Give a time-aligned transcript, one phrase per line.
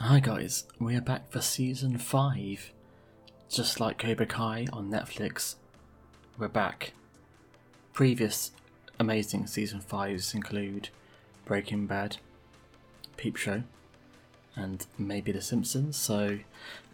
[0.00, 2.72] Hi guys, we are back for season 5.
[3.50, 5.56] Just like Cobra Kai on Netflix,
[6.38, 6.92] we're back.
[7.92, 8.52] Previous
[9.00, 10.90] amazing season 5s include
[11.44, 12.18] Breaking Bad,
[13.16, 13.64] Peep Show,
[14.54, 16.38] and maybe The Simpsons, so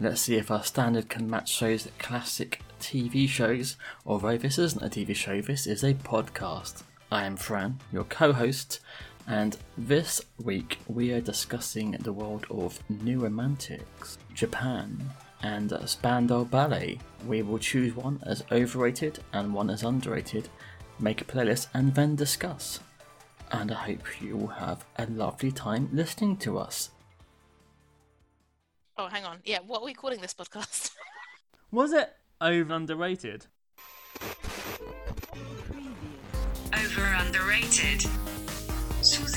[0.00, 3.76] let's see if our standard can match those classic TV shows,
[4.06, 6.84] although this isn't a TV show, this is a podcast.
[7.12, 8.80] I am Fran, your co host,
[9.26, 15.10] and this week we are discussing the world of New Romantics, Japan,
[15.42, 16.98] and Spandau Ballet.
[17.26, 20.48] We will choose one as overrated and one as underrated,
[20.98, 22.80] make a playlist, and then discuss.
[23.50, 26.90] And I hope you will have a lovely time listening to us.
[28.96, 29.38] Oh, hang on.
[29.44, 30.90] Yeah, what are we calling this podcast?
[31.70, 33.46] Was it over underrated?
[36.72, 38.06] Over underrated.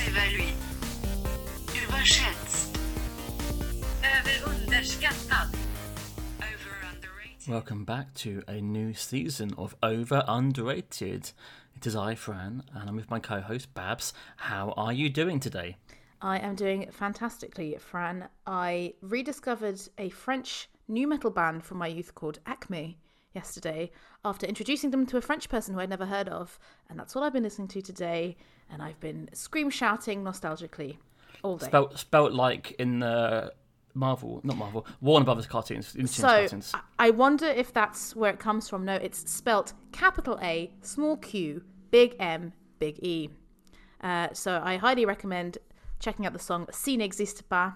[0.08, 0.54] Sous-évalué.
[1.76, 2.80] Överschätzt.
[4.04, 5.50] Överunderskattad.
[7.46, 11.32] Welcome back to a new season of Over Underrated.
[11.76, 14.14] It is I, Fran, and I'm with my co host, Babs.
[14.38, 15.76] How are you doing today?
[16.22, 18.30] I am doing fantastically, Fran.
[18.46, 22.96] I rediscovered a French new metal band from my youth called AqME
[23.38, 23.82] yesterday
[24.24, 26.60] after introducing them to a French person who I'd never heard of.
[26.90, 28.24] And that's what I've been listening to today.
[28.72, 30.98] And I've been scream shouting nostalgically
[31.44, 31.68] all day.
[31.68, 33.54] Spelt, spelt like in the
[33.94, 35.96] Marvel, not Marvel, Warner Brothers cartoons.
[36.12, 36.74] So cartoons.
[37.00, 38.86] I- wonder if that's where it comes from.
[38.86, 43.30] No, it's spelt capital A, small q, big M, big E.
[44.02, 45.58] Uh, so I highly recommend
[46.00, 47.74] checking out the song "Ci n'existe pas."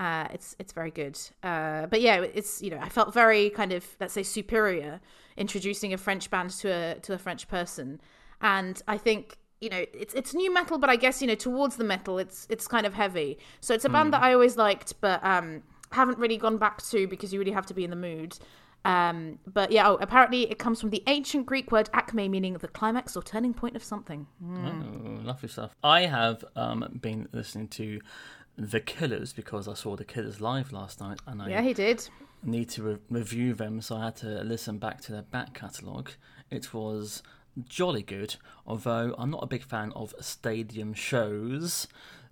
[0.00, 1.20] Uh, it's it's very good.
[1.42, 4.98] Uh, but yeah, it's you know I felt very kind of let's say superior
[5.36, 8.00] introducing a French band to a to a French person,
[8.40, 11.76] and I think you know it's it's new metal, but I guess you know towards
[11.76, 13.38] the metal it's it's kind of heavy.
[13.60, 15.62] So it's a band that I always liked, but um,
[15.92, 18.38] haven't really gone back to because you really have to be in the mood.
[18.86, 22.68] Um, but yeah, oh, apparently it comes from the ancient Greek word acme, meaning the
[22.68, 24.26] climax or turning point of something.
[24.42, 25.76] Oh, lovely stuff.
[25.84, 28.00] I have um, been listening to
[28.60, 32.06] The Killers because I saw The Killers live last night and I Yeah, he did.
[32.42, 36.10] need to re- review them, so I had to listen back to their back catalogue.
[36.50, 37.22] It was
[37.68, 41.88] jolly good, although I'm not a big fan of stadium shows.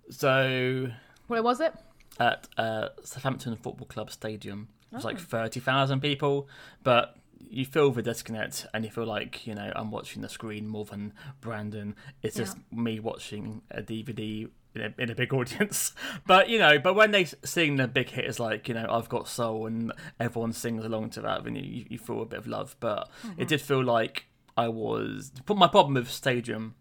[0.09, 0.89] So
[1.27, 1.73] Where was it?
[2.19, 4.67] at uh, Southampton Football Club Stadium.
[4.91, 6.47] It was like 30,000 people,
[6.83, 10.67] but you feel the disconnect and you feel like, you know, I'm watching the screen
[10.67, 11.95] more than Brandon.
[12.21, 15.93] It's just me watching a DVD in a, in a big audience.
[16.25, 19.09] But, you know, but when they sing the big hit, it's like, you know, I've
[19.09, 22.47] got soul and everyone sings along to that, then you, you feel a bit of
[22.47, 22.75] love.
[22.79, 23.43] But it mm-hmm.
[23.45, 24.25] did feel like
[24.57, 25.31] I was.
[25.47, 26.75] My problem with stadium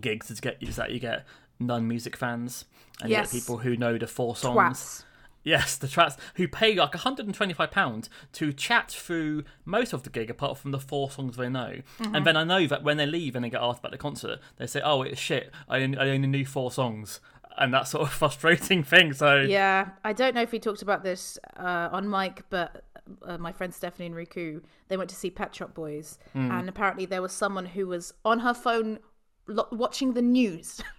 [0.00, 1.24] gigs is get is that you get
[1.58, 2.66] non-music fans
[3.00, 3.32] and Yes.
[3.32, 4.56] you get people who know the four songs.
[4.56, 5.04] Twats.
[5.44, 10.30] Yes, the tracks who pay like 125 pounds to chat through most of the gig
[10.30, 11.76] apart from the four songs they know.
[12.00, 12.14] Mm-hmm.
[12.14, 14.40] And then I know that when they leave and they get asked about the concert,
[14.56, 15.50] they say, "Oh, it's shit.
[15.68, 17.20] I only, I only knew four songs."
[17.56, 19.12] And that sort of frustrating thing.
[19.12, 22.84] So Yeah, I don't know if we talked about this uh, on mic, but
[23.22, 27.06] uh, my friend Stephanie and Riku, they went to see Pet Shop Boys, and apparently
[27.06, 28.98] there was someone who was on her phone
[29.46, 30.80] lo- watching the news.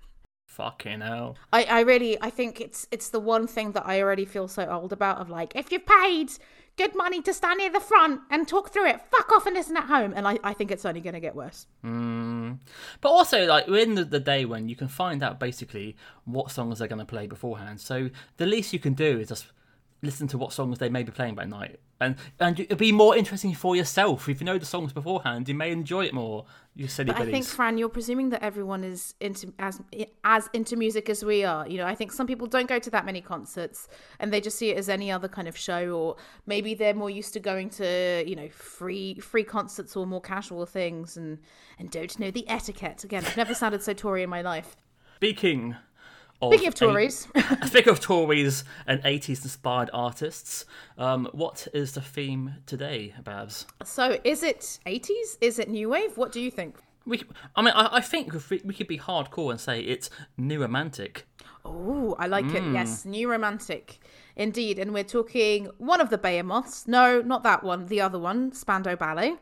[0.60, 1.38] fucking hell.
[1.54, 4.70] I, I really, I think it's it's the one thing that I already feel so
[4.70, 5.18] old about.
[5.20, 6.32] Of like, if you've paid
[6.78, 9.78] good money to stand near the front and talk through it, fuck off and listen
[9.78, 10.14] at home.
[10.16, 11.66] And I, I think it's only going to get worse.
[11.84, 12.60] Mm.
[13.02, 16.52] But also, like we're in the, the day when you can find out basically what
[16.52, 17.80] songs they're going to play beforehand.
[17.80, 19.48] So the least you can do is just
[20.02, 23.18] listen to what songs they may be playing by night, and and it'll be more
[23.18, 25.50] interesting for yourself if you know the songs beforehand.
[25.50, 26.46] You may enjoy it more.
[26.80, 27.46] You silly But I think.
[27.46, 29.82] Fran, you're presuming that everyone is into as
[30.24, 31.68] as into music as we are.
[31.68, 34.58] You know, I think some people don't go to that many concerts, and they just
[34.58, 37.70] see it as any other kind of show, or maybe they're more used to going
[37.72, 41.40] to you know free free concerts or more casual things, and
[41.78, 43.04] and don't know the etiquette.
[43.04, 44.78] Again, I've never sounded so Tory in my life.
[45.18, 45.76] Speaking.
[46.42, 50.66] Of Speaking of Tories, eight- speaking of Tories and 80s inspired artists,
[50.98, 53.66] um, what is the theme today, Babs?
[53.84, 55.38] so is it 80s?
[55.42, 56.18] Is it new wave?
[56.18, 56.78] What do you think?
[57.06, 57.24] We,
[57.56, 61.26] I mean, I, I think we, could be hardcore and say it's new romantic.
[61.66, 62.64] Oh, I like it.
[62.72, 64.00] Yes, new romantic.
[64.36, 64.80] Indeed.
[64.80, 66.88] And we're talking one of the Behemoths.
[66.88, 67.88] No, not that one.
[67.88, 69.36] The other one, Spandau Ballet.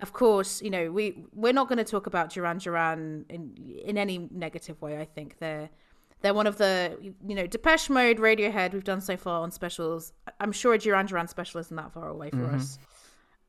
[0.00, 3.96] Of course, you know, we we're not going to talk about Duran Duran in in
[3.96, 5.38] any negative way, I think.
[5.38, 5.70] They're
[6.22, 6.96] they're one of the
[7.26, 10.12] you know, Depeche Mode, Radiohead we've done so far on specials.
[10.40, 12.78] I'm sure a Duran Duran special isn't that far away for us.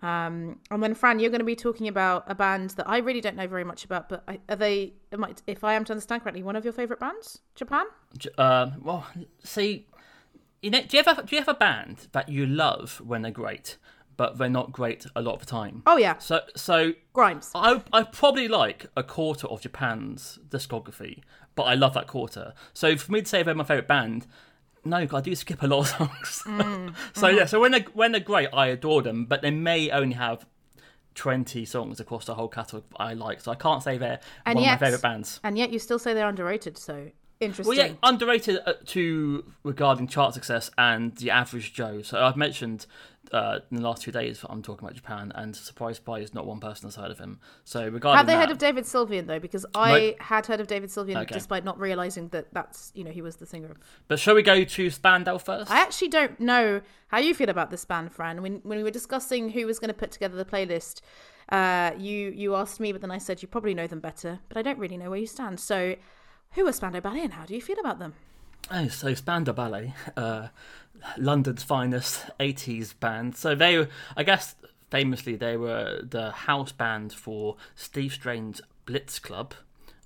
[0.03, 3.21] Um, and then Fran, you're going to be talking about a band that I really
[3.21, 4.95] don't know very much about, but I, are they?
[5.13, 7.85] Am I, if I am to understand correctly, one of your favorite bands, Japan?
[8.37, 9.07] Uh, well,
[9.45, 9.87] see,
[10.61, 13.31] you know, do you ever do you have a band that you love when they're
[13.31, 13.77] great,
[14.17, 15.83] but they're not great a lot of the time?
[15.87, 17.51] Oh yeah, So so Grimes.
[17.55, 21.19] I I probably like a quarter of Japan's discography,
[21.55, 22.53] but I love that quarter.
[22.73, 24.27] So for me to say they're my favorite band,
[24.85, 26.43] no, I do skip a lot of songs.
[26.45, 29.89] Mm, so yeah, so when they when they're great, I adore them, but they may
[29.91, 30.45] only have
[31.15, 33.41] twenty songs across the whole catalogue I like.
[33.41, 35.39] So I can't say they're And one yet- of my favorite bands.
[35.43, 36.77] And yet you still say they're underrated.
[36.77, 37.77] So interesting.
[37.77, 42.01] Well, yeah, underrated uh, to regarding chart success and the average Joe.
[42.01, 42.85] So I've mentioned
[43.31, 46.59] uh, in the last few days I'm talking about Japan, and surprise, surprise, not one
[46.59, 47.39] person has heard of him.
[47.63, 49.39] So regarding Have they that, heard of David Sylvian though?
[49.39, 50.21] Because I Nope.
[50.21, 51.33] had heard of David Sylvian Okay.
[51.33, 53.71] despite not realizing that that's you know he was the singer.
[53.71, 53.77] of
[54.07, 55.71] but shall we go to Spandau first?
[55.71, 58.41] I actually don't know how you feel about this band, Fran.
[58.41, 61.01] When when we were discussing who was going to put together the playlist,
[61.49, 64.57] uh, you you asked me, but then I said you probably know them better, but
[64.57, 65.59] I don't really know where you stand.
[65.59, 65.95] So,
[66.51, 68.13] who are Spandau Ballet and how do you feel about them?
[68.71, 70.47] Oh, so Spandau Ballet, uh,
[71.17, 73.35] London's finest 80s band.
[73.35, 74.55] So they, I guess,
[74.89, 79.53] famously, they were the house band for Steve Strange's Blitz Club,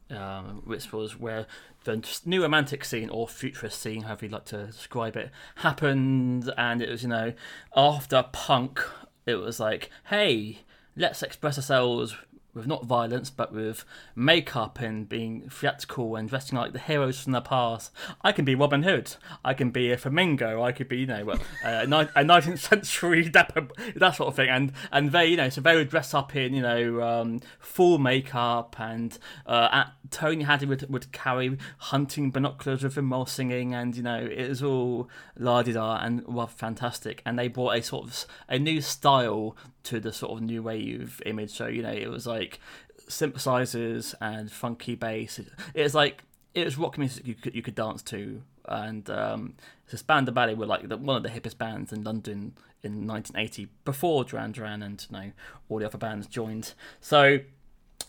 [0.09, 1.45] um, which was where
[1.83, 6.51] the new romantic scene or futurist scene, however you like to describe it, happened.
[6.57, 7.33] And it was, you know,
[7.75, 8.81] after punk,
[9.25, 10.59] it was like, hey,
[10.95, 12.15] let's express ourselves
[12.57, 17.31] with not violence, but with makeup and being theatrical and dressing like the heroes from
[17.33, 17.91] the past.
[18.21, 19.15] I can be Robin Hood.
[19.45, 20.63] I can be a flamingo.
[20.63, 24.49] I could be, you know, a a nineteenth century dapper, that sort of thing.
[24.49, 27.97] And and they, you know, so they would dress up in, you know, um, full
[27.97, 28.75] makeup.
[28.79, 33.95] And uh, at, Tony Hadley would would carry hunting binoculars with him while singing, and
[33.95, 37.21] you know, it was all la di da and rather fantastic.
[37.25, 39.55] And they brought a sort of a new style
[39.87, 41.51] to the sort of new wave image.
[41.51, 42.59] So you know, it was like
[43.07, 45.39] synthesizers and funky bass.
[45.73, 46.23] It, was like
[46.53, 48.41] it was rock music you could you could dance to.
[48.65, 49.55] And um,
[49.87, 52.53] so Spandau Ballet were like the, one of the hippest bands in London
[52.83, 55.31] in 1980 before Duran Duran and you know
[55.69, 56.73] all the other bands joined.
[56.99, 57.39] So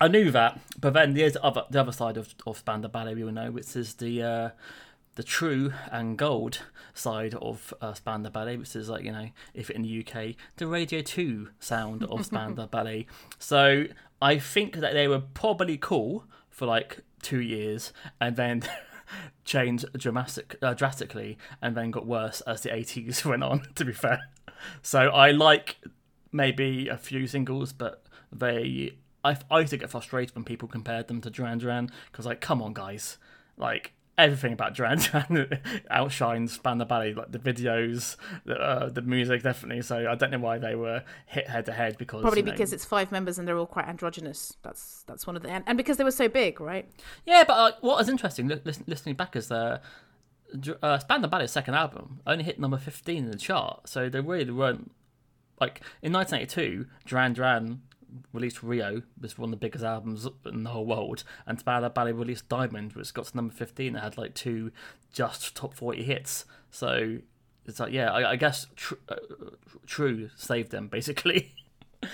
[0.00, 3.14] I knew that, but then there's the other the other side of of Spandau Ballet
[3.14, 4.50] we all know, which is the uh,
[5.18, 6.60] the true and gold
[6.94, 10.66] side of uh, Spandau Ballet, which is like you know, if in the UK, the
[10.68, 13.04] Radio Two sound of Spandau Ballet.
[13.36, 13.86] So
[14.22, 18.62] I think that they were probably cool for like two years, and then.
[19.42, 23.92] changed dramatic, uh, drastically and then got worse as the 80s went on to be
[23.94, 24.20] fair
[24.82, 25.78] so i like
[26.30, 28.92] maybe a few singles but they
[29.24, 32.42] I, I used to get frustrated when people compared them to Duran Duran because like
[32.42, 33.16] come on guys
[33.56, 35.48] like everything about Duran Duran
[35.90, 40.38] outshines Spandau Ballet like the videos the, uh, the music definitely so I don't know
[40.40, 43.38] why they were hit head to head because Probably you know- because it's five members
[43.38, 44.56] and they're all quite androgynous.
[44.62, 46.90] That's that's one of the and, and because they were so big, right?
[47.24, 49.78] yeah but uh, what was interesting li- listen, listening back is uh,
[50.58, 54.20] Dr- uh, Spandau Ballet's second album only hit number 15 in the chart so they
[54.20, 54.90] really weren't
[55.60, 57.82] like in 1982 Duran Duran
[58.32, 62.12] released Rio was one of the biggest albums in the whole world and Spandau Ballet
[62.12, 64.70] released Diamond which got to number 15 it had like two
[65.12, 66.44] just top 40 hits.
[66.70, 67.18] So
[67.66, 69.16] it's like yeah I, I guess tr- uh,
[69.86, 71.52] True saved them basically.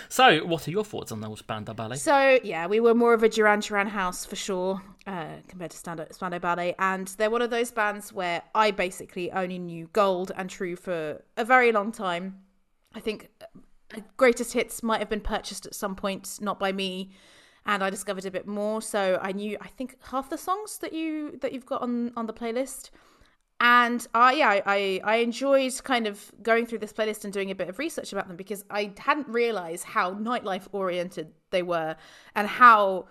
[0.09, 3.23] So what are your thoughts on those Spandau Ballet So yeah, we were more of
[3.23, 7.43] a Duran Duran house for sure uh, compared to Stand- Spandau Ballet, and they're one
[7.43, 11.93] of those bands where I basically only knew Gold and True for a very long
[11.93, 12.41] time.
[12.95, 13.29] I think
[14.17, 17.11] Greatest Hits might have been purchased at some point, not by me,
[17.67, 18.83] and I discovered a bit more.
[18.83, 22.27] So I knew I think half the songs that you that you've got on on
[22.27, 22.91] the playlist.
[23.61, 27.55] And I yeah, I, I, enjoyed kind of going through this playlist and doing a
[27.55, 31.95] bit of research about them because I hadn't realized how nightlife oriented they were
[32.35, 33.07] and how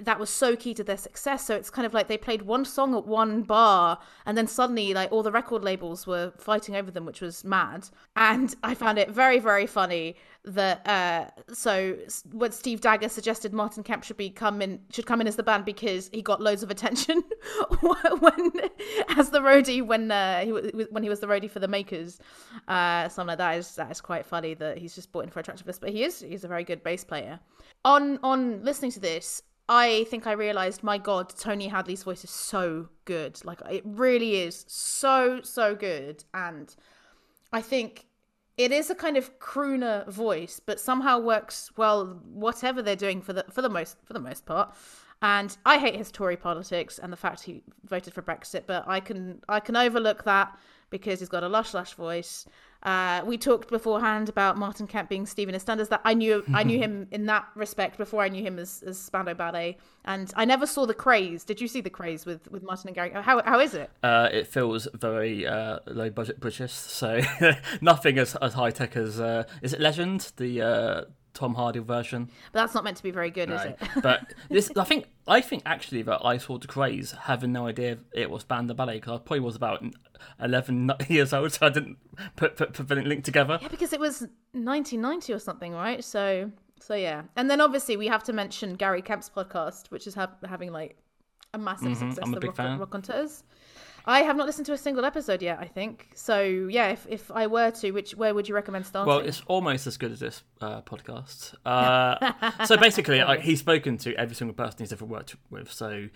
[0.00, 1.44] that was so key to their success.
[1.44, 4.92] So it's kind of like they played one song at one bar and then suddenly
[4.92, 7.88] like all the record labels were fighting over them, which was mad.
[8.16, 11.96] And I found it very, very funny that uh so
[12.32, 15.42] when Steve Dagger suggested Martin Kemp should be come in should come in as the
[15.42, 17.22] band because he got loads of attention
[17.80, 18.52] when
[19.16, 22.18] as the roadie when uh, he wa- when he was the roadie for the Makers
[22.68, 25.40] uh something like that is that is quite funny that he's just brought in for
[25.40, 27.38] attractiveness but he is he's a very good bass player
[27.84, 32.30] on on listening to this I think I realized my god Tony Hadley's voice is
[32.30, 36.74] so good like it really is so so good and
[37.52, 38.06] I think
[38.58, 43.32] it is a kind of crooner voice, but somehow works well whatever they're doing for
[43.32, 44.74] the for the most for the most part.
[45.22, 49.00] And I hate his Tory politics and the fact he voted for Brexit, but I
[49.00, 50.58] can I can overlook that
[50.90, 52.46] because he's got a lush lush voice.
[52.82, 55.88] Uh, we talked beforehand about Martin Kemp being Stephen EastEnders.
[55.88, 58.98] That I knew, I knew him in that respect before I knew him as, as
[58.98, 61.44] Spandau Ballet, and I never saw the Krays.
[61.44, 63.10] Did you see the Krays with, with Martin and Gary?
[63.10, 63.90] How how is it?
[64.02, 67.20] Uh, it feels very uh, low budget British, so
[67.80, 71.04] nothing as, as high tech as uh, is it Legend, the uh,
[71.38, 72.28] Tom Hardy version.
[72.52, 73.78] But that's not meant to be very good, is it?
[74.02, 77.98] but this, I think, I think actually that I saw the Krays having no idea
[78.12, 79.84] it was Spandau Ballet because I probably was about
[80.40, 81.98] eleven years old, so I didn't
[82.34, 83.58] put put, put the link together.
[83.62, 86.02] Yeah, because it was 1990 or something, right?
[86.02, 87.22] So, so yeah.
[87.36, 90.96] And then obviously we have to mention Gary Kemp's podcast, which is ha- having like
[91.54, 92.18] a massive success.
[92.18, 92.24] Mm-hmm.
[92.24, 92.78] I'm a big Rock- fan.
[92.80, 93.44] Rockonteurs.
[94.08, 95.58] I have not listened to a single episode yet.
[95.60, 96.40] I think so.
[96.40, 99.06] Yeah, if, if I were to, which where would you recommend starting?
[99.06, 101.54] Well, it's almost as good as this uh, podcast.
[101.66, 105.70] Uh, so basically, like, he's spoken to every single person he's ever worked with.
[105.70, 106.08] So,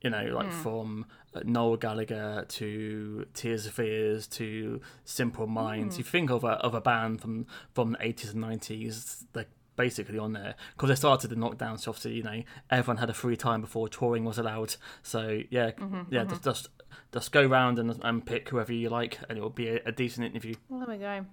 [0.00, 5.98] you know, like from uh, Noel Gallagher to Tears for Fears to Simple Minds.
[5.98, 9.24] You think of a of a band from from the eighties and nineties.
[9.32, 11.78] They're basically on there because they started the knockdown.
[11.78, 14.76] So obviously, you know, everyone had a free time before touring was allowed.
[15.02, 15.72] So yeah,
[16.10, 16.68] yeah, just just
[17.12, 19.92] just go round and and pick whoever you like, and it will be a, a
[19.92, 20.54] decent interview.
[20.68, 21.26] Well, there we go.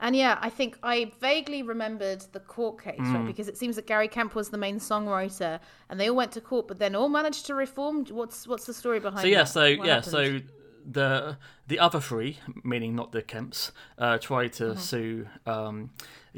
[0.00, 3.14] And yeah, I think I vaguely remembered the court case, Mm.
[3.14, 3.26] right?
[3.26, 5.58] Because it seems that Gary Kemp was the main songwriter,
[5.90, 8.04] and they all went to court, but then all managed to reform.
[8.06, 9.22] What's what's the story behind?
[9.22, 9.48] So yeah, that?
[9.48, 10.12] so What yeah, happened?
[10.12, 10.40] so
[10.88, 14.78] the the other three, meaning not the Kemps, uh, tried to Mm-hmm.
[14.78, 15.90] sue um,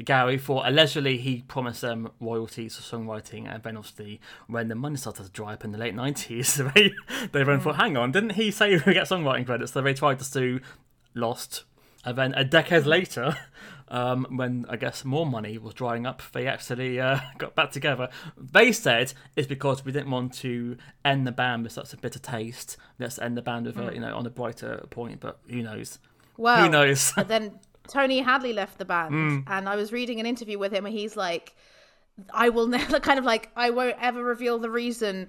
[0.03, 4.97] Gary for allegedly he promised them royalties for songwriting, and then obviously when the money
[4.97, 6.91] started to dry up in the late nineties, they
[7.31, 7.61] they then Mm.
[7.63, 9.73] thought, hang on, didn't he say we get songwriting credits?
[9.73, 10.61] So they tried to sue,
[11.13, 11.63] lost,
[12.05, 13.37] and then a decade later.
[13.91, 18.09] Um, when I guess more money was drying up, they actually uh, got back together.
[18.37, 22.19] They said it's because we didn't want to end the band with such a bitter
[22.19, 22.77] taste.
[22.99, 25.19] Let's end the band with a, you know on a brighter point.
[25.19, 25.99] But who knows?
[26.37, 27.13] well, who knows?
[27.27, 29.43] Then Tony Hadley left the band, Mm.
[29.47, 31.55] and I was reading an interview with him, and he's like,
[32.31, 35.27] "I will never," kind of like, "I won't ever reveal the reason."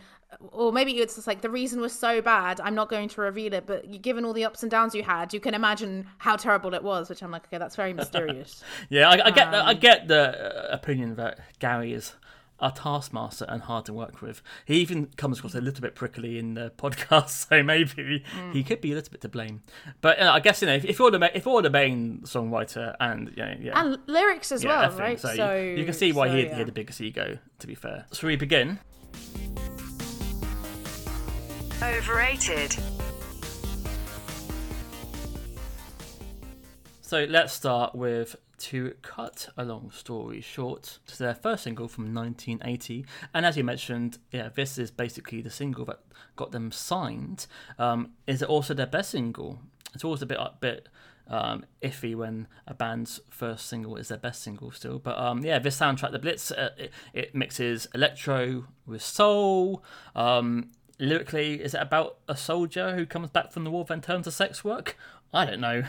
[0.52, 3.52] Or maybe it's just like the reason was so bad, I'm not going to reveal
[3.52, 3.66] it.
[3.66, 6.82] But given all the ups and downs you had, you can imagine how terrible it
[6.82, 7.08] was.
[7.10, 8.62] Which I'm like, okay, that's very mysterious.
[8.88, 12.14] yeah, I, I get the, Um, I get the uh, opinion that Gary is
[12.62, 14.42] a taskmaster and hard to work with.
[14.66, 18.52] He even comes across a little bit prickly in the podcast, so maybe Mm.
[18.52, 19.62] he could be a little bit to blame.
[20.00, 22.20] But uh, I guess you know if, if you're the ma- if you're the main
[22.25, 23.80] songwriter and you know, yeah.
[23.80, 25.18] and lyrics as yeah, well, right?
[25.18, 26.49] So, you, you can see why so, he, yeah.
[26.52, 27.38] he had the biggest ego.
[27.60, 28.78] To be fair, so we begin.
[31.82, 32.76] Overrated.
[37.00, 40.99] So let's start with To Cut a Long Story Short.
[41.06, 43.06] It's their first single from 1980.
[43.32, 46.00] And as you mentioned, yeah, this is basically the single that
[46.37, 47.46] got them signed.
[47.78, 49.58] Um, is it also their best single?
[49.94, 50.88] It's always a bit, a bit
[51.28, 54.99] um, iffy when a band's first single is their best single still.
[54.99, 59.82] But um, yeah, this soundtrack, The Blitz, uh, it, it mixes electro with soul.
[60.14, 60.70] Um,
[61.00, 64.30] lyrically, is it about a soldier who comes back from the war then turns to
[64.33, 64.97] sex work?
[65.33, 65.85] I don't know.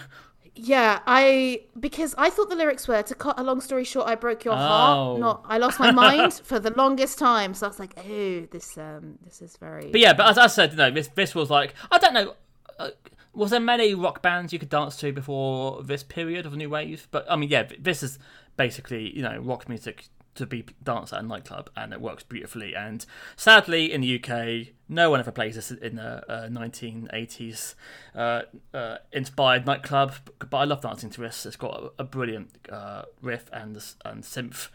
[0.54, 4.16] Yeah, I because I thought the lyrics were to cut a long story short, I
[4.16, 4.58] broke your Oh.
[4.58, 5.20] heart.
[5.20, 7.54] Not I lost my mind for the longest time.
[7.54, 9.90] So I was like, oh, this um, this is very.
[9.92, 12.36] But yeah, but as I said, know, this this was like I don't know.
[12.78, 12.90] Uh,
[13.34, 17.08] was there many rock bands you could dance to before this period of new wave?
[17.12, 18.20] But I mean, yeah, this is
[18.58, 22.76] basically you know rock music to be danced at a nightclub, and it works beautifully.
[22.76, 27.76] And sadly, in the UK, no one ever plays this in a, uh 1980s
[28.16, 28.42] uh,
[28.74, 30.14] uh, inspired nightclub.
[30.40, 31.46] But I love dancing to this.
[31.46, 34.70] It's got a, a brilliant uh, riff and and synth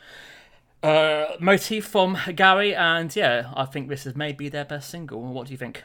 [0.82, 5.20] uh, motif from Gary, and yeah, I think this is maybe their best single.
[5.22, 5.82] What do you think?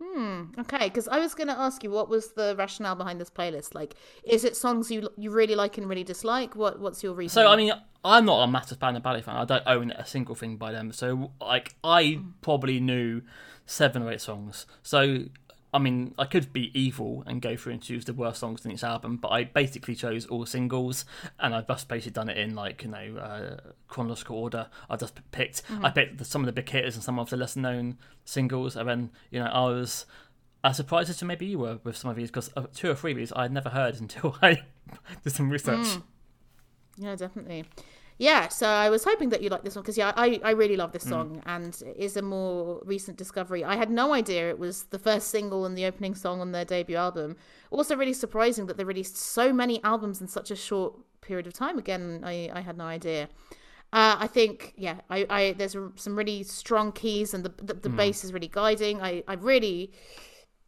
[0.00, 3.30] Hmm, okay, because I was going to ask you what was the rationale behind this
[3.30, 3.74] playlist?
[3.74, 6.54] Like, is it songs you you really like and really dislike?
[6.54, 7.34] What what's your reason?
[7.34, 7.72] So I mean,
[8.04, 9.36] I'm not a massive Spandau Ballet fan.
[9.36, 10.92] I don't own a single thing by them.
[10.92, 12.30] So like, I hmm.
[12.42, 13.22] probably knew
[13.66, 14.66] seven or eight songs.
[14.82, 15.24] So
[15.72, 18.72] I mean, I could be evil and go through and choose the worst songs in
[18.72, 21.04] each album, but I basically chose all singles,
[21.38, 24.68] and I've just basically done it in like you know uh, chronological order.
[24.88, 27.36] I just picked I picked the, some of the big hitters and some of the
[27.36, 30.06] lesser known singles, and then you know I was
[30.64, 32.94] as surprised as to maybe you were with some of these because uh, two or
[32.94, 34.62] three of these I had never heard until I
[35.22, 35.98] did some research.
[36.96, 37.64] Yeah, definitely.
[38.20, 40.76] Yeah, so I was hoping that you liked this one because yeah, I, I really
[40.76, 41.08] love this Mm.
[41.08, 43.62] song and it is a more recent discovery.
[43.64, 46.64] I had no idea it was the first single and the opening song on their
[46.64, 47.36] debut album.
[47.70, 51.52] Also, really surprising that they released so many albums in such a short period of
[51.52, 51.78] time.
[51.78, 53.28] Again, I, I had no idea.
[53.92, 57.96] Uh, I think yeah, I, I there's some really strong keys and the the, Mm.
[57.96, 59.00] bass is really guiding.
[59.00, 59.92] I I really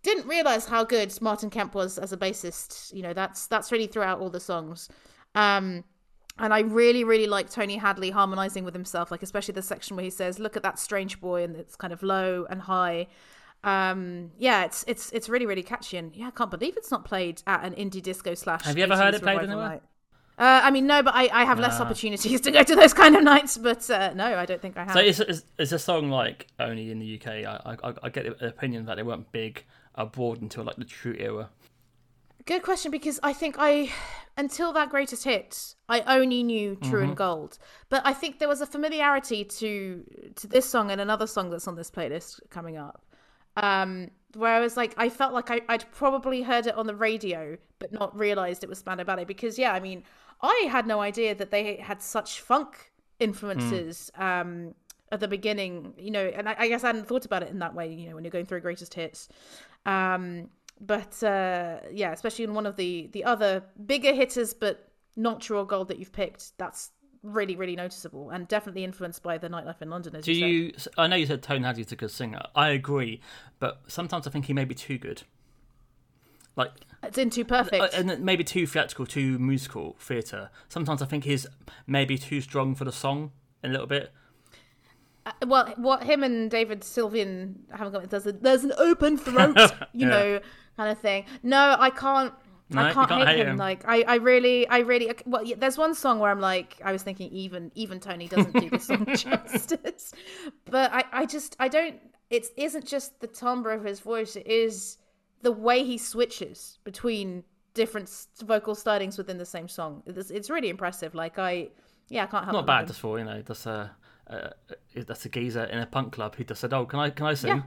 [0.02, 2.94] didn't realize how good Martin Kemp was as a bassist.
[2.94, 4.88] You know, that's that's really throughout all the songs.
[5.34, 5.84] Um,
[6.40, 10.04] and I really, really like Tony Hadley harmonizing with himself, like especially the section where
[10.04, 13.06] he says, "Look at that strange boy," and it's kind of low and high.
[13.62, 17.04] Um, yeah, it's it's it's really, really catchy, and yeah, I can't believe it's not
[17.04, 18.64] played at an indie disco slash.
[18.64, 19.56] Have you ever heard it played anywhere?
[19.68, 19.82] night.
[20.38, 21.82] Uh, I mean, no, but I, I have less Ah.
[21.82, 23.58] opportunities to go to those kind of nights.
[23.58, 24.94] But uh, no, I don't think I have.
[24.94, 27.26] So is, is, is a song like only in the UK?
[27.44, 31.14] I, I, I get the opinion that they weren't big abroad until like the True
[31.18, 31.50] era.
[32.50, 33.92] Good question because I think I
[34.36, 37.08] until that greatest hit, I only knew True Mm-hmm.
[37.10, 37.58] and Gold.
[37.90, 40.04] But I think there was a familiarity to
[40.34, 43.04] to this song and another song that's on this playlist coming up.
[43.56, 46.94] Um where I was like I felt like I, I'd probably heard it on the
[46.94, 50.02] radio but not realized it was Spandau Ballet because yeah, I mean,
[50.42, 52.90] I had no idea that they had such funk
[53.20, 54.74] influences um
[55.12, 57.60] at the beginning, you know, and I, I guess I hadn't thought about it in
[57.60, 59.28] that way, you know, when you're going through greatest hits.
[59.86, 65.40] Um but uh, yeah, especially in one of the the other bigger hitters, but not
[65.40, 66.90] true or gold that you've picked, that's
[67.22, 70.16] really really noticeable and definitely influenced by the nightlife in London.
[70.16, 70.72] As Do you, you?
[70.96, 72.42] I know you said Tony Hadley's a good singer.
[72.54, 73.20] I agree,
[73.58, 75.22] but sometimes I think he may be too good.
[76.56, 76.72] Like,
[77.02, 77.82] it's in too perfect.
[77.82, 80.50] uh, and maybe too theatrical, too musical theatre.
[80.68, 81.46] Sometimes I think he's
[81.86, 83.32] maybe too strong for the song
[83.62, 84.12] a little bit.
[85.42, 89.56] Uh, well, what him and David Sylvian haven't got there's a, there's an open throat,
[89.92, 90.08] you Yeah.
[90.08, 90.40] know,
[90.76, 91.24] kind of thing.
[91.42, 92.32] No, I can't.
[92.72, 93.52] No, I can't, can't hate, hate him.
[93.52, 93.56] him.
[93.56, 95.12] Like I, I really, I really.
[95.26, 98.52] Well, yeah, there's one song where I'm like, I was thinking even, even Tony doesn't
[98.52, 100.12] do this song justice.
[100.66, 101.96] But I, I just, I don't.
[102.30, 104.36] It isn't just the timbre of his voice.
[104.36, 104.98] It is
[105.42, 107.42] the way he switches between
[107.74, 108.08] different
[108.44, 110.02] vocal stylings within the same song.
[110.06, 111.12] It's, it's really impressive.
[111.14, 111.70] Like I,
[112.08, 112.54] yeah, I can't help.
[112.54, 113.42] Not bad just for you know.
[113.44, 113.88] That's a uh,
[114.94, 117.34] that's a geezer in a punk club who just said, "Oh, can I can I
[117.34, 117.62] sing?"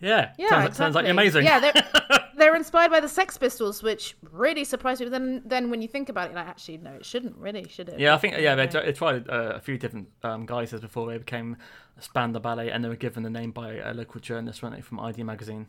[0.00, 0.74] Yeah, Yeah, sounds, exactly.
[0.74, 1.44] sounds like amazing.
[1.44, 5.06] Yeah, they're, they're inspired by the Sex Pistols, which really surprised me.
[5.06, 7.88] But then, then when you think about it, like actually, no, it shouldn't really, should
[7.88, 8.00] it?
[8.00, 11.18] Yeah, I think yeah they, they tried uh, a few different um, guises before they
[11.18, 11.56] became
[12.00, 14.98] Spandau Ballet, and they were given the name by a local journalist, weren't they, from
[14.98, 15.68] ID magazine.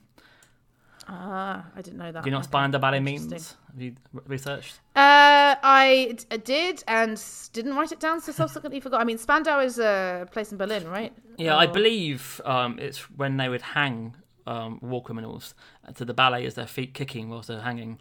[1.07, 2.23] Ah, I didn't know that.
[2.23, 3.55] Do you know what Spandau Ballet means?
[3.71, 4.79] Have you researched?
[4.95, 9.01] Uh, I d- did and didn't write it down, so subsequently forgot.
[9.01, 11.13] I mean, Spandau is a place in Berlin, right?
[11.37, 14.15] Yeah, I believe um, it's when they would hang
[14.47, 15.55] um, war criminals
[15.95, 17.99] to the ballet as their feet kicking whilst they're hanging.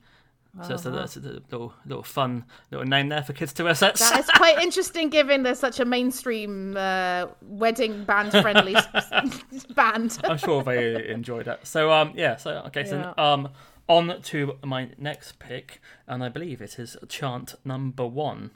[0.61, 3.75] So it's a, it's a little, little fun little name there for kids to wear
[3.75, 4.01] sets.
[4.11, 8.75] That is quite interesting, given there's such a mainstream uh, wedding band friendly
[9.75, 10.19] band.
[10.25, 11.67] I'm sure they enjoyed that.
[11.67, 13.33] So um yeah, so okay, so Yeah.
[13.33, 13.49] um
[13.89, 18.51] on to my next pick, and I believe it is chant number one.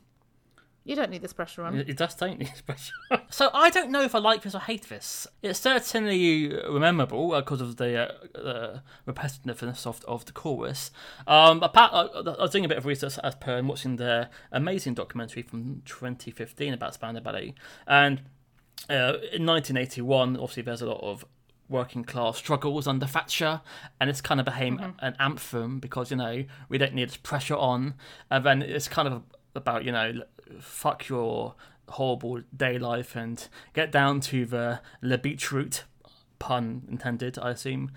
[0.87, 1.79] You don't need this pressure on.
[1.79, 2.93] It does don't need pressure.
[3.29, 5.27] so I don't know if I like this or hate this.
[5.43, 10.93] It's certainly memorable because of the uh, uh, repetitiveness of, of the chorus.
[11.27, 14.31] Um, apart, I, I was doing a bit of research as per and watching the
[14.53, 17.55] amazing documentary from 2015 about Spandau Ballet,
[17.89, 18.21] and
[18.89, 21.25] uh, in 1981, obviously there's a lot of
[21.69, 23.61] working class struggles under Thatcher,
[24.01, 27.57] and it's kind of became an anthem because you know we don't need this pressure
[27.57, 27.95] on,
[28.31, 29.25] and then it's kind of
[29.57, 30.23] about you know
[30.61, 31.55] fuck your
[31.89, 35.85] horrible day life and get down to the Le Beat Route,
[36.39, 37.93] pun intended, I assume.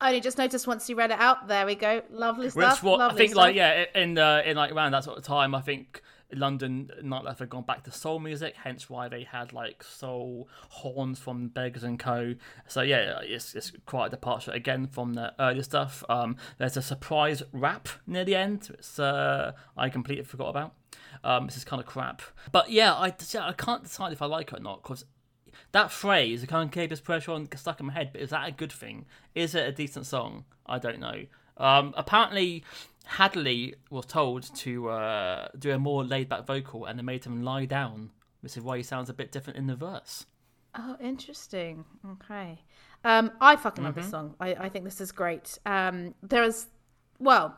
[0.00, 1.48] I only just noticed once you read it out.
[1.48, 2.02] There we go.
[2.10, 2.56] Lovely stuff.
[2.56, 2.82] Which stuff.
[2.84, 5.60] what I think, like yeah, in uh, in like around that sort of time, I
[5.60, 10.48] think London nightlife had gone back to soul music, hence why they had like soul
[10.68, 12.34] horns from Beggars and Co.
[12.66, 16.04] So yeah, it's it's quite a departure again from the earlier stuff.
[16.08, 18.68] Um, there's a surprise rap near the end.
[18.74, 20.74] It's uh, I completely forgot about.
[21.24, 24.52] Um, this is kind of crap, but yeah, I I can't decide if I like
[24.52, 25.04] it or not because
[25.72, 28.10] that phrase, "the kind of keep this pressure on," stuck in my head.
[28.12, 29.06] But is that a good thing?
[29.34, 30.44] Is it a decent song?
[30.66, 31.24] I don't know.
[31.56, 32.64] Um, apparently,
[33.08, 37.64] Hadley was told to uh, do a more laid-back vocal, and they made him lie
[37.64, 38.10] down,
[38.42, 40.26] which is why he sounds a bit different in the verse.
[40.76, 41.84] Oh, interesting.
[42.12, 42.60] Okay.
[43.04, 44.02] Um, I fucking love Mm-hmm.
[44.02, 44.34] this song.
[44.40, 45.58] I, I think this is great.
[45.64, 46.66] Um, there is,
[47.18, 47.56] well,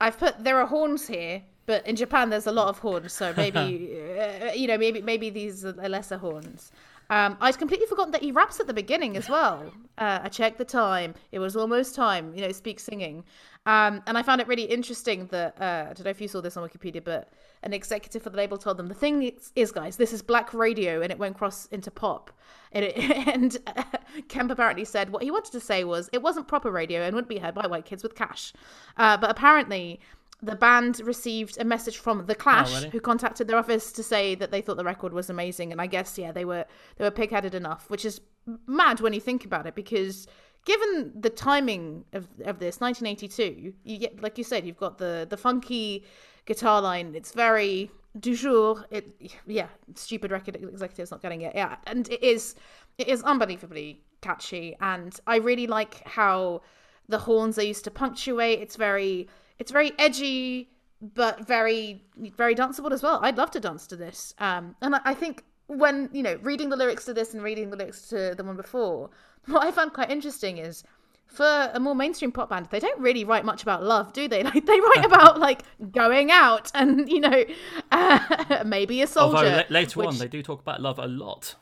[0.00, 3.32] I've put there are horns here, but in Japan there's a lot of horns, so
[3.36, 6.72] maybe uh, you know maybe maybe these are lesser horns.
[7.10, 9.70] Um, I'd completely forgotten that he raps at the beginning as well.
[9.98, 12.32] Uh, I checked the time; it was almost time.
[12.34, 13.22] You know, speak singing,
[13.66, 16.40] um, and I found it really interesting that uh, I don't know if you saw
[16.40, 19.70] this on Wikipedia, but an executive for the label told them the thing is, is
[19.72, 22.30] guys, this is black radio, and it won't cross into pop.
[22.72, 22.96] And, it,
[23.28, 23.82] and uh,
[24.28, 27.28] Kemp apparently said what he wanted to say was it wasn't proper radio and wouldn't
[27.28, 28.54] be heard by white kids with cash.
[28.96, 30.00] Uh, but apparently,
[30.42, 32.90] the band received a message from the Clash, oh, really?
[32.90, 35.72] who contacted their office to say that they thought the record was amazing.
[35.72, 36.64] And I guess yeah, they were
[36.96, 38.20] they were pig-headed enough, which is
[38.66, 40.26] mad when you think about it, because
[40.64, 45.26] given the timing of of this 1982 you get like you said you've got the
[45.28, 46.04] the funky
[46.46, 47.14] guitar line.
[47.14, 48.84] It's very du jour.
[48.90, 51.54] It yeah stupid record executives not getting it.
[51.54, 52.54] Yeah and it is
[52.98, 54.76] it is unbelievably catchy.
[54.80, 56.62] And i really like how
[57.08, 58.60] the horns are used to punctuate.
[58.60, 59.28] It's very
[59.60, 60.68] it's very edgy
[61.00, 62.02] but very
[62.36, 65.44] very danceable as well i'd love to dance to this um and i, I think
[65.68, 68.56] when you know reading the lyrics to this and reading the lyrics to the one
[68.56, 69.08] before
[69.46, 70.84] what I found quite interesting is
[71.26, 74.42] for a more mainstream pop band, they don't really write much about love, do they?
[74.50, 77.44] Like they write about like going out and you know
[77.92, 79.36] uh, maybe a soldier.
[79.36, 81.54] Although la- later which- on, they do talk about love a lot.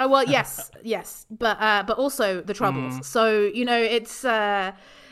[0.00, 3.04] Oh well, yes, yes, but uh, but also the troubles.
[3.06, 4.70] So you know, it's uh,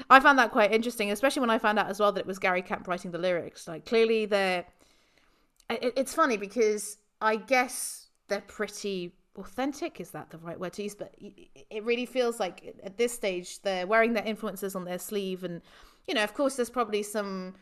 [0.09, 2.39] I found that quite interesting, especially when I found out as well that it was
[2.39, 3.67] Gary Kemp writing the lyrics.
[3.67, 4.65] Like clearly, they're
[5.69, 10.01] it, it's funny because I guess they're pretty authentic.
[10.01, 10.95] Is that the right word to use?
[10.95, 15.45] But it really feels like at this stage they're wearing their influences on their sleeve,
[15.45, 15.61] and
[16.07, 17.55] you know, of course, there's probably some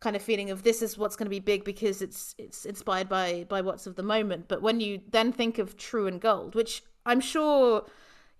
[0.00, 3.08] kind of feeling of this is what's going to be big because it's it's inspired
[3.08, 6.54] by by what's of the moment but when you then think of true and gold
[6.54, 7.84] which i'm sure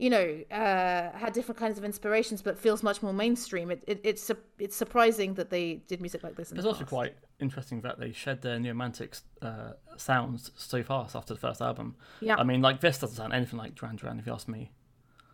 [0.04, 4.00] you know uh had different kinds of inspirations but feels much more mainstream it, it
[4.02, 6.88] it's su- it's surprising that they did music like this in It's also past.
[6.88, 11.96] quite interesting that they shed their neomantic uh, sounds so fast after the first album.
[12.20, 12.36] Yeah.
[12.36, 14.70] I mean, like this doesn't sound anything like Duran Duran, if you ask me.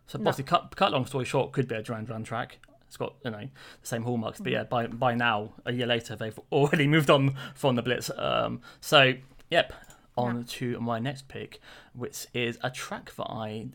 [0.07, 2.59] So, obviously, cut, cut long story short, could be a Duran Duran track.
[2.87, 3.49] It's got you know
[3.83, 7.35] the same hallmarks, but yeah, by by now, a year later, they've already moved on
[7.57, 8.09] from the Blitz.
[8.17, 9.15] Um, so,
[9.51, 9.73] yep,
[10.17, 11.59] on to my next pick,
[11.93, 13.67] which is a track that I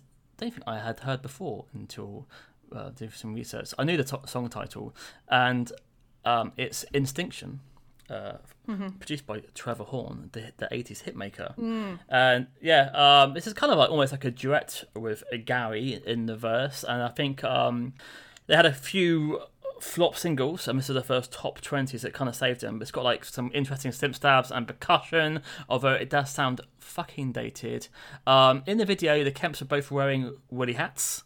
[0.41, 2.27] don't think I had heard before until
[2.75, 3.73] uh, doing some research.
[3.79, 4.95] I knew the to- song title,
[5.29, 5.71] and
[6.25, 7.59] um, it's Instinction,
[8.09, 8.37] uh,
[8.99, 11.53] produced by Trevor Horn, the the eighties hitmaker.
[12.09, 16.25] And yeah, um, this is kind of like almost like a duet with Gary in
[16.27, 17.93] the verse, and I think um,
[18.47, 19.41] they had a few
[19.81, 22.81] flop singles, and this is the first top twenties that kind of saved them.
[22.81, 27.87] It's got like some interesting synth stabs and percussion, although it does sound fucking dated.
[28.27, 31.23] Um, in the video, the Kemps are both wearing woolly hats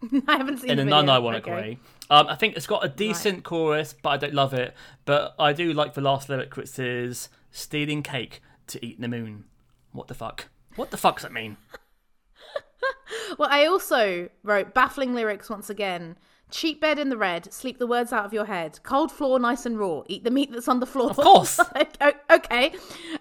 [0.28, 1.02] i haven't seen in the a video.
[1.02, 1.54] non-ironic Okay.
[1.54, 1.78] way.
[2.10, 4.74] Um, I think it's got a decent chorus, but I don't love it.
[5.04, 9.44] But I do like the last lyric, which is "stealing cake to eat the moon."
[9.92, 10.48] What the fuck?
[10.76, 11.56] What the fuck does that mean?
[13.38, 16.16] well i also wrote baffling lyrics once again
[16.50, 18.80] cheap bed in the red sleep the words out of your head.
[18.82, 20.02] Cold floor nice and raw.
[20.06, 21.10] Eat the meat that's on the floor.
[21.10, 21.60] Of course.
[22.30, 22.72] Okay.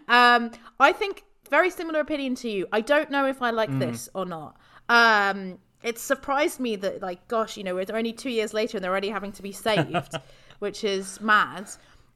[0.07, 2.67] Um i think very similar opinion to you.
[2.71, 3.79] I don't know if i like Mm.
[3.79, 4.57] this or not.
[4.89, 8.83] Um it surprised me that like gosh you know we're only two years later and
[8.83, 10.13] they're already having to be saved
[10.59, 11.69] which is mad.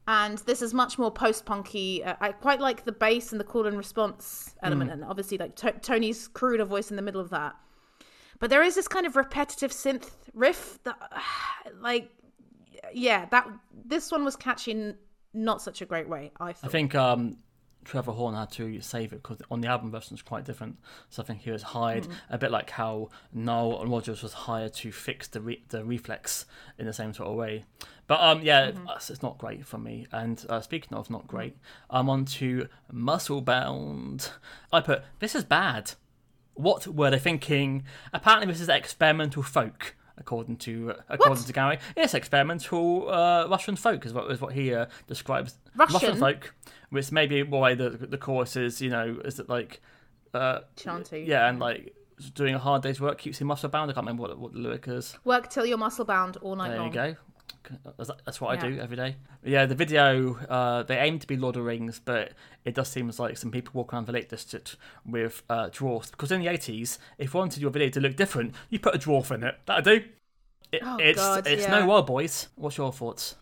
[0.08, 2.02] And this is much more post-punky.
[2.04, 4.94] Uh, i quite like the bass and the call and response element Mm.
[4.94, 7.54] and obviously like to- tony's cruder voice in the middle of that
[8.42, 10.96] but there is this kind of repetitive synth riff that
[11.80, 12.10] like
[12.92, 13.48] yeah that
[13.86, 14.96] this one was catchy in
[15.32, 17.38] not such a great way i I think um,
[17.84, 20.78] Trevor Horn had to save it because on the album version it's quite different.
[21.08, 24.74] So I think he was hired a bit like how Noel and Rodgers was hired
[24.74, 26.46] to fix the re- the reflex
[26.78, 27.64] in the same sort of way.
[28.06, 30.06] But um, yeah, it's, it's not great for me.
[30.12, 31.56] And uh, speaking of not great,
[31.90, 34.30] I'm on to Muscle Bound.
[34.72, 35.94] I put this is bad.
[36.54, 37.84] What were they thinking?
[38.12, 41.78] Apparently, this is experimental folk, according to according to Gary.
[41.96, 45.58] Yes, experimental uh, Russian folk is what is what he uh, describes.
[45.76, 46.16] Russian?
[46.18, 46.54] folk,
[46.90, 49.80] which may be why the the chorus is you know is it like
[50.34, 51.94] uh, chanty yeah and like
[52.34, 53.90] doing a hard day's work keeps you muscle bound.
[53.90, 55.18] I can't remember what what the lyric is.
[55.24, 57.16] work till you're muscle bound all night There long you go.
[58.24, 59.16] That's what I do every day.
[59.44, 62.32] Yeah, the video, uh, they aim to be Lord of Rings, but
[62.64, 66.10] it does seem like some people walk around the Lake District with uh, dwarfs.
[66.10, 68.98] Because in the 80s, if you wanted your video to look different, you put a
[68.98, 69.58] dwarf in it.
[69.66, 70.08] That'd do.
[70.72, 71.80] It, Oh, it's God, it's yeah.
[71.80, 72.48] no Wild Boys.
[72.56, 73.36] What's your thoughts?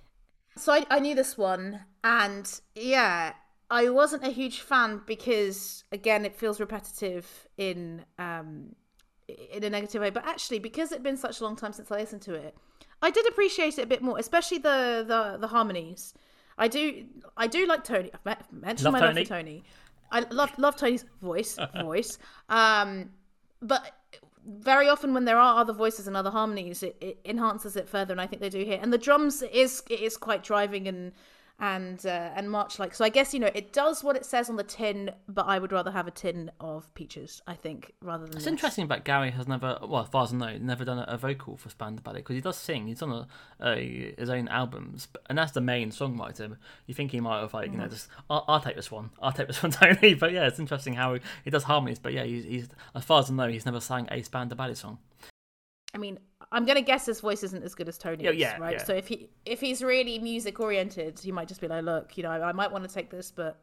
[0.56, 3.32] so I, I knew this one and yeah
[3.70, 8.74] i wasn't a huge fan because again it feels repetitive in um
[9.28, 11.96] in a negative way but actually because it'd been such a long time since i
[11.96, 12.56] listened to it
[13.02, 16.14] i did appreciate it a bit more especially the the, the harmonies.
[16.58, 18.10] I do i do like tony.
[18.26, 19.62] I've mentioned Love my love for tony.
[20.12, 22.18] I love love tony's voice voice.
[22.48, 23.10] Um
[23.62, 23.92] but
[24.46, 28.12] very often when there are other voices and other harmonies it, it enhances it further
[28.12, 28.78] and i think they do here.
[28.82, 31.12] And the drums is it is quite driving and
[31.60, 34.48] and uh, and march like so i guess you know it does what it says
[34.48, 38.24] on the tin but i would rather have a tin of peaches i think rather
[38.24, 38.50] than It's this.
[38.50, 41.56] interesting about Gary has never, well, as far as I know, never done a, vocal
[41.56, 42.86] for Spandau Ballet because he does sing.
[42.86, 43.26] He's done a,
[43.62, 46.56] a, his own albums, but, and that's the main songwriter.
[46.86, 49.32] You think he might have like, you know, just I'll, I'll take this one, I'll
[49.32, 50.14] take this one, Tony.
[50.14, 51.98] But yeah, it's interesting how he, he does harmonies.
[51.98, 54.74] But yeah, he's, he's as far as I know, he's never sang a Spandau Ballet
[54.74, 54.98] song.
[55.94, 56.18] I mean,
[56.52, 58.72] I'm gonna guess his voice isn't as good as Tony's, Yeah, yeah, right?
[58.78, 58.84] yeah.
[58.84, 62.22] So if he if he's really music oriented, he might just be like, look, you
[62.24, 63.60] know, I might want to take this, but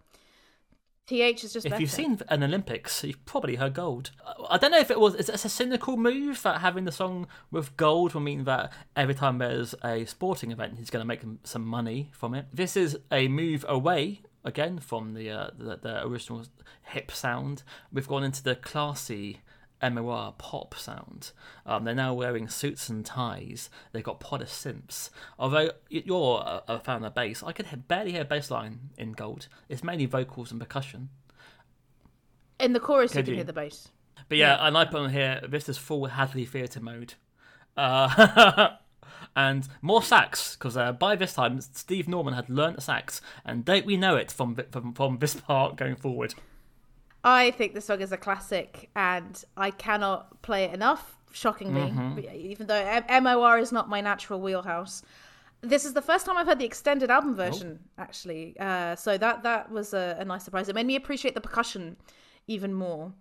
[1.08, 1.82] TH is just If better.
[1.82, 4.12] you've seen an Olympics, you've probably heard gold.
[4.50, 5.16] I don't know if it was.
[5.16, 9.16] Is it a cynical move that having the song with gold will mean that every
[9.16, 12.48] time there's a sporting event, he's going to make some money from it?
[12.52, 16.46] This is a move away again from the uh, the, the original
[16.84, 17.64] hip sound.
[17.92, 19.40] We've gone into the classy
[19.82, 21.32] MOR pop sound.
[21.66, 23.70] Um, they're now wearing suits and ties.
[23.92, 25.10] They've got Potter synths.
[25.38, 29.48] Although you're a, a fan of bass, I could barely hear bass line in gold.
[29.70, 31.10] It's mainly vocals and percussion.
[32.60, 33.36] in the chorus, you can you?
[33.36, 33.90] hear the bass.
[34.30, 37.14] But yeah, and I put on here, this is full Hadley theatre mode.
[37.76, 38.70] Uh,
[39.36, 43.64] and more sax, because uh, by this time, Steve Norman had learnt the sax, and
[43.64, 46.34] don't we know it from, from, from this part going forward?
[47.24, 51.14] I think the song is a classic, and I cannot play it enough.
[51.34, 52.20] Shockingly, Mm-hmm.
[52.36, 52.76] even though
[53.10, 55.04] M- MOR is not my natural wheelhouse.
[55.62, 58.56] This is the first time I've heard the extended album version, actually.
[58.60, 60.70] Uh, so that that was a, a nice surprise.
[60.70, 61.98] It made me appreciate the percussion
[62.48, 63.12] even more.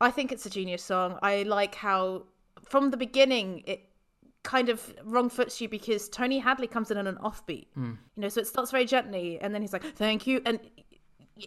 [0.00, 1.18] I think it's a genius song.
[1.22, 2.24] I like how
[2.64, 3.80] from the beginning it
[4.42, 7.66] kind of wrong foots you because Tony Hadley comes in on an offbeat.
[7.76, 10.60] You know, so it starts very gently, and then he's like, "Thank you," and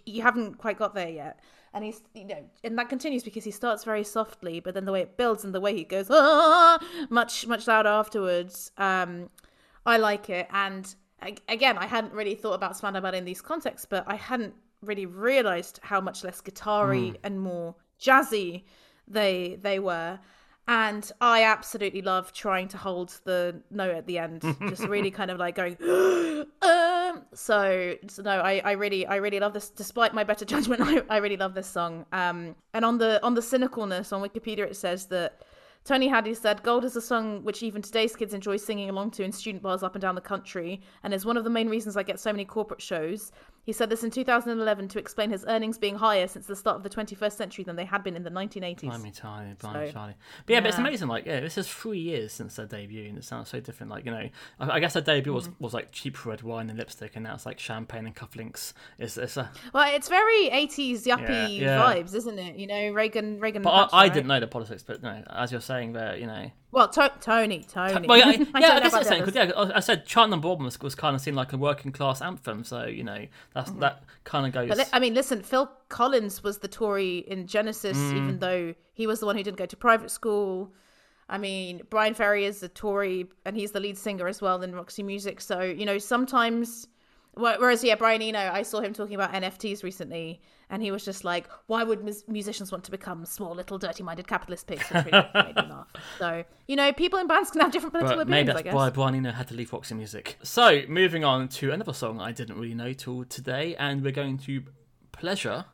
[0.06, 1.40] you haven't quite got there yet.
[1.74, 4.92] And he's, you know, and that continues because he starts very softly, but then the
[4.92, 8.72] way it builds and the way he goes, ah, much, much louder afterwards.
[8.78, 9.30] Um,
[9.86, 10.48] I like it.
[10.52, 10.94] And
[11.48, 15.80] again, I hadn't really thought about Spandau in these contexts, but I hadn't really realized
[15.84, 18.64] how much less guitar-y and more jazzy
[19.08, 20.20] they they were.
[20.68, 25.32] And I absolutely love trying to hold the note at the end, just really kind
[25.32, 25.78] of like going,
[27.34, 29.70] So, so no, I, I really, I really love this.
[29.70, 32.06] Despite my better judgment, I, I really love this song.
[32.12, 35.44] Um, and on the on the cynicalness on Wikipedia, it says that
[35.86, 39.24] Tony Hadley said, Gold is a song which even today's kids enjoy singing along to
[39.24, 41.98] in student bars up and down the country, and is one of the main reasons
[41.98, 43.32] I get so many corporate shows.
[43.66, 46.84] He said this in 2011 to explain his earnings being higher since the start of
[46.84, 48.82] the 21st century than they had been in the 1980s.
[48.82, 50.16] Blimey, Charlie, blimey, So, Charlie.
[50.46, 51.08] But yeah, but it's amazing.
[51.08, 53.92] Like, yeah, this is three years since their debut, and it sounds so different.
[53.92, 54.28] Like, you know,
[54.60, 55.64] I, I guess their debut was, Mm-hmm.
[55.64, 58.74] was like cheap red wine and lipstick, and now it's like champagne and cufflinks.
[58.98, 59.52] It's, it's a.
[59.74, 61.94] Well, it's very 80s yuppie Yeah, yeah.
[61.96, 62.56] vibes, isn't it?
[62.56, 63.62] You know, Reagan, Reagan.
[63.62, 64.14] But Thatcher, I, I right?
[64.14, 66.52] didn't know the politics, but no, as you're saying there, you know.
[66.72, 68.08] Well, to- Tony, Tony.
[68.08, 70.64] Well, yeah, I yeah, I, guess that's saying because yeah, I said chant number one
[70.64, 74.04] was, was kind of seen like a working class anthem, so you know that's that
[74.24, 74.70] kind of goes.
[74.70, 74.78] Mm-hmm.
[74.78, 78.18] But I mean, listen, Phil Collins was the Tory in Genesis, Mm.
[78.18, 80.72] even though he was the one who didn't go to private school.
[81.28, 84.76] I mean, Bryan Ferry is a Tory, and he's the lead singer as well in
[84.76, 85.42] Roxy Music.
[85.42, 86.88] So you know, sometimes.
[87.36, 91.04] Wh- Whereas, yeah, Brian Eno, I saw him talking about NFTs recently, and he was
[91.04, 95.06] just like, "Why would mus- musicians want to become small, little, dirty-minded capitalist pigs?" Which
[95.06, 95.88] really made me laugh.
[96.18, 98.50] So, you know, people in bands can have different political But maybe opinions.
[98.50, 98.74] I that's guess.
[98.76, 100.38] why Brian Eno had to leave Roxy Music.
[100.44, 104.38] So, moving on to another song I didn't really know till today, and we're going
[104.40, 104.64] to
[105.12, 105.66] Pleasure.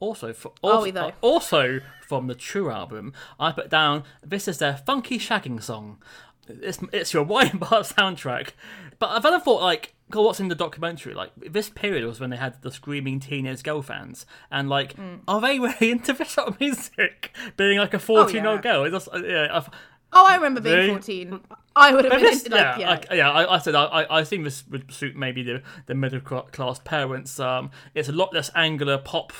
[0.00, 1.12] Also, for, oh, also, we, though?
[1.20, 6.02] also from the True album, I put down this is their funky shagging song.
[6.48, 8.50] It's, it's your wine bar soundtrack.
[9.02, 11.12] But I've ever thought, like, God, what's in the documentary?
[11.12, 14.26] Like, this period was when they had the screaming teenage girl fans.
[14.48, 15.22] And, like, Mm.
[15.26, 17.34] are they really into this sort of music?
[17.56, 18.50] Being like a 14 year yeah.
[18.50, 18.88] old girl?
[18.88, 19.68] Just, yeah, I've,
[20.12, 21.40] Oh, I remember being They- 14.
[21.74, 23.00] I would have been this, like, yeah, yeah.
[23.10, 23.30] I, yeah.
[23.32, 26.78] I, I said I, I I think this would suit maybe the the middle class
[26.78, 27.40] parents.
[27.40, 29.32] Um, it's a lot less angular pop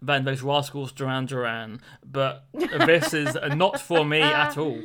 [0.00, 4.78] than those rascals Duran Duran, but this is not for me at all.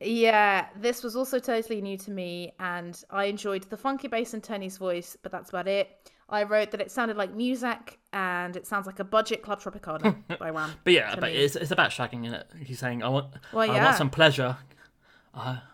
[0.00, 4.42] Yeah, this was also totally new to me, and I enjoyed the funky bass and
[4.42, 6.10] Tony's voice, but that's about it.
[6.28, 10.16] I wrote that it sounded like music, and it sounds like a budget Club Tropicana
[10.38, 10.70] by Wham.
[10.84, 12.50] But yeah, but it's it's about shagging in it.
[12.64, 13.74] He's saying I want Well, yeah.
[13.74, 14.56] I want some pleasure.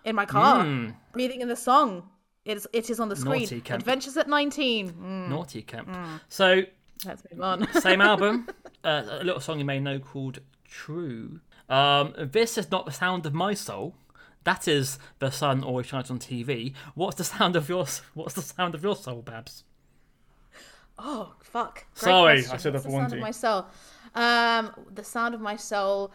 [0.05, 0.95] in my car, Mm.
[1.13, 2.09] breathing in the song.
[2.45, 3.43] It's it is on the screen.
[3.43, 3.81] Naughty Kemp.
[3.81, 4.91] Adventures at nineteen.
[4.93, 5.89] Mm, Naughty Kemp.
[6.29, 6.63] So
[7.07, 7.73] let's move on.
[7.81, 8.49] same album,
[8.85, 11.41] uh, a little song you may know called True.
[11.69, 13.95] Um, this is not the sound of my soul.
[14.45, 16.75] That is the sun always shines on TV.
[16.95, 19.65] What's the sound of your What's the sound of your soul, Babs?
[20.99, 21.85] Oh fuck!
[21.95, 22.55] Great Sorry, question.
[22.55, 23.67] I should have What's the sound of my soul.
[24.15, 26.13] Um, the sound of my soul.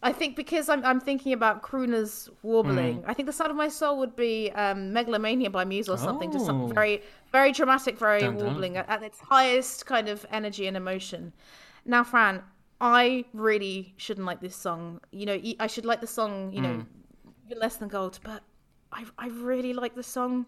[0.00, 2.98] I think because I'm I'm thinking about crooners warbling.
[2.98, 3.10] Hmm.
[3.10, 6.30] I think the sound of my soul would be um, megalomania by Muse or something.
[6.30, 6.46] Just Oh.
[6.48, 8.46] something very very dramatic, very Dun, dun.
[8.46, 11.32] warbling at, at its highest kind of energy and emotion.
[11.84, 12.42] Now, Fran,
[12.80, 15.00] I really shouldn't like this song.
[15.10, 16.52] You know, I should like the song.
[16.52, 16.82] You know, Hmm.
[17.48, 18.42] Even less than gold, but
[18.92, 20.46] I I really like the song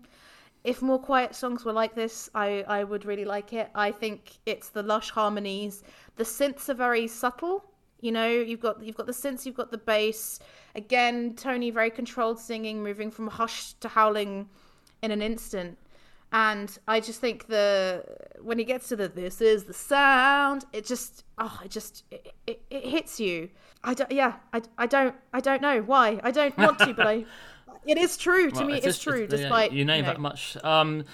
[0.62, 3.70] if more quiet songs were like this, I, I would really like it.
[3.74, 5.82] I think it's the lush harmonies.
[6.16, 7.64] The synths are very subtle.
[8.02, 10.38] You know, you've got you've got the synths, you've got the bass,
[10.74, 14.48] Again, Tony very controlled singing, moving from hush to howling
[15.02, 15.76] in an instant.
[16.32, 18.04] And I just think the
[18.40, 22.32] when he gets to the this is the sound, it just oh, it just it,
[22.46, 23.50] it, it hits you.
[23.82, 26.20] I don't yeah, I, I don't I don't know why.
[26.22, 27.24] I don't want to, but I
[27.86, 28.74] it is true to Well, me.
[28.74, 30.56] It's, just- true, yeah, despite you name know, that much.
[30.62, 31.04] Um,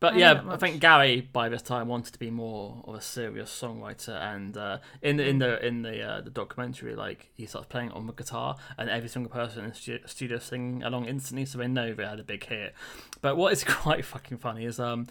[0.00, 3.00] but I yeah, I think Gary by this time wanted to be more of a
[3.00, 7.46] serious songwriter, and uh, in the in the in the uh, the documentary, like he
[7.46, 11.06] starts playing on the guitar, and every single person in the stu- studio singing along
[11.06, 12.74] instantly, so they know they had a big hit.
[13.20, 15.06] But what is quite fucking funny is um.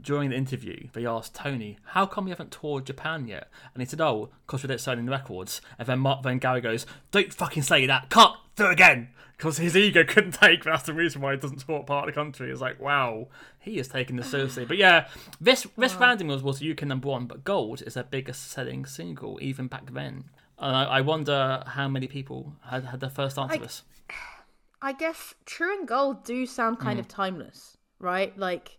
[0.00, 3.86] During the interview, they asked Tony, "How come you haven't toured Japan yet?" And he
[3.86, 7.32] said, "Oh, because we don't sign any records." And then Mark, then Gary goes, "Don't
[7.34, 8.08] fucking say that!
[8.10, 8.36] Cut!
[8.56, 10.64] Do it again!" Because his ego couldn't take.
[10.64, 12.50] That's the reason why he doesn't tour part of the country.
[12.50, 14.64] It's like, wow, he is taking this seriously.
[14.64, 15.08] But yeah,
[15.40, 19.38] this this Random was was UK number one, but Gold is their biggest selling single
[19.42, 20.24] even back then.
[20.58, 23.82] And I, I wonder how many people had had their first answer I- this.
[24.82, 27.00] I guess True and Gold do sound kind Mm.
[27.00, 28.36] of timeless, right?
[28.38, 28.78] Like,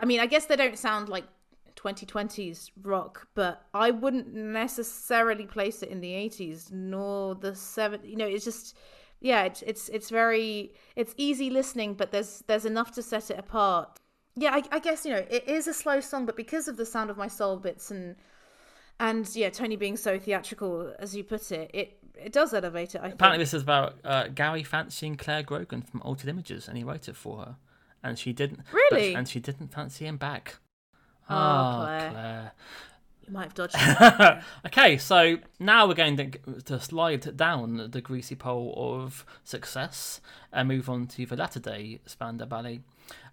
[0.00, 1.24] I mean, I guess they don't sound like
[1.76, 8.08] 2020s rock, but I wouldn't necessarily place it in the 80s nor the 70s.
[8.08, 8.76] You know, it's just,
[9.20, 13.38] yeah, it's it's it's very it's easy listening, but there's there's enough to set it
[13.38, 13.98] apart.
[14.36, 16.86] Yeah, I, I guess you know it is a slow song, but because of the
[16.86, 18.14] sound of my soul bits and
[19.00, 22.98] and yeah, Tony being so theatrical, as you put it, it it does elevate it.
[22.98, 23.14] I think.
[23.14, 27.08] Apparently, this is about uh, Gary fancying Clare Grogan from Altered Images, and he wrote
[27.08, 27.56] it for her,
[28.02, 28.60] and she didn't.
[28.70, 29.14] but- Really?
[29.14, 30.56] and she didn't fancy him back.
[31.30, 32.10] Oh, Ah, Clare.
[32.10, 32.52] Clare.
[33.28, 34.42] You might have dodged.
[34.66, 36.30] okay, so now we're going to,
[36.64, 40.20] to slide down the greasy pole of success
[40.52, 42.80] and move on to the latter day Spandau Ballet.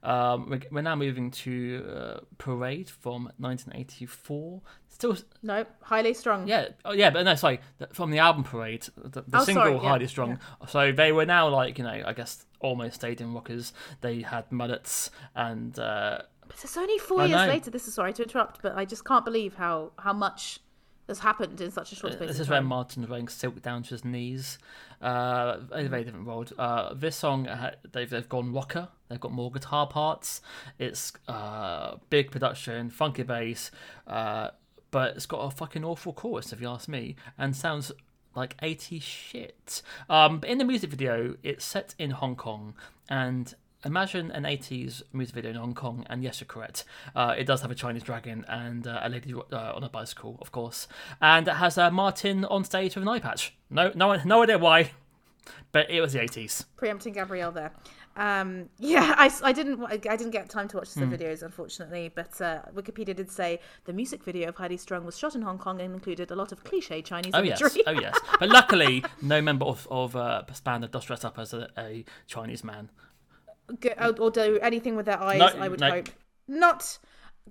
[0.04, 4.62] Um, we're, we're now moving to uh, Parade from 1984.
[4.88, 6.48] Still, No, highly strung.
[6.48, 7.60] yeah, oh yeah, but no, sorry,
[7.92, 10.40] from the album Parade, the, the Oh, single sorry, yeah, Highly Strung.
[10.70, 13.74] So they were now like, you know, I guess almost stadium rockers.
[14.02, 17.48] They had mullets and uh, But it's only four I years know.
[17.48, 17.72] later.
[17.72, 20.60] This is sorry to interrupt, but I just can't believe how how much
[21.08, 22.24] has happened in such a short space.
[22.24, 22.62] Uh, This of is where.
[22.62, 24.58] Martin's wearing silk down to his knees.
[25.02, 26.52] Uh, very, very different world.
[26.58, 28.88] Uh, this song, uh, they've, they've gone rocker.
[29.08, 30.42] They've got more guitar parts.
[30.80, 33.70] It's uh, big production, funky bass,
[34.08, 34.50] uh,
[34.90, 37.92] but it's got a fucking awful chorus, if you ask me, and sounds
[38.34, 39.84] like 80 shit.
[40.10, 42.74] Um, but in the music video, it's set in Hong Kong,
[43.10, 43.54] and
[43.86, 46.84] imagine an 80s music video in Hong Kong, and yes, you're correct.
[47.16, 50.38] Uh, it does have a Chinese dragon and uh, a lady uh, on a bicycle,
[50.42, 50.88] of course,
[51.22, 53.54] and it has uh, Martin on stage with an eye patch.
[53.70, 54.92] No, no, no idea why,
[55.72, 56.66] but it was the 80s.
[56.76, 57.72] preempting Gabrielle there.
[58.18, 62.40] Um, yeah, I, I didn't I didn't get time to watch the videos unfortunately, but
[62.42, 65.82] uh, Wikipedia did say the music video of Highly Strung was shot in Hong Kong
[65.82, 68.18] and included a lot of cliche Chinese Oh yes, oh yes.
[68.40, 72.64] But luckily, no member of of uh, Spandau does dress up as a, a Chinese
[72.64, 72.90] man.
[73.80, 75.40] Good, or, do anything with their eyes.
[75.40, 75.90] No, I would no.
[75.90, 76.10] hope
[76.48, 76.98] not.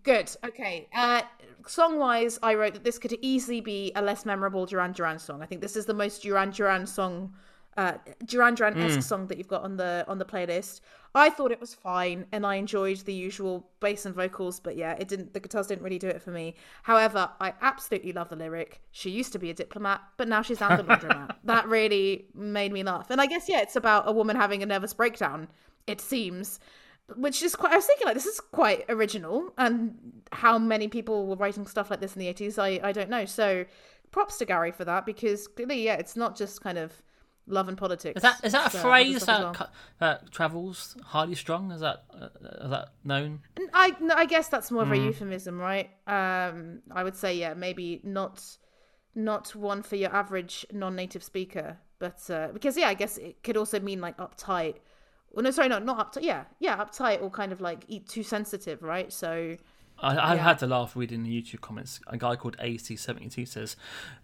[0.03, 0.31] Good.
[0.45, 0.89] Okay.
[0.95, 1.23] Uh,
[1.67, 5.43] song wise, I wrote that this could easily be a less memorable Duran Duran song.
[5.43, 7.33] I think this is the most Duran Duran song,
[7.77, 10.81] uh, Duran Duran esque song that you've got on the on the playlist.
[11.17, 14.95] I thought it was fine, and I enjoyed the usual bass and vocals, but yeah,
[14.99, 15.33] it didn't.
[15.33, 16.57] The guitars didn't really do it for me.
[16.83, 18.83] However, I absolutely love the lyric.
[18.91, 21.37] She used to be a diplomat, but now she's an laundromat.
[21.45, 23.11] that really made me laugh.
[23.11, 25.49] And I guess yeah, it's about a woman having a nervous breakdown.
[25.87, 26.61] It seems
[27.17, 29.95] which is quite i was thinking like this is quite original and
[30.33, 33.27] how many people were writing stuff like this in the 80s i i don't know
[33.27, 33.67] so
[34.11, 37.03] props to gary for that because clearly yeah it's not just kind of
[37.47, 39.59] love and politics Is that is that a uh, phrase that
[40.01, 40.21] well.
[40.31, 41.71] travels highly strong?
[41.73, 42.29] Is that uh,
[42.65, 43.41] is that known?
[43.59, 45.05] And I, no, I guess that's more of a Mm.
[45.07, 45.91] euphemism, right?
[46.07, 48.43] Um, I would say, yeah, maybe not,
[49.15, 53.59] not one for your average non-native speaker, but uh, because yeah, I guess it could
[53.59, 54.77] also mean like uptight.
[55.35, 56.23] Well, no, sorry, no, not uptight.
[56.23, 59.13] Yeah, yeah, uptight or kind of like too sensitive, right?
[59.13, 59.57] So
[59.99, 60.43] I, I Yeah.
[60.43, 62.01] had to laugh reading the YouTube comments.
[62.07, 63.77] A guy called AC72 says,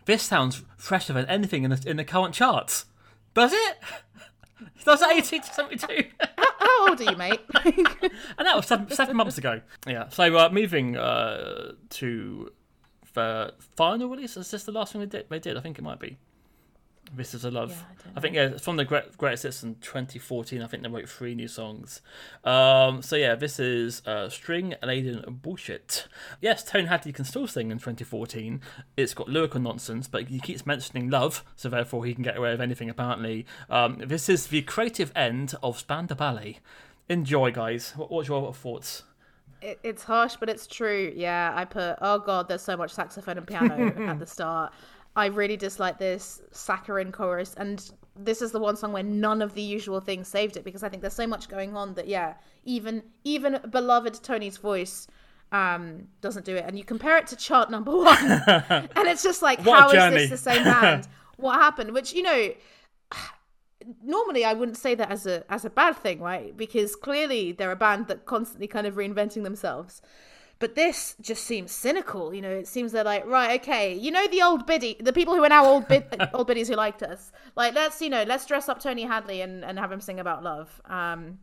[0.04, 2.86] "This sounds fresher than anything in the in the current charts."
[3.34, 3.78] Does it?
[4.84, 6.10] Does it AC72?
[6.58, 7.40] how old are you, mate?
[7.64, 9.60] and that was seven, seven months ago.
[9.86, 10.08] Yeah.
[10.10, 12.52] So uh, moving uh, to
[13.14, 14.36] the final release.
[14.36, 15.26] Is this the last thing they did?
[15.30, 15.56] They did.
[15.56, 16.18] I think it might be.
[17.12, 17.70] This is a love.
[17.70, 20.62] Yeah, I I, think yeah, it's from the Great Greatest Hits in 2014.
[20.62, 22.02] I think they wrote three new songs.
[22.44, 26.06] Um, so yeah, this is uh, String Laden Bullshit.
[26.40, 28.60] Yes, Tony Hadley can still sing in 2014.
[28.96, 32.52] It's got lyrical nonsense, but he keeps mentioning love, so therefore he can get away
[32.52, 33.44] with anything apparently.
[33.68, 36.60] Um, this is the creative end of Spandau Ballet.
[37.08, 37.92] Enjoy, guys.
[37.96, 39.02] What, what's your thoughts?
[39.62, 41.12] it, it's harsh, but it's true.
[41.14, 41.96] Yeah, I put.
[42.00, 44.72] Oh god, there's so much saxophone and piano at the start.
[45.16, 49.54] I really dislike this saccharine chorus, and this is the one song where none of
[49.54, 52.34] the usual things saved it because I think there's so much going on that yeah,
[52.64, 55.06] even even beloved Tony's voice
[55.52, 58.16] um doesn't do it and you compare it to chant number one
[58.48, 61.08] and it's just like how is this the same band
[61.38, 62.52] what happened which you know
[64.02, 66.56] normally I wouldn't say that as a as a bad thing, right?
[66.56, 70.02] Because clearly they're a band that constantly kind of reinventing themselves.
[70.60, 72.50] But this just seems cynical, you know.
[72.50, 75.48] It seems they're like, right, okay, you know, the old biddy, the people who are
[75.48, 76.04] now old bid,
[76.34, 79.64] old biddies who liked us, like, let's, you know, let's dress up Tony Hadley and,
[79.64, 80.80] and have him sing about love.
[80.84, 81.38] Um,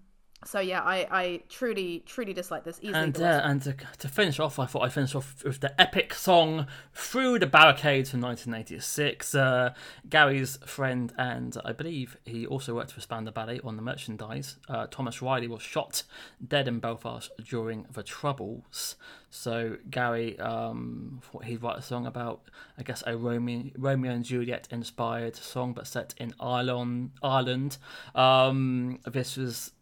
[0.45, 2.79] so yeah, I, I truly, truly dislike this.
[2.81, 5.79] Easily, And uh, and to, to finish off, I thought I'd finish off with the
[5.81, 9.33] epic song "Through the Barricades" from 1986.
[9.33, 9.73] Uh,
[10.07, 14.57] Gary's friend, and I believe he also worked for Spandau Ballet on the merchandise.
[14.69, 16.03] Uh, Thomas Reilly was shot
[16.45, 18.95] dead in Belfast during the Troubles.
[19.29, 22.41] So Gary, um, thought he'd write a song about,
[22.77, 27.11] I guess, a Romeo, Romeo and Juliet inspired song, but set in Ireland.
[27.21, 27.77] Ireland.
[28.15, 29.73] Um, this was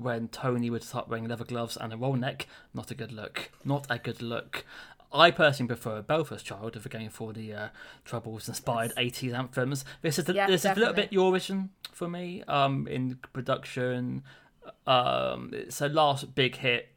[0.00, 2.46] when Tony would start wearing leather gloves and a roll neck.
[2.72, 3.50] Not a good look.
[3.64, 4.64] Not a good look.
[5.12, 7.68] I personally prefer Belfast Child if we're going for the uh,
[8.04, 9.84] Troubles inspired 80s anthems.
[10.02, 11.10] This is, the, Yeah, this is a little bit.
[11.10, 14.22] Eurovision for me um, in production.
[14.86, 16.88] Um, it's a last big hit.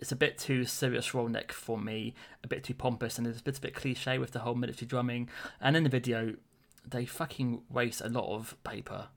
[0.00, 3.40] It's a bit too serious roll neck for me, a bit too pompous, and it's
[3.40, 5.28] a bit, a bit cliche with the whole military drumming.
[5.60, 6.34] And in the video,
[6.88, 9.08] they fucking waste a lot of paper.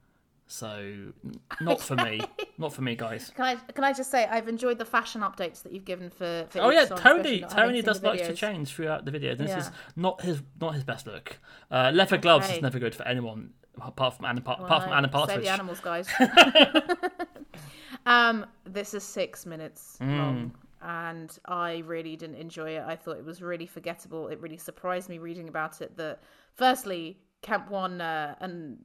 [0.48, 1.12] So,
[1.62, 2.22] not for me.
[2.58, 3.32] Not for me, guys.
[3.36, 6.46] Can I can I just say I've enjoyed the fashion updates that you've given for,
[6.50, 7.42] for Oh yeah, song, Tony.
[7.50, 9.36] Tony does like to change throughout the video.
[9.36, 11.40] This is not his not his best look.
[11.72, 12.58] Uh, leather gloves Okay.
[12.58, 15.44] is never good for anyone apart from Anna, apart Well, from Anna Save Partridge.
[15.44, 16.08] the animals, guys.
[18.06, 20.18] um, this is six minutes Mm.
[20.18, 22.84] long, and I really didn't enjoy it.
[22.86, 24.28] I thought it was really forgettable.
[24.28, 25.98] It really surprised me reading about it.
[25.98, 26.22] That
[26.54, 28.80] firstly, Kemp won uh, an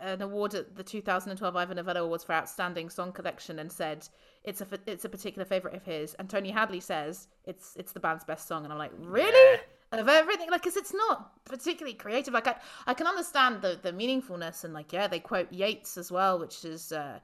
[0.00, 4.06] an award at the 2012 Ivor Novello Awards for Outstanding Song Collection, and said
[4.44, 6.14] it's a it's a particular favorite of his.
[6.14, 9.60] And Tony Hadley says it's it's the band's best song, and I'm like, really?
[9.90, 12.34] Of everything, like, because it's not particularly creative.
[12.34, 16.12] Like, I, I can understand the the meaningfulness, and like, yeah, they quote Yeats as
[16.12, 17.18] well, which is uh,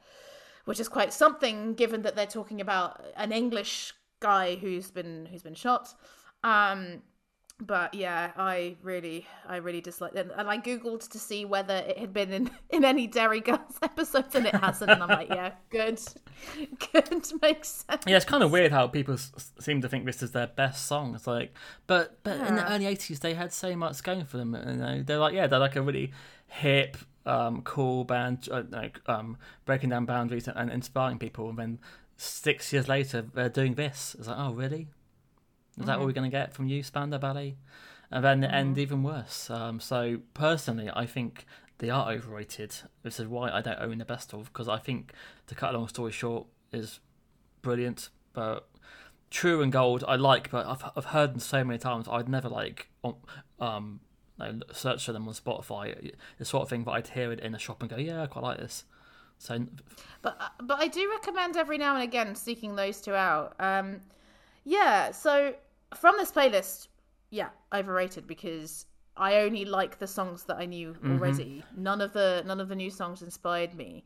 [0.65, 5.43] which is quite something given that they're talking about an English guy who's been who's
[5.45, 5.95] been shot.
[6.43, 7.03] Um,
[7.61, 11.99] but yeah, I really I really disliked it, and I googled to see whether it
[11.99, 14.91] had been in in any Derry Girls episodes, and it hasn't.
[14.91, 16.01] And I'm like, yeah, good,
[16.93, 18.05] good, makes sense.
[18.07, 20.87] Yeah, it's kind of weird how people s- seem to think this is their best
[20.87, 21.15] song.
[21.15, 21.55] It's like,
[21.87, 24.55] but but in the early '80s they had so much going for them.
[24.55, 26.13] You know, they're like, yeah, they're like a really
[26.49, 31.49] hip, um, cool band, uh, like um, breaking down boundaries and, and inspiring people.
[31.51, 31.79] And then
[32.17, 34.17] six years later, they're doing this.
[34.19, 34.89] It's like, oh, really?
[35.79, 37.57] Is that what we're going to get from you, Spandau Ballet?
[38.11, 39.51] And then the end even worse.
[39.51, 41.47] Um, so personally, I think
[41.79, 42.75] they are overrated.
[43.03, 45.13] This is why I don't own the best of because I think,
[45.49, 47.01] to cut a long story short, is
[47.63, 48.11] brilliant.
[48.33, 48.69] But
[49.31, 52.07] True and Gold, I like, but I've I've heard them so many times.
[52.09, 52.89] I'd never like
[53.59, 54.01] um,
[54.39, 56.13] like, search for them on Spotify.
[56.39, 58.27] The sort of thing that I'd hear it in a shop and go, yeah, I
[58.27, 58.85] quite like this.
[59.39, 59.67] So
[60.23, 63.55] But uh, but I do recommend every now and again seeking those two out.
[63.59, 64.01] Um,
[64.65, 65.11] yeah.
[65.11, 65.55] So
[65.97, 66.89] from this playlist,
[67.31, 68.87] yeah, overrated because
[69.17, 71.13] I only like the songs that I knew mm-hmm.
[71.13, 71.65] already.
[71.77, 74.05] None of the none of the new songs inspired me.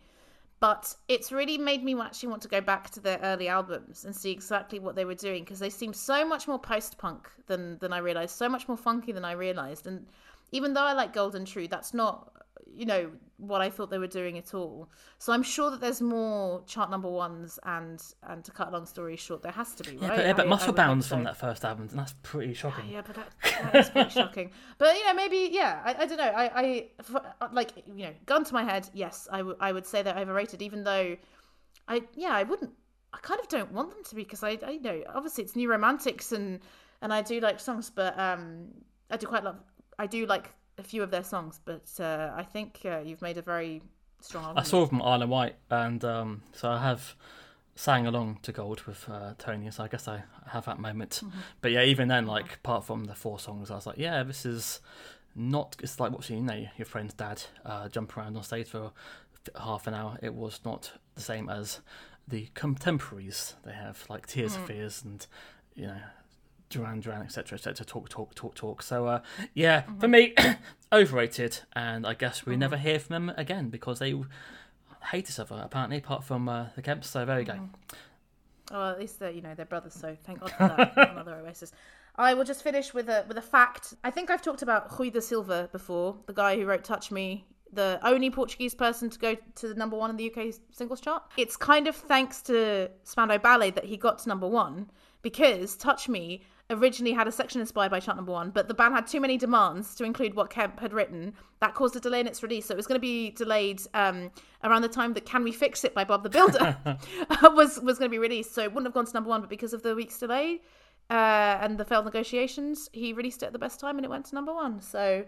[0.61, 4.15] But it's really made me actually want to go back to their early albums and
[4.15, 7.79] see exactly what they were doing because they seem so much more post punk than
[7.79, 9.87] than I realized, so much more funky than I realized.
[9.87, 10.07] And
[10.51, 12.33] even though I like Golden True, that's not
[12.75, 14.91] you know what I thought they were doing at all.
[15.19, 18.87] So I'm sure that there's more chant number ones and and to cut a long
[18.87, 20.17] story short, there has to be, yeah, right?
[20.17, 21.17] but, yeah, but I Muscle think Bounds so.
[21.17, 22.89] from that first album, and that's pretty shocking.
[22.91, 23.33] Yeah, but that,
[23.73, 24.51] that is pretty shocking.
[24.79, 25.83] But you know, maybe yeah.
[25.85, 26.33] I, I don't know.
[26.35, 28.89] I, I like you know, gun to my head.
[28.93, 30.63] Yes, I, w- I would say they're overrated.
[30.63, 31.17] Even though,
[31.87, 32.73] I yeah, I wouldn't.
[33.13, 35.57] I kind of don't want them to be because I, I you know obviously it's
[35.57, 36.61] new romantics and
[37.03, 38.69] and I do like songs, but um
[39.11, 39.57] I do quite love.
[39.99, 43.39] I do like a few of their songs, but uh, I think uh, you've made
[43.39, 43.83] a very
[44.21, 47.15] strong I saw them Isle of Wight, and um, so I have
[47.75, 51.23] sang along to Gold with uh, Tony, so I guess I have that moment.
[51.61, 54.45] But yeah, even then, like apart from the four songs, I was like, yeah, this
[54.45, 54.81] is
[55.35, 55.77] not.
[55.83, 58.93] It's like watching you know your friend's dad uh, jump around on stage for
[59.61, 60.19] half an hour.
[60.23, 61.81] It was not the same as
[62.27, 65.27] the contemporaries they have, like Tears for Fears and
[65.75, 66.01] you know.
[66.71, 67.85] Duran Duran, etc., etc.
[67.85, 68.83] Talk, talk, talk, talk.
[68.83, 69.21] So, uh,
[69.55, 70.35] yeah, for me,
[70.93, 74.15] overrated, and I guess we never hear from them again because they
[75.11, 77.05] hate each other apparently, apart from uh, the Kemps.
[77.05, 77.69] So there you go.
[78.71, 80.93] Oh, well, at least they're you know they're brothers, so thank God for that.
[81.13, 81.73] Another Oasis.
[82.17, 83.95] I will just finish with a with a fact.
[84.05, 87.45] I think I've talked about Rui da Silva before, the guy who wrote "Touch Me"
[87.73, 91.23] the only Portuguese person to go to the number one in the UK singles chart.
[91.37, 94.91] It's kind of thanks to Spandau Ballet that he got to number one
[95.23, 98.95] because Touch Me originally had a section inspired by chant number one, but the band
[98.95, 101.35] had too many demands to include what Kemp had written.
[101.61, 102.67] That caused a delay in its release.
[102.67, 104.31] So it was going to be delayed um,
[104.63, 106.77] around the time that Can We Fix It by Bob the Builder
[107.43, 108.55] was, was going to be released.
[108.55, 110.61] So it wouldn't have gone to number one, but because of the week's delay
[111.11, 114.27] uh, and the failed negotiations, he released it at the best time and it went
[114.27, 114.81] to number one.
[114.81, 115.25] So,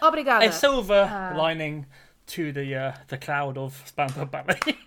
[0.00, 0.48] obrigada.
[0.48, 1.86] A silver lining
[2.26, 4.78] to the uh, the cloud of Spandau Ballet.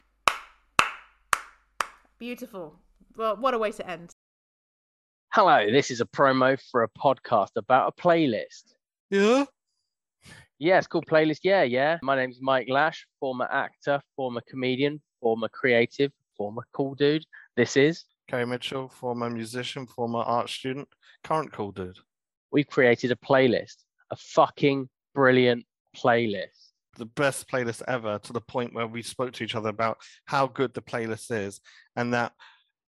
[2.17, 2.79] Beautiful.
[3.15, 4.16] Well, what a way to end.
[5.33, 8.73] Hello, this is a promo for a podcast about a playlist.
[9.11, 9.45] Yeah.
[10.57, 11.41] Yeah, it's called Playlist.
[11.43, 11.99] Yeah, yeah.
[12.01, 17.25] My name's Mike Lash, former actor, former comedian, former creative, former cool dude.
[17.55, 18.05] This is.
[18.27, 20.87] Kerry Mitchell, former musician, former art student,
[21.23, 21.99] current cool dude.
[22.51, 25.65] We've created a playlist, a fucking brilliant
[25.95, 26.71] playlist.
[26.97, 30.47] The best playlist ever to the point where we spoke to each other about how
[30.47, 31.59] good the playlist is
[31.95, 32.31] and that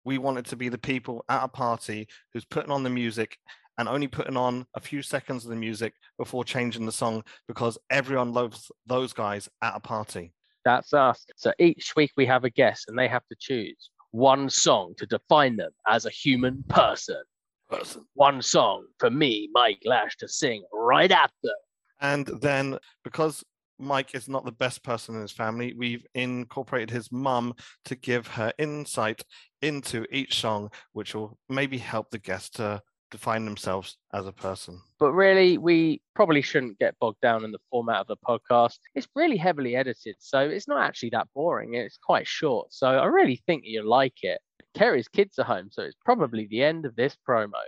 [0.05, 3.37] we wanted to be the people at a party who's putting on the music
[3.77, 7.77] and only putting on a few seconds of the music before changing the song because
[7.89, 10.33] everyone loves those guys at a party.
[10.65, 11.25] That's us.
[11.37, 15.05] So each week we have a guest and they have to choose one song to
[15.05, 17.21] define them as a human person.
[17.69, 18.03] Person.
[18.15, 21.55] One song for me, Mike Lash, to sing right at them.
[22.01, 23.43] And then because
[23.79, 27.53] Mike is not the best person in his family, we've incorporated his mum
[27.85, 29.23] to give her insight
[29.61, 34.79] into each song, which will maybe help the guest to define themselves as a person.
[34.99, 38.77] But really, we probably shouldn't get bogged down in the format of the podcast.
[38.95, 41.75] It's really heavily edited, so it's not actually that boring.
[41.75, 42.73] It's quite short.
[42.73, 44.39] So I really think you'll like it.
[44.75, 47.61] Kerry's kids are home, so it's probably the end of this promo.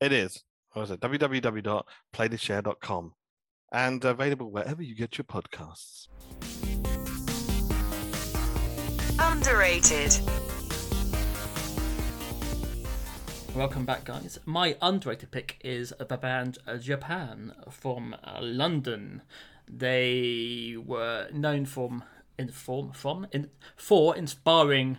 [0.00, 0.42] It is.
[0.72, 1.00] What is it?
[1.00, 3.12] www.playlistshare.com
[3.72, 6.08] and available wherever you get your podcasts.
[9.18, 10.18] Underrated.
[13.54, 14.38] Welcome back, guys.
[14.44, 19.22] My underrated pick is the band uh, Japan from uh, London.
[19.68, 22.04] They were known from
[22.38, 24.98] in form from in for inspiring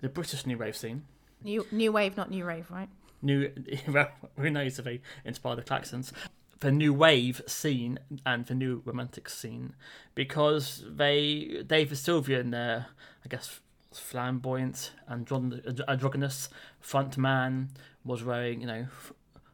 [0.00, 1.04] the British new wave scene.
[1.42, 2.88] New new wave, not new rave, right?
[3.22, 3.52] New
[3.88, 6.12] well, who knows if they inspire the Klaxons
[6.60, 9.74] the new wave scene and the new romantic scene
[10.14, 12.86] because they David Sylvian, their
[13.24, 13.60] I guess
[13.92, 16.48] flamboyant andron- androgynous
[16.78, 17.70] front man
[18.04, 18.86] was wearing you know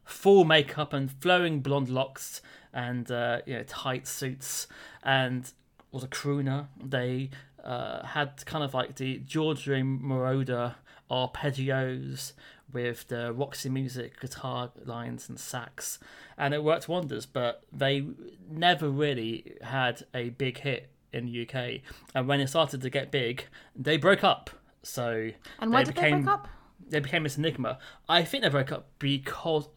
[0.04, 2.42] full makeup and flowing blonde locks
[2.72, 4.66] and uh, you know tight suits
[5.02, 5.52] and
[5.92, 6.66] was a crooner.
[6.82, 7.30] They
[7.62, 10.74] uh, had kind of like the Giorgio Moroder
[11.10, 12.32] arpeggios
[12.74, 15.98] with the Roxy Music guitar lines and sax,
[16.36, 17.24] and it worked wonders.
[17.24, 18.04] But they
[18.50, 21.80] never really had a big hit in the UK,
[22.14, 24.50] and when it started to get big, they broke up.
[24.82, 26.48] So And why did they break up?
[26.86, 27.78] They became this enigma.
[28.08, 29.68] I think they broke up because.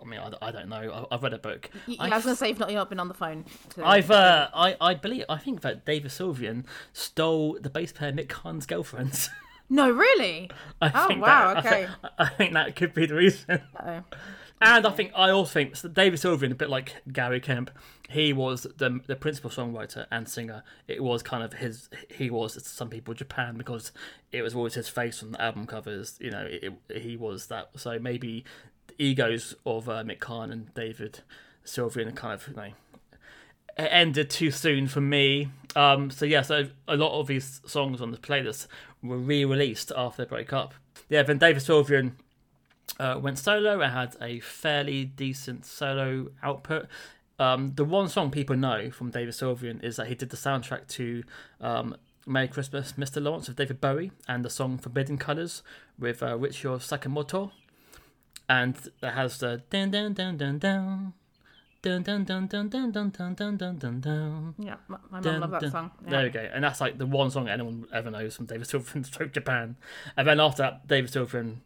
[0.00, 1.06] I mean, I, I don't know.
[1.10, 1.70] I, I've read a book.
[1.98, 3.44] I was going to say you've not, you've not been on the phone.
[3.70, 8.12] To, I've uh, I I believe I think that David Sylvian stole the bass player
[8.12, 9.28] Mick Karn's girlfriend.
[9.70, 10.50] No, really?
[10.80, 11.88] I Oh, think wow, that, I okay.
[12.18, 13.60] I think that could be the reason.
[14.60, 17.70] And I think I also think so David Sylvian, a bit like Gary Kemp,
[18.08, 20.64] he was the the principal songwriter and singer.
[20.88, 21.88] It was kind of his.
[22.10, 23.92] He was to some people Japan because
[24.32, 26.16] it was always his face on the album covers.
[26.20, 27.70] You know, it, it- he was that.
[27.76, 28.44] So maybe
[28.88, 31.20] the egos of uh, Mick Karn and David
[31.64, 32.72] Sylvian kind of you know
[33.76, 35.50] it ended too soon for me.
[35.76, 38.66] Um, so yeah, so a lot of these songs on the playlist
[39.02, 40.74] were re-released after they broke up.
[41.08, 42.12] Yeah, then David Sylvian
[42.98, 46.86] uh, went solo and had a fairly decent solo output.
[47.38, 50.88] Um, the one song people know from David Sylvian is that he did the soundtrack
[50.88, 51.22] to
[51.60, 51.96] um,
[52.26, 53.22] Merry Christmas, Mr.
[53.22, 55.62] Lawrence of David Bowie, and the song Forbidden Colours
[55.98, 57.52] with uh, Ryuichi Sakamoto.
[58.48, 61.12] And it has the dun dun dun dun dun.
[61.80, 64.54] Dun dun dun dun dun dun dun dun dun dun dun.
[64.58, 65.70] Yeah, my, my mum loved that dun.
[65.70, 65.90] song.
[66.04, 66.10] Yeah.
[66.10, 69.06] There we go, and that's like the one song anyone ever knows from David Sylvian
[69.06, 69.76] stroke Japan.
[70.16, 71.58] And then after that, David Sylvian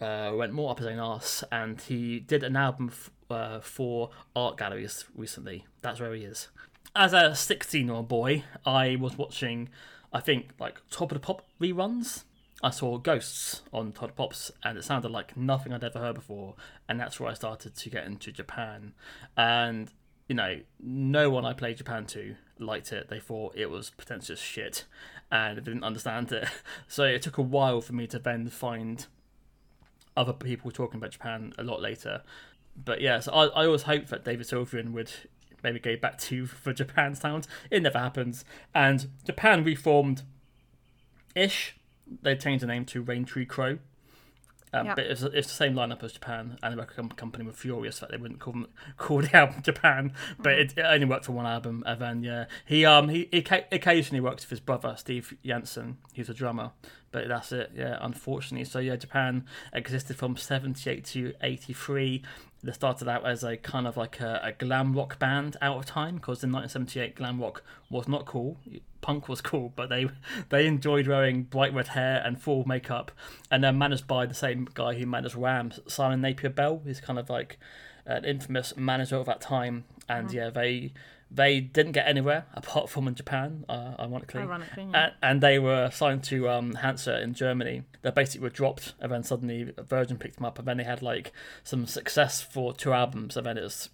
[0.00, 4.10] uh, went more up his own arse, and he did an album f- uh, for
[4.34, 5.64] art galleries recently.
[5.80, 6.48] That's where he is.
[6.94, 9.70] As a 16 year old boy, I was watching,
[10.12, 12.24] I think, like Top of the Pop reruns.
[12.66, 16.56] I saw Ghosts on Todd Pops, and it sounded like nothing I'd ever heard before.
[16.88, 18.92] And that's where I started to get into Japan.
[19.36, 19.92] And
[20.26, 23.08] you know, no one I played Japan to liked it.
[23.08, 24.84] They thought it was pretentious shit,
[25.30, 26.48] and didn't understand it.
[26.88, 29.06] So it took a while for me to then find
[30.16, 32.22] other people talking about Japan a lot later.
[32.76, 35.12] But yeah, so I, I always hoped that David Sylvian would
[35.62, 37.46] maybe go back to for Japan sound.
[37.70, 38.44] It never happens.
[38.74, 40.22] And Japan reformed
[41.36, 41.76] ish.
[42.22, 43.78] They changed the name to Rain Tree Crow.
[44.72, 44.94] Um, Yeah.
[44.96, 48.10] But it's, it's the same lineup as Japan, and the record company were furious that
[48.10, 50.12] they wouldn't call them, call the album Japan.
[50.38, 51.82] But it, it only worked for one album.
[51.86, 55.98] And then yeah, he um he, he ca- occasionally works with his brother Steve Jansen,
[56.14, 56.72] who's a drummer.
[57.16, 57.70] But that's it.
[57.74, 58.66] Yeah, unfortunately.
[58.66, 62.22] So yeah, Japan existed from '78 to '83.
[62.62, 65.86] They started out as a kind of like a, a glam rock band out of
[65.86, 68.58] time because in 1978 glam rock was not cool.
[69.00, 70.10] Punk was cool, but they
[70.50, 73.10] they enjoyed wearing bright red hair and full makeup,
[73.50, 77.18] and they're managed by the same guy who managed Wham, Simon Napier Bell, who's kind
[77.18, 77.58] of like
[78.04, 79.84] an infamous manager of that time.
[80.06, 80.34] And mm.
[80.34, 80.92] yeah, they
[81.30, 84.40] they didn't get anywhere apart from in Japan, uh, ironically.
[84.40, 85.04] Ironically, yeah.
[85.04, 87.82] And, and they were signed to um, Hansa in Germany.
[88.02, 91.02] They basically were dropped, and then suddenly Virgin picked them up, and then they had
[91.02, 91.32] like
[91.64, 93.90] some success for two albums, and then it was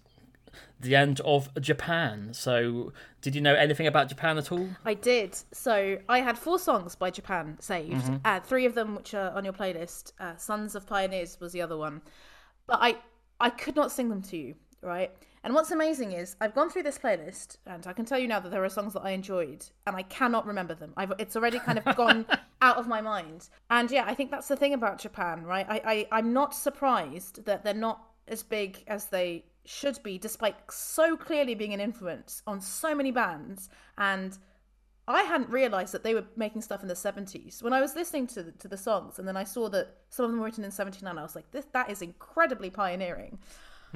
[0.79, 2.29] the end of Japan.
[2.33, 4.67] So, did you know anything about Japan at all?
[4.85, 5.35] I did.
[5.51, 8.11] So I had four songs by Japan saved.
[8.23, 10.11] Uh, three of them, which are on your playlist.
[10.19, 12.01] Uh, "Sons of Pioneers" was the other one,
[12.67, 12.97] but I
[13.39, 15.11] I could not sing them to you, right?
[15.43, 18.39] And what's amazing is I've gone through this playlist, and I can tell you now
[18.39, 20.93] that there are songs that I enjoyed, and I cannot remember them.
[20.95, 22.25] I've it's already kind of gone
[22.61, 23.49] out of my mind.
[23.69, 25.65] And yeah, I think that's the thing about Japan, right?
[25.69, 30.55] I, I I'm not surprised that they're not as big as they should be, despite
[30.71, 34.37] so clearly being an influence on so many bands and
[35.07, 37.61] I hadn't realized that they were making stuff in the 70s.
[37.61, 40.23] When I was listening to the, to the songs and then I saw that some
[40.25, 43.39] of them were written in 79, I was like, this that is incredibly pioneering.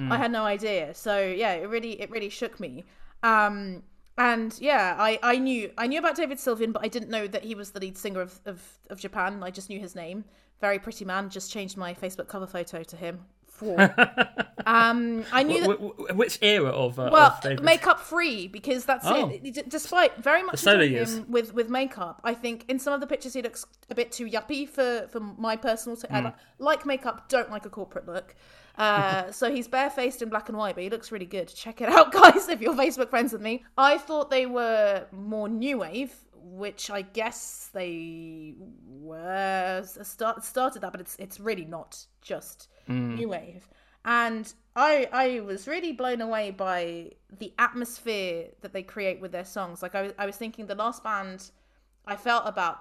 [0.00, 0.94] I had no idea.
[0.94, 2.84] So yeah, it really it really shook me.
[3.22, 3.82] Um
[4.16, 7.44] and yeah, I, I knew I knew about David Sylvian, but I didn't know that
[7.44, 9.42] he was the lead singer of, of, of Japan.
[9.42, 10.24] I just knew his name.
[10.60, 11.30] Very pretty man.
[11.30, 13.20] Just changed my Facebook cover photo to him.
[13.46, 13.76] For
[14.66, 18.84] um, I knew that Wh- wh- which era of uh, well, of makeup free because
[18.84, 19.30] that's Oh.
[19.32, 19.68] it.
[19.68, 23.42] Despite very much him with with makeup, I think in some of the pictures he
[23.42, 25.96] looks a bit too yuppie for for my personal.
[25.96, 26.06] T-.
[26.10, 28.34] I like makeup, don't like a corporate look.
[28.78, 31.48] Uh, so he's barefaced in black and white, but he looks really good.
[31.48, 33.64] Check it out, guys, if you're Facebook friends with me.
[33.76, 38.54] I thought they were more new wave, which I guess they
[38.86, 43.68] were start, started that, but it's it's really not just new wave.
[44.04, 49.44] And I I was really blown away by the atmosphere that they create with their
[49.44, 49.82] songs.
[49.82, 51.50] Like I was I was thinking the last band
[52.06, 52.78] I felt about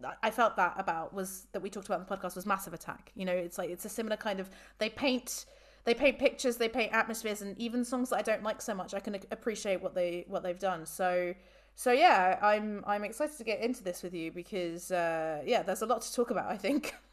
[0.00, 2.74] that I felt that about was that we talked about in the podcast was Massive
[2.74, 3.12] Attack.
[3.14, 5.46] You know, it's like it's a similar kind of they paint
[5.84, 8.94] they paint pictures, they paint atmospheres, and even songs that I don't like so much,
[8.94, 10.86] I can a- appreciate what they what they've done.
[10.86, 11.34] So
[11.74, 15.82] so yeah, I'm I'm excited to get into this with you because uh, yeah, there's
[15.82, 16.50] a lot to talk about.
[16.50, 16.94] I think.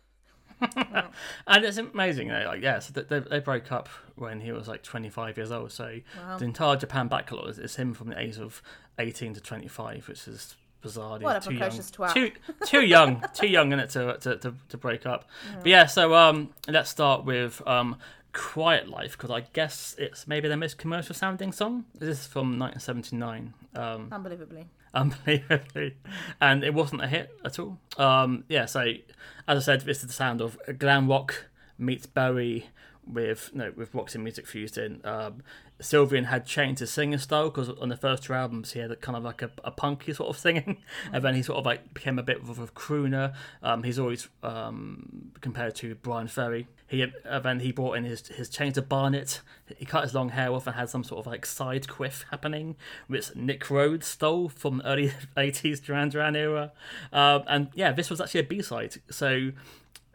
[1.48, 2.44] And it's amazing, though.
[2.48, 5.72] Like, yeah, so they, they, broke up when he was like 25 years old.
[5.72, 6.00] So
[6.38, 8.62] the entire Japan backlog is, is him from the age of
[9.00, 11.20] 18 to 25, which is bizarre.
[11.20, 11.70] What a too young.
[11.70, 12.14] twat.
[12.14, 12.32] Too,
[12.66, 15.28] too young, too young in it to, to, to, to break up.
[15.58, 17.98] But yeah, so um, let's start with um,
[18.34, 21.86] Quiet Life, because I guess it's maybe their most commercial sounding song.
[21.98, 23.54] This is from 1979.
[23.76, 24.66] Um, Unbelievably.
[24.94, 25.96] unbelievably,
[26.42, 27.78] and it wasn't a hit at all.
[27.98, 28.94] Um, yeah, so
[29.48, 31.46] as I said, this is the sound of glam rock
[31.78, 32.68] meets Bowie
[33.08, 35.02] with no with Roxy music fused in.
[35.04, 35.44] Um,
[35.80, 39.16] Sylvian had changed his singing style because on the first two albums he had kind
[39.16, 40.78] of like a, a punky sort of singing,
[41.14, 43.34] and then he sort of like became a bit of a crooner.
[43.62, 46.68] Um, he's always um, compared to Bryan Ferry.
[46.88, 49.42] He uh, then he brought in his his change to Barnett.
[49.78, 52.76] He cut his long hair off and had some sort of like side quiff happening,
[53.08, 56.72] which Nick Rhodes stole from early '80s Duran Duran era.
[57.12, 58.96] Um, and yeah, this was actually a B side.
[59.12, 59.52] So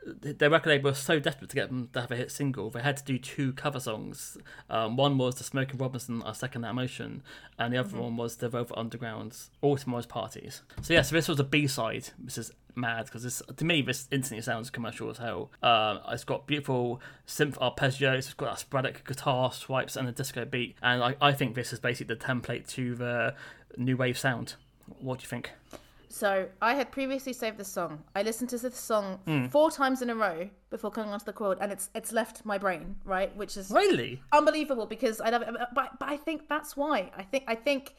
[0.04, 2.82] their record label was so desperate to get them to have a hit single, they
[2.82, 4.36] had to do two cover songs.
[4.68, 7.22] Um, one was the Smokey Robinson, I Second That Motion,
[7.58, 10.62] and the other one was the Velvet Underground's All Tomorrow's Parties.
[10.80, 13.82] So yeah, so this was a B side, which is mad because this to me
[13.82, 15.50] this instantly sounds commercial as hell.
[15.62, 20.44] Uh, it's got beautiful synth arpeggios, it's got that sporadic guitar swipes and a disco
[20.44, 23.34] beat, and I, I think this is basically the template to the
[23.76, 24.54] new wave sound.
[25.00, 25.52] What do you think?
[26.12, 28.04] So I had previously saved the song.
[28.14, 29.46] I listened to this song Hmm.
[29.46, 32.58] four times in a row before coming onto the chord, and it's it's left my
[32.58, 34.22] brain right, which is Really?
[34.32, 35.48] unbelievable because I love it.
[35.74, 37.10] But but I think that's why.
[37.16, 37.94] I think I think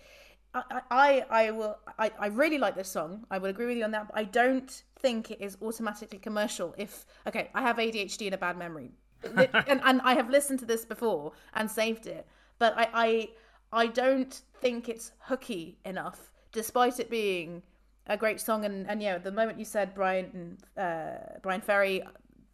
[0.54, 3.26] I I, I will I, I really like this song.
[3.32, 4.08] I would agree with you on that.
[4.10, 6.76] But I don't think it is automatically commercial.
[6.78, 8.92] If okay, I have ADHD and a bad memory,
[9.72, 12.28] and and I have listened to this before and saved it,
[12.60, 13.30] but I I
[13.84, 17.64] I don't think it's hooky enough, despite it being
[18.08, 18.66] a great song.
[18.66, 22.04] And and yeah, the moment you said Bryan and uh, Bryan Ferry,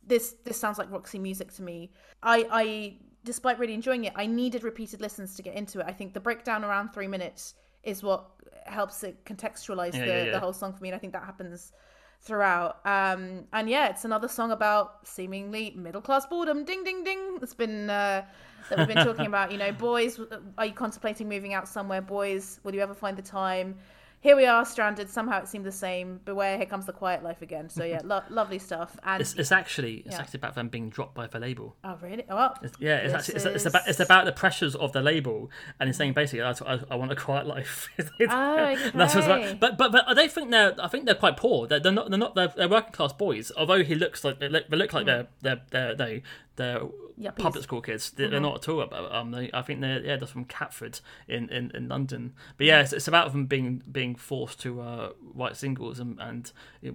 [0.05, 1.91] this this sounds like Roxy music to me.
[2.23, 5.85] I I despite really enjoying it, I needed repeated listens to get into it.
[5.87, 8.25] I think the breakdown around three minutes is what
[8.65, 10.31] helps it contextualize Yeah, the, yeah, yeah.
[10.31, 11.71] the whole song for me, and I think that happens
[12.21, 12.79] throughout.
[12.85, 16.65] Um, and yeah, it's another song about seemingly middle class boredom.
[16.65, 17.37] Ding, ding, ding.
[17.41, 18.25] It's been uh,
[18.69, 19.51] that we've been talking about.
[19.51, 20.19] You know, boys,
[20.57, 22.01] are you contemplating moving out somewhere?
[22.01, 23.77] Boys, will you ever find the time?
[24.21, 25.09] Here we are, stranded.
[25.09, 26.19] Somehow it seemed the same.
[26.25, 27.69] Beware, here comes the quiet life again.
[27.69, 28.97] So yeah, lo- lovely stuff.
[29.03, 30.21] And It's, it's actually it's Yeah.
[30.21, 31.77] actually about them being dropped by the label.
[31.85, 32.23] oh really?
[32.29, 35.01] Oh, well, It's, yeah, it's actually it's, it's about it's about the pressures of the
[35.01, 35.49] label,
[35.79, 37.87] and it's saying basically I, I, I want a quiet life.
[38.31, 41.37] Oh, that's what's about- but but but I don't think they're I think they're quite
[41.37, 41.67] poor.
[41.67, 43.51] They're, they're not they're not they're, they're working class boys.
[43.57, 45.07] Although he looks like they look, they look like hmm.
[45.07, 46.23] they're they're they're they
[46.59, 46.81] they're
[47.19, 47.35] Yuppies.
[47.37, 48.11] public school kids.
[48.11, 48.79] They're, they're not at all.
[48.81, 52.33] About, um, they, I think they're yeah they're from Catford in, in, in London.
[52.57, 56.51] But yeah, it's, it's about them being being forced to uh, write singles and and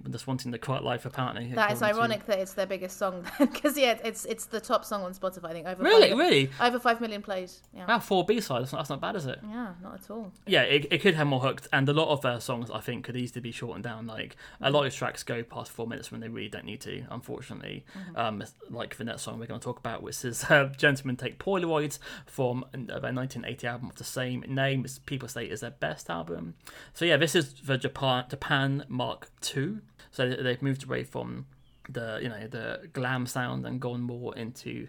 [0.09, 1.05] just wanting the quiet life.
[1.05, 4.45] Apparently, That is according to- ironic that it's their biggest song because yeah, it's it's
[4.47, 5.49] the top song on Spotify.
[5.49, 6.49] I think over Really, five, really.
[6.59, 7.61] over five million plays.
[7.75, 8.71] Yeah, Wow, four B sides.
[8.71, 9.39] That's not, that's not bad, is it?
[9.47, 10.31] yeah, not at all.
[10.47, 13.05] yeah, it, it could have more hooked, and a lot of their songs I think
[13.05, 14.07] could easily be shortened down.
[14.07, 17.03] Like a lot of tracks go past four minutes when they really don't need to,
[17.11, 17.85] unfortunately.
[18.15, 21.39] Um, like the next song we're going to talk about, which is uh, "Gentlemen Take
[21.39, 24.85] Polaroids" from their 1980 album of the same name.
[24.85, 26.55] It's, people say is their best album.
[26.93, 29.77] So yeah, this is the Japan Japan Mark II.
[30.11, 31.45] So they- they've moved away from
[31.87, 34.87] the you know the glam sound and gone more into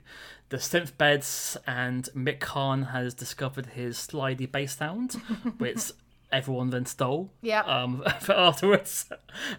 [0.48, 5.12] the synth beds and Mick Karn has discovered his slidey bass sound
[5.58, 5.92] which
[6.32, 7.60] everyone then stole Yeah.
[7.62, 9.06] um afterwards.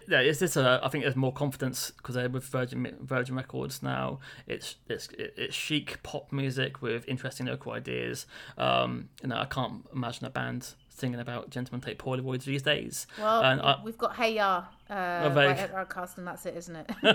[0.08, 3.82] Yeah it's just a, I think there's more confidence because they're with Virgin Virgin Records
[3.82, 4.20] now.
[4.46, 8.26] It's it's it's chic pop music with interesting local ideas.
[8.58, 13.06] Um you know I can't imagine a band singing about gentlemen take Polaroids these days.
[13.20, 16.74] Well, I, we've got Hey Ya uh, they- by Ed OutKast, and that's it, isn't
[16.74, 16.90] it?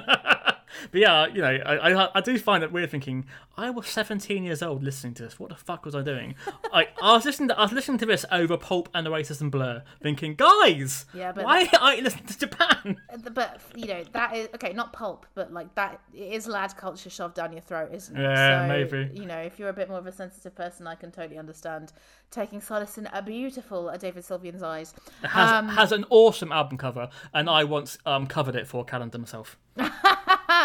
[0.91, 3.25] But yeah, you know, I, I I do find it weird thinking
[3.57, 5.39] I was 17 years old listening to this.
[5.39, 6.35] What the fuck was I doing?
[6.71, 9.51] I, I was listening to I was listening to this over Pulp and Oasis and
[9.51, 12.97] Blur, thinking, guys, Yeah, but- why are you listening to Japan?
[13.33, 17.09] but you know that is okay, not pulp, but like that it is lad culture
[17.09, 18.21] shoved down your throat, isn't it?
[18.21, 19.11] Yeah, so, maybe.
[19.19, 21.93] You know, if you're a bit more of a sensitive person, I can totally understand
[22.31, 24.93] taking solace in a beautiful uh, David Sylvian's eyes.
[25.23, 29.17] Has Um, has an awesome album cover, and I once um covered it for Calendar
[29.19, 29.57] myself.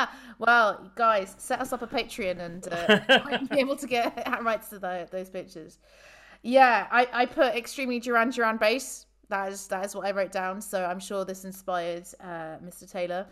[0.38, 4.68] Well, guys, set us up a Patreon and uh, might be able to get rights
[4.68, 5.78] to the, those pictures.
[6.42, 9.06] Yeah, I, I put extremely Duran Duran bass.
[9.30, 10.60] That is that is what I wrote down.
[10.60, 12.88] So I'm sure this inspired uh, Mr.
[12.88, 13.26] Taylor.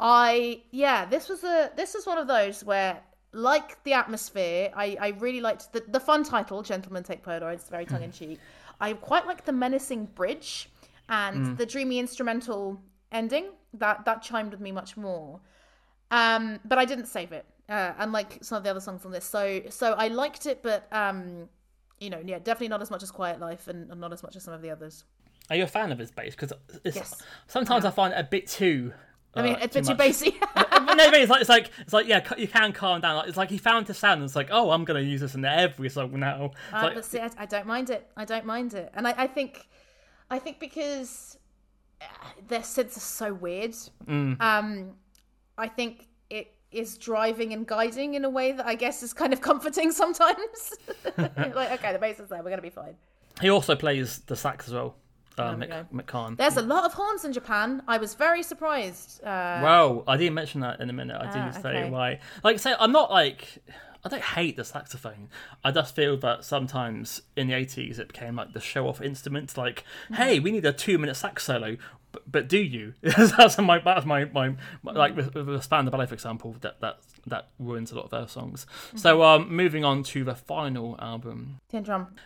[0.00, 3.00] I yeah, this was a this was one of those where
[3.32, 7.84] like the atmosphere, I, I really liked the, the fun title, Gentlemen Take Polaroids, very
[7.84, 8.40] tongue in cheek.
[8.80, 10.70] I quite like the menacing bridge
[11.08, 12.80] and the dreamy instrumental
[13.12, 13.50] ending.
[13.74, 15.40] That that chimed with me much more.
[16.10, 19.24] Um, but I didn't save it, uh, unlike some of the other songs on this.
[19.24, 21.48] So so I liked it, but um,
[22.00, 24.36] you know, yeah, definitely not as much as Quiet Life, and, and not as much
[24.36, 25.04] as some of the others.
[25.50, 26.34] Are you a fan of his bass?
[26.34, 26.52] Because
[26.84, 27.22] Yes.
[27.46, 28.92] sometimes I find it a bit too.
[29.34, 30.38] I mean, uh, it's a bit too bassy.
[30.88, 33.16] No, but it's like it's like it's like yeah, you can calm down.
[33.16, 34.20] Like, It's like he found his sound.
[34.20, 36.52] And it's like oh, I'm gonna use this in every song now.
[36.72, 38.10] Uh, like- but see, I, I don't mind it.
[38.16, 39.68] I don't mind it, and I, I think,
[40.30, 41.38] I think because
[42.00, 42.04] uh,
[42.48, 43.74] their synths are so weird.
[44.06, 44.40] Mm.
[44.40, 44.92] Um,
[45.58, 49.32] I think it is driving and guiding in a way that I guess is kind
[49.32, 50.72] of comforting sometimes.
[51.18, 52.42] like, okay, the bass is there.
[52.42, 52.94] We're gonna be fine.
[53.40, 54.96] He also plays the sax as well.
[55.36, 56.34] Uh, There we Mick, go.
[56.36, 57.82] There's a lot of horns in Japan.
[57.86, 59.22] I was very surprised.
[59.22, 61.16] Uh, Wow, I didn't mention that in a minute.
[61.20, 61.90] I Ah, did say okay.
[61.90, 62.18] why.
[62.42, 63.62] Like, say, I'm not like.
[64.04, 65.28] I don't hate the saxophone.
[65.64, 69.56] I just feel that sometimes in the 80s it became like the show off instrument.
[69.56, 70.14] Like, Mm-hmm.
[70.14, 71.76] hey, we need a two minute sax solo.
[72.10, 72.94] But, but do you?
[73.02, 76.80] that's my that's my, my, my like with, with the Spandau Ballet, for example, that
[76.80, 78.64] that that ruins a lot of their songs.
[78.88, 78.96] Mm-hmm.
[78.96, 81.60] So um, moving on to the final album,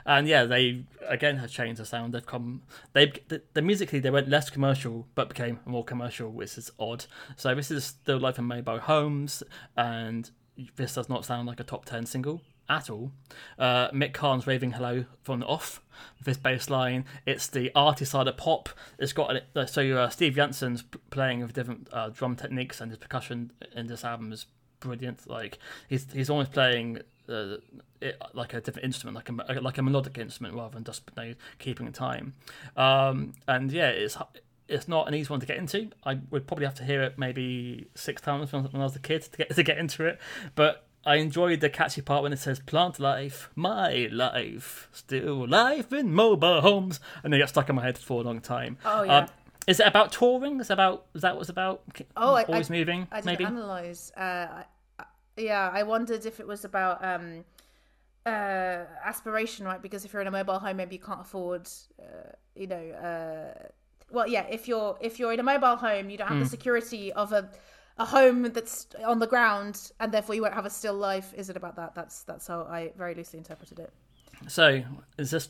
[0.07, 2.15] and yeah, they again have changed the sound.
[2.15, 2.63] They've come,
[2.93, 7.07] they the, the musically they went less commercial, but became more commercial, which is odd.
[7.35, 9.43] So this is still Life in Mobile Homes
[9.77, 10.31] and
[10.77, 13.13] this does not sound like a top ten single at all.
[13.59, 15.83] Uh, Mick Karn's raving hello from off
[16.25, 17.05] this bass line.
[17.27, 18.69] It's the arty side of pop.
[18.99, 22.99] It's got a, so uh, Steve Jansen's playing with different uh, drum techniques, and his
[22.99, 24.47] percussion in this album is
[24.81, 25.29] brilliant.
[25.29, 26.99] Like he's he's almost playing
[27.29, 27.57] uh,
[28.01, 31.23] it, like a different instrument, like a like a melodic instrument rather than just you
[31.23, 32.35] know, keeping time.
[32.77, 34.17] Um, and yeah, it's
[34.73, 35.91] it's not an easy one to get into.
[36.05, 39.01] I would probably have to hear it maybe six times when, when I was a
[39.01, 40.19] kid to get to get into it,
[40.55, 40.87] but.
[41.05, 46.15] I enjoyed the catchy part when it says "plant life, my life, still life in
[46.15, 48.79] mobile homes," and they got stuck in my head for a long time.
[48.85, 49.17] Oh, yeah.
[49.17, 49.27] Um,
[49.67, 50.61] is it about touring?
[50.61, 51.83] Is about is that what's about?
[52.17, 53.09] Oh, always I- moving.
[53.11, 53.45] I didn't maybe.
[53.45, 54.13] analyze.
[54.17, 54.65] Uh, I,
[55.01, 55.05] I-
[55.37, 57.45] yeah, I wondered if it was about um,
[58.25, 59.83] uh, aspiration, right?
[59.83, 61.69] Because if you're in a mobile home, maybe you can't afford,
[62.01, 63.67] uh, you know, uh,
[64.13, 64.47] well, yeah.
[64.49, 67.51] If you're if you're in a mobile home, you don't have the security of a
[67.99, 71.33] a home that's on the ground, and therefore you won't have a still life.
[71.37, 71.95] Is it about that?
[71.95, 73.93] That's that's how I very loosely interpreted it.
[74.49, 74.83] So
[75.19, 75.49] is this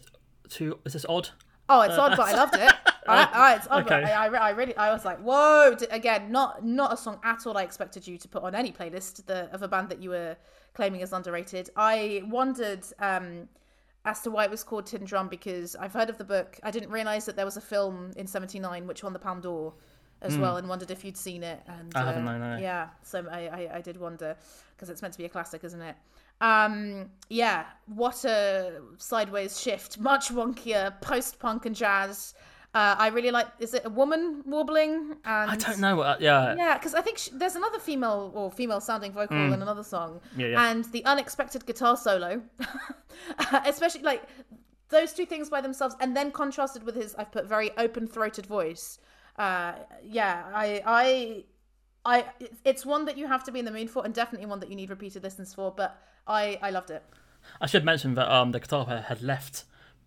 [0.49, 0.79] too?
[0.85, 1.31] Is this odd?
[1.69, 2.75] Oh, it's odd, but I loved it.
[3.09, 4.13] I, I, it's odd, but okay.
[4.13, 5.77] I, I, I really, I was like, whoa!
[5.91, 7.57] Again, not not a song at all.
[7.57, 10.37] I expected you to put on any playlist the, of a band that you were
[10.75, 11.71] claiming as underrated.
[11.77, 13.49] I wondered um,
[14.05, 16.59] as to why it was called Tin Drum because I've heard of the book.
[16.63, 19.75] I didn't realize that there was a film in '79 which won the Palme d'Or
[20.23, 21.61] as well, and wondered if you'd seen it.
[21.67, 21.93] And.
[21.97, 22.61] I haven't, uh, no, no.
[22.61, 24.37] Yeah, so I, I, I did wonder
[24.77, 25.97] because it's meant to be a classic, isn't it?
[26.41, 29.99] Um, yeah, what a sideways shift.
[29.99, 32.35] Much wonkier, post punk and jazz.
[32.75, 33.49] Uh, I really like.
[33.59, 35.17] Is it a woman warbling?
[35.27, 35.97] And I don't know.
[35.97, 36.55] What, yeah.
[36.57, 40.21] Yeah, because I think sh- there's another female or female sounding vocal in another song.
[40.39, 40.71] Yeah, yeah.
[40.71, 42.41] and the unexpected guitar solo,
[43.67, 44.23] especially like
[44.89, 48.47] those two things by themselves, and then contrasted with his I've put very open throated
[48.47, 48.99] voice.
[49.37, 51.45] Uh, yeah, I I
[52.05, 54.47] I it's- it's one that you have to be in the mood for, and definitely
[54.47, 55.71] one that you need repeated listens for.
[55.73, 57.03] But I I loved it.
[57.61, 59.65] I should mention that um, the guitar player had left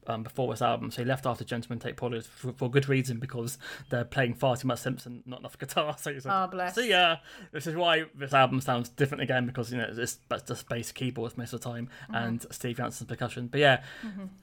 [0.07, 3.19] um, before this album, so he left after Gentlemen Take Polish for, for good reason
[3.19, 3.57] because
[3.89, 5.95] they're playing far too much Simpson, not enough guitar.
[5.99, 6.75] So he said, Oh, bless.
[6.75, 7.17] See ya.
[7.51, 10.91] This is why this album sounds different again because you know it's that's just bass
[10.91, 12.15] keyboards most of the time Mm-hmm.
[12.15, 13.47] and Steve Jansen's percussion.
[13.47, 13.83] But yeah,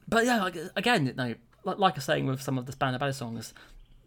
[0.09, 1.35] but yeah, like, again, you know,
[1.65, 3.55] like, like I was saying with some of the Spandau Ballet songs.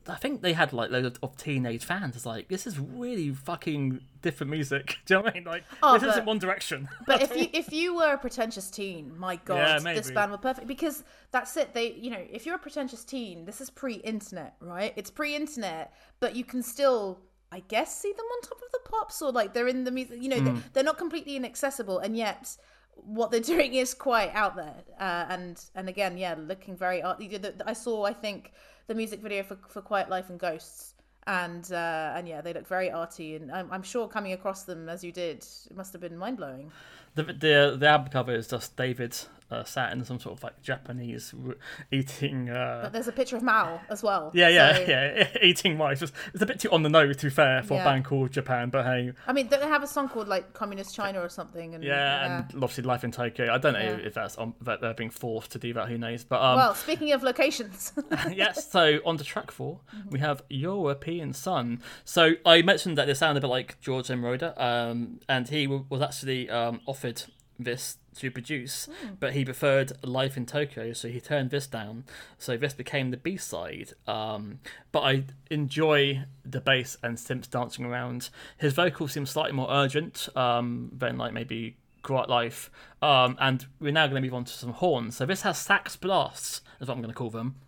[0.08, 2.16] I think they had like loads of teenage fans.
[2.16, 4.98] It's like this is really fucking different music.
[5.06, 5.44] Do you know what I mean?
[5.46, 6.88] Like Oh, this but- isn't One Direction.
[7.08, 10.38] But if you if you were a pretentious teen, my god, Yeah, this band were
[10.38, 11.74] perfect because that's it.
[11.74, 14.94] They, you know, if you're a pretentious teen, this is pre-internet, right?
[14.96, 17.20] It's pre-internet, but you can still,
[17.52, 20.22] I guess, see them on top of the pops or like they're in the music.
[20.22, 20.46] You know, Hmm.
[20.46, 22.56] they're, they're not completely inaccessible, and yet
[22.94, 24.84] what they're doing is quite out there.
[25.00, 27.20] Uh, and and again, yeah, looking very art.
[27.22, 28.54] you did the- I saw, I think,
[28.88, 30.94] the music video for for Quiet Life and Ghosts.
[31.28, 34.88] And uh, and yeah, they look very arty, and I'm, I'm sure coming across them
[34.88, 36.72] as you did, it must have been mind blowing.
[37.16, 39.18] The the the album cover is just David
[39.52, 41.56] uh, sat in some sort of like Japanese r-
[41.92, 42.50] eating.
[42.50, 44.32] Uh, But there's a picture of Mao as well.
[44.34, 46.02] yeah, yeah, So, yeah, eating rice.
[46.02, 47.82] It's, it's a bit too on the nose, to be fair, for Yeah.
[47.82, 48.70] a band called Japan.
[48.70, 51.76] But hey, I mean, don't they have a song called like Communist China or something?
[51.76, 53.54] And yeah, and obviously Life in Tokyo.
[53.54, 54.08] I don't know Yeah.
[54.08, 55.90] if that's on, that they're being forced to do that.
[55.90, 56.24] Who knows?
[56.24, 57.94] But um, well, speaking of locations,
[58.32, 58.70] yes.
[58.72, 60.10] So on to track 4 Mm-hmm.
[60.10, 61.82] we have European Sun.
[62.04, 64.26] So I mentioned that they sound a bit like George M.
[64.58, 67.22] Um, and he w- was actually um, offered
[67.58, 68.88] this to produce,
[69.20, 72.06] but he preferred Life in Tokyo, so he turned this down.
[72.38, 73.94] So this became the B side.
[74.08, 74.60] Um,
[74.92, 78.30] but I enjoy the bass and Simps dancing around.
[78.58, 82.72] His vocals seem slightly more urgent um, than like maybe Quiet Life.
[83.02, 85.18] Um, and we're now going to move on to some horns.
[85.18, 87.56] So this has sax blasts, is what I'm going to call them.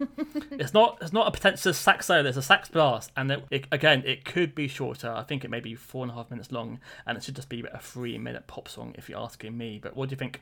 [0.52, 2.28] it's not it's not a pretentious sax solo.
[2.30, 5.12] It's a sax blast, and it, it, again, it could be shorter.
[5.12, 7.50] I think it may be four and a half minutes long, and it should just
[7.50, 9.80] be a three-minute pop song if you're asking me.
[9.82, 10.42] But what do you think?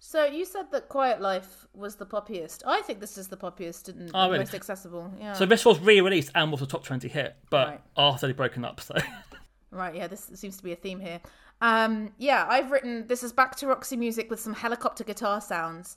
[0.00, 2.62] so you said that Quiet Life was the poppiest.
[2.66, 4.40] I think this is the poppiest and Oh, really?
[4.40, 5.10] most accessible.
[5.18, 5.32] Yeah.
[5.32, 7.80] So this was re-released and was a top twenty hit, but Right.
[7.96, 8.80] after they'd broken up.
[8.80, 8.94] So
[9.70, 11.20] Right, yeah, this seems to be a theme here.
[11.60, 15.96] Um, yeah, I've written this is back to Roxy music with some helicopter guitar sounds.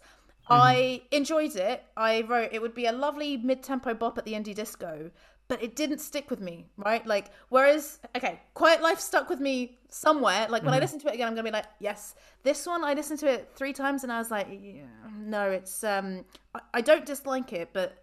[0.49, 1.84] I enjoyed it.
[1.97, 5.12] I wrote it would be a lovely mid-tempo bop at the indie disco,
[5.49, 7.05] but it didn't stick with me, right?
[7.05, 10.47] Like whereas okay, Quiet Life stuck with me somewhere.
[10.49, 12.16] Like when I listen to it again, I'm gonna be like, yes.
[12.43, 14.84] This one I listened to it three times and I was like, yeah,
[15.18, 16.24] no, it's um,
[16.55, 17.97] I, I don't dislike it, but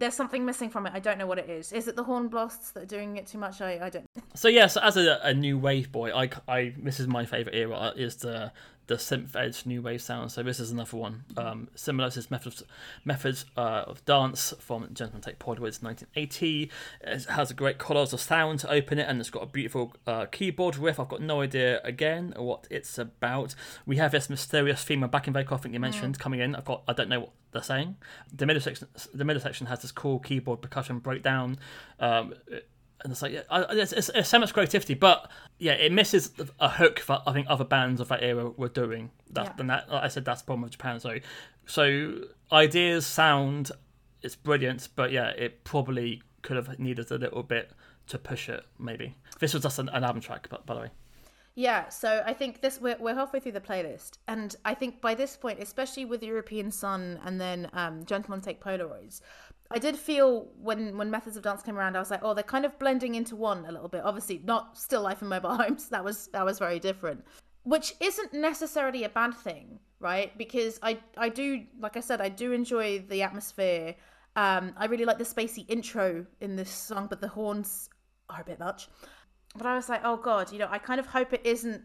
[0.00, 0.92] there's something missing from it.
[0.94, 1.72] I don't know what it is.
[1.72, 3.60] Is it the horn blasts that are doing it too much?
[3.60, 4.08] I, I don't.
[4.34, 7.92] So yes, as a, a new wave boy, I, I this is my favorite era
[7.94, 8.50] is the
[8.90, 10.32] the synth edge new wave sound.
[10.32, 11.22] So this is another one.
[11.36, 12.64] Um, similar to this methods
[13.04, 16.68] methods uh, of dance from Gentleman Take Polaroids 1980.
[17.02, 19.92] It has a great collage of sound to open it, and it's got a beautiful
[20.08, 20.98] uh, keyboard riff.
[20.98, 23.54] I've got no idea again what it's about.
[23.86, 25.56] We have this mysterious theme of backing vocal.
[25.56, 26.56] I think you mentioned coming in.
[26.56, 27.96] I've got I don't know what they're saying.
[28.34, 31.60] The middle section the middle section has this cool keyboard percussion breakdown.
[32.00, 32.34] Um,
[33.02, 36.30] and it's like yeah, I- it's, it's, it's so much creativity, but yeah, it misses
[36.58, 39.10] a hook that I think other bands of that era were doing.
[39.30, 39.52] That Yeah.
[39.58, 41.00] and that like I said that's the problem with Japan.
[41.00, 41.18] So
[41.66, 42.14] so
[42.52, 43.70] ideas, sound,
[44.22, 47.70] it's brilliant, but yeah, it probably could have needed a little bit
[48.08, 48.64] to push it.
[48.78, 50.90] Maybe this was just an, an album track, but by the way,
[51.54, 55.14] Yeah, so I think this we're, we're halfway through the playlist, and I think by
[55.14, 59.20] this point, especially with European Sun and then um, Gentlemen Take Polaroids,
[59.70, 62.42] I did feel when when Methods of Dance came around, I was like, oh, they're
[62.42, 64.02] kind of blending into one a little bit.
[64.04, 65.88] Obviously, not still life in mobile homes.
[65.90, 67.24] That was that was very different.
[67.64, 70.36] which isn't necessarily a bad thing, right?
[70.38, 73.96] Because I I do like I said I do enjoy the atmosphere.
[74.36, 77.88] Um, I really like the spacey intro in this song, but the horns
[78.28, 78.88] are a bit much.
[79.56, 81.82] But I was like, oh god, you know, I kind of hope it isn't.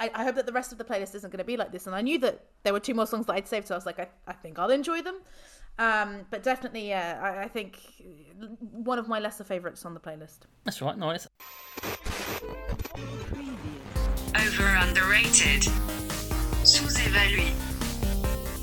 [0.00, 1.86] I, hope that the rest of the playlist isn't going to be like this.
[1.86, 3.86] And I knew that there were two more songs that I'd saved, so I was
[3.86, 5.20] like, I, I think I'll enjoy them.
[5.78, 7.78] Um, but definitely, yeah, I, I think
[8.60, 10.40] one of my lesser favorites on the playlist.
[10.64, 11.26] That's right, nice.
[14.36, 15.64] Over underrated.
[16.62, 17.52] Sous-évalué.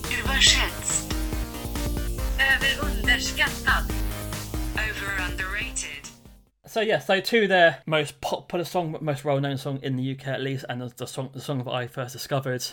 [0.10, 1.14] Überschätzt.
[2.40, 2.82] Över.
[4.78, 5.51] Over underrated.
[6.72, 10.40] So yeah, so two their most popular song, most well-known song in the UK at
[10.40, 12.64] least, and the, the song, the song that I first discovered.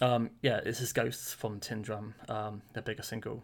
[0.00, 3.42] Um, yeah, this is "Ghosts" from Tin Drum, um, their biggest single.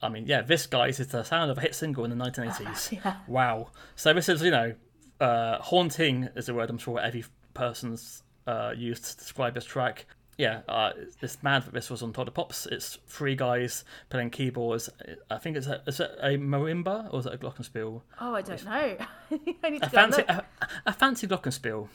[0.00, 2.92] I mean, yeah, this guys is the sound of a hit single in the 1980s.
[3.04, 3.16] Yeah.
[3.26, 3.70] Wow.
[3.96, 4.72] So this is, you know,
[5.18, 7.24] uh, haunting is a word I'm sure every
[7.54, 10.06] person's uh, used to describe this track.
[10.36, 12.66] Yeah, uh, it's mad that this was on Todd Pops.
[12.66, 14.90] It's three guys playing keyboards.
[15.30, 18.02] I think it's a, is it a marimba or is it a glockenspiel?
[18.20, 18.96] Oh, I don't know.
[19.62, 20.44] I need to a fancy a,
[20.86, 21.88] a fancy glockenspiel,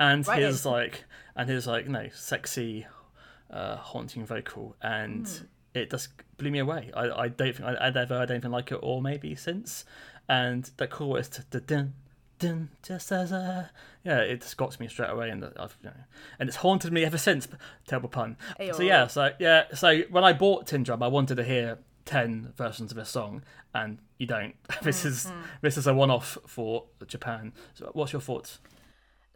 [0.00, 0.42] and Right.
[0.42, 1.04] his like
[1.36, 2.86] and his like you know sexy,
[3.50, 5.44] uh, haunting vocal, and Hmm.
[5.74, 6.90] it just blew me away.
[6.94, 9.84] I, I don't think I'd ever heard anything like it, or maybe since.
[10.28, 11.94] And the chorus, dun dun
[12.48, 13.70] dun, just as a
[14.04, 15.96] yeah, it just got to me straight away, and I've you know,
[16.38, 17.48] and it's haunted me ever since.
[17.86, 18.36] Terrible pun.
[18.72, 22.52] So yeah, so yeah, so when I bought Tin Drum, I wanted to hear ten
[22.56, 23.42] versions of this song,
[23.74, 24.54] and you don't.
[24.82, 25.40] this is Mm-hmm.
[25.62, 27.52] this is a one-off for Japan.
[27.74, 28.58] So what's your thoughts?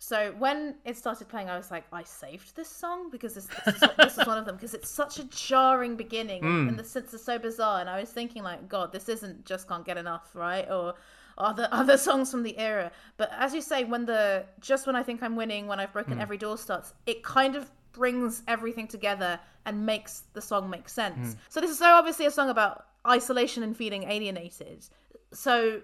[0.00, 3.82] So when it started playing, I was like, I saved this song because this, this,
[3.82, 7.12] is, this is one of them because it's such a jarring beginning and the synths
[7.14, 7.80] are so bizarre.
[7.80, 10.70] And I was thinking, like, God, this isn't just can't get enough, right?
[10.70, 10.94] Or
[11.38, 12.90] other other songs from the era.
[13.16, 16.14] But as you say, when the just when I think I'm winning, when I've broken
[16.22, 21.36] every door starts, it kind of brings everything together and makes the song make sense.
[21.48, 24.86] So this is so obviously a song about isolation and feeling alienated.
[25.32, 25.80] So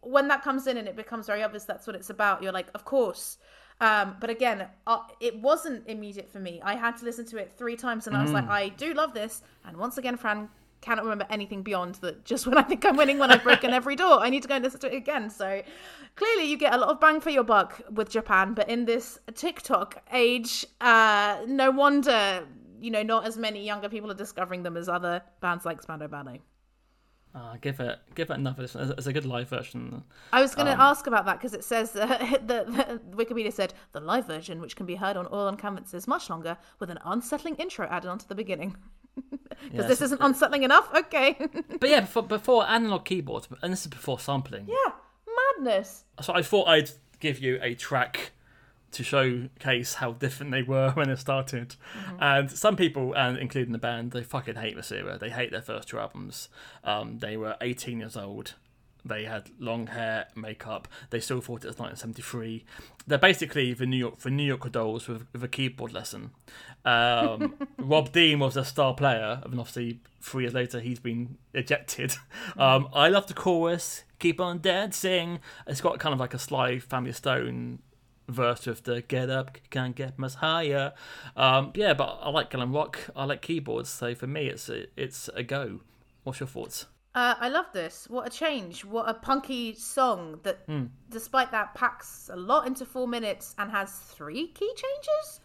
[0.00, 2.68] when that comes in and it becomes very obvious that's what it's about, you're like,
[2.74, 3.38] of course.
[3.80, 6.60] Um, but again, uh, it wasn't immediate for me.
[6.64, 9.14] I had to listen to it three times, and I was like, I do love
[9.14, 9.42] this.
[9.64, 10.48] And once again, Fran
[10.80, 12.24] cannot remember anything beyond that.
[12.24, 14.54] Just when I think I'm winning, when I've broken every door, I need to go
[14.54, 15.30] and listen to it again.
[15.30, 15.62] So
[16.16, 18.54] clearly, you get a lot of bang for your buck with Japan.
[18.54, 22.46] But in this TikTok age, uh, no wonder
[22.80, 26.06] you know not as many younger people are discovering them as other bands like Spandau
[26.06, 26.40] Ballet.
[27.34, 28.62] Uh, give it give it another.
[28.64, 30.02] It's, it's a good live version.
[30.32, 32.06] I was going to Um, ask about that because it says uh,
[32.46, 35.92] the, the Wikipedia said the live version, which can be heard on Oil on Canvas,
[35.92, 38.76] is much longer with an unsettling intro added onto the beginning.
[39.70, 40.02] Because this Yes.
[40.02, 40.88] isn't unsettling enough.
[40.94, 41.36] Okay.
[41.80, 44.66] But yeah, before, before analog keyboards, and this is before sampling.
[44.68, 44.92] yeah,
[45.58, 46.04] madness.
[46.22, 46.90] So I thought I'd
[47.20, 48.32] give you a track
[48.92, 51.76] to showcase how different they were when it started.
[52.18, 55.18] And some people, and including the band, they fucking hate era.
[55.18, 56.48] They hate their first two albums.
[56.84, 58.54] Um, they were 18 years old.
[59.08, 60.86] They had long hair, makeup.
[61.10, 62.64] They still thought it was 1973.
[63.06, 66.30] They're basically the New York the New York Dolls with, with a keyboard lesson.
[66.84, 72.14] Um, Rob Dean was a star player, and obviously three years later he's been ejected.
[72.56, 74.04] Um, I love the chorus.
[74.18, 75.38] Keep on dancing.
[75.66, 77.80] It's got kind of like a Sly Family Stone
[78.28, 80.92] verse with the get up, can't get much higher.
[81.36, 82.98] Um, yeah, but I like glam rock.
[83.16, 83.88] I like keyboards.
[83.88, 85.80] So for me, it's a, it's a go.
[86.24, 86.86] What's your thoughts?
[87.14, 88.06] Uh, I love this.
[88.08, 88.84] What a change.
[88.84, 90.58] What a punky song that,
[91.10, 95.40] despite that, packs a lot into four minutes and has three key changes.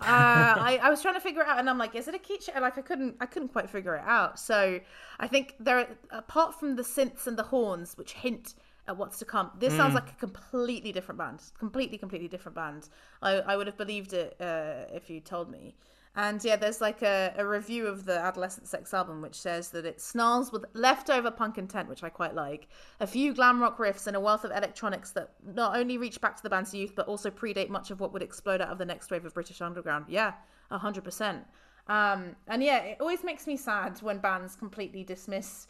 [0.00, 2.18] Uh, I, I was trying to figure it out, and I'm like, is it a
[2.18, 2.58] key change?
[2.60, 4.38] Like, I couldn't, I couldn't quite figure it out.
[4.38, 4.80] So,
[5.20, 8.54] I think there, are, apart from the synths and the horns, which hint
[8.86, 11.42] at what's to come, this sounds like a completely different band.
[11.58, 12.88] Completely, completely different band.
[13.20, 15.74] I, I would have believed it uh, if you told me.
[16.16, 19.84] And yeah, there's like a, a review of the Adolescent Sex album, which says that
[19.84, 22.68] it snarls with leftover punk intent, which I quite like.
[23.00, 26.36] A few glam rock riffs and a wealth of electronics that not only reach back
[26.36, 28.84] to the band's youth, but also predate much of what would explode out of the
[28.84, 30.06] next wave of British underground.
[30.08, 30.32] Yeah,
[30.72, 31.44] 100%.
[31.88, 35.68] Um, and yeah, it always makes me sad when bands completely dismiss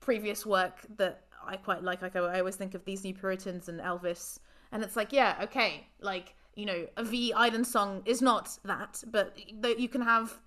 [0.00, 2.02] previous work that I quite like.
[2.02, 4.38] Like I, I always think of these New Puritans and Elvis,
[4.70, 9.04] and it's like, yeah, okay, like you know, a V Island song is not that,
[9.06, 10.40] but th- you can have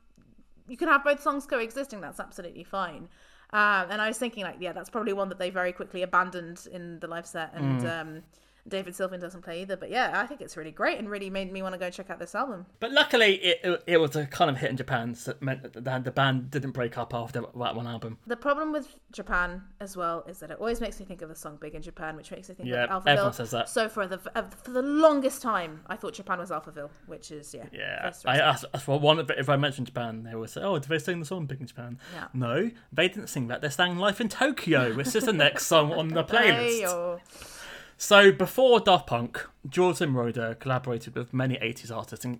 [0.67, 2.01] you can have both songs coexisting.
[2.01, 3.07] That's absolutely fine.
[3.53, 6.67] Um, and I was thinking, like, yeah, that's probably one that they very quickly abandoned
[6.69, 8.23] in the live set, and um,
[8.67, 9.75] David Sylvian doesn't play either.
[9.75, 12.09] But yeah, I think it's really great and really made me want to go check
[12.09, 12.65] out this album.
[12.79, 16.03] But luckily, it, it, was a kind of hit in Japan, so it meant that
[16.03, 18.17] the, band didn't break up after that one album.
[18.27, 21.35] The problem with Japan as well is that it always makes me think of the
[21.35, 23.07] song "Big in Japan," which makes me think Yeah, of Alphaville.
[23.07, 23.69] everyone says that.
[23.69, 27.65] So for the for the longest time, I thought Japan was Alphaville, which is yeah.
[27.71, 29.25] Yeah, that's I asked for one.
[29.37, 31.67] If I mentioned Japan, they would say, "Oh, did they sing the song Big in
[31.67, 32.27] Japan?" Yeah.
[32.33, 33.61] No, they didn't sing that.
[33.61, 37.59] They sang "Life in Tokyo," which is the next song on the playlist.
[38.01, 42.39] So before Daft Punk, Giorgio Moroder collaborated with many 80s artists, in,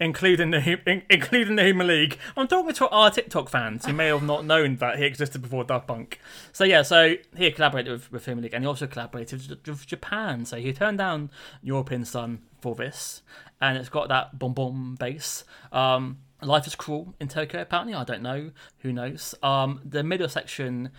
[0.00, 2.16] including the including the Human League.
[2.34, 5.64] I'm talking to our TikTok fans who may have not known that he existed before
[5.64, 6.18] Daft Punk.
[6.50, 10.46] So yeah, so he collaborated with, with Human League, and he also collaborated with, Japan.
[10.46, 11.30] So he turned down
[11.62, 13.20] European Son for this,
[13.60, 15.44] and it's got that boom boom bass.
[15.72, 17.60] Um, Life is cruel in Tokyo.
[17.60, 18.50] Apparently, I don't know.
[18.78, 19.34] Who knows?
[19.42, 20.90] Um, the middle section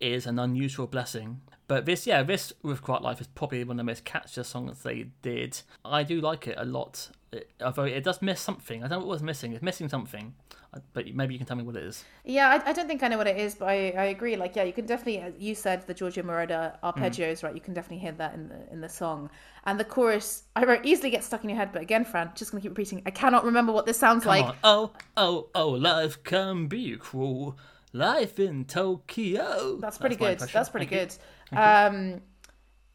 [0.00, 1.40] is an unusual blessing.
[1.66, 4.82] But this, yeah, this with Quiet Life is probably one of the most catchiest songs
[4.82, 5.62] they did.
[5.84, 8.84] I do like it a lot, It- although it does miss something.
[8.84, 9.52] I don't know what was missing.
[9.54, 10.34] It's missing something,
[10.74, 12.04] Uh, but maybe you can tell me what it is.
[12.24, 14.34] Yeah, I, I don't think I know what it is, but I, I agree.
[14.36, 17.54] Like, yeah, you can definitely, you said, the Giorgio Moroder arpeggios, right?
[17.54, 19.30] You can definitely hear that in the in the song,
[19.66, 20.42] and the chorus.
[20.56, 23.02] I wrote easily gets stuck in your head, but again, Fran, just gonna keep repeating.
[23.06, 24.44] I cannot remember what this sounds Come like.
[24.46, 24.56] on.
[24.64, 27.56] Oh, oh, oh, life can be cruel.
[27.94, 29.78] Life in Tokyo.
[29.80, 30.40] That's pretty my good.
[30.52, 31.12] That's pretty Thank
[31.52, 31.56] good.
[31.56, 32.22] Um,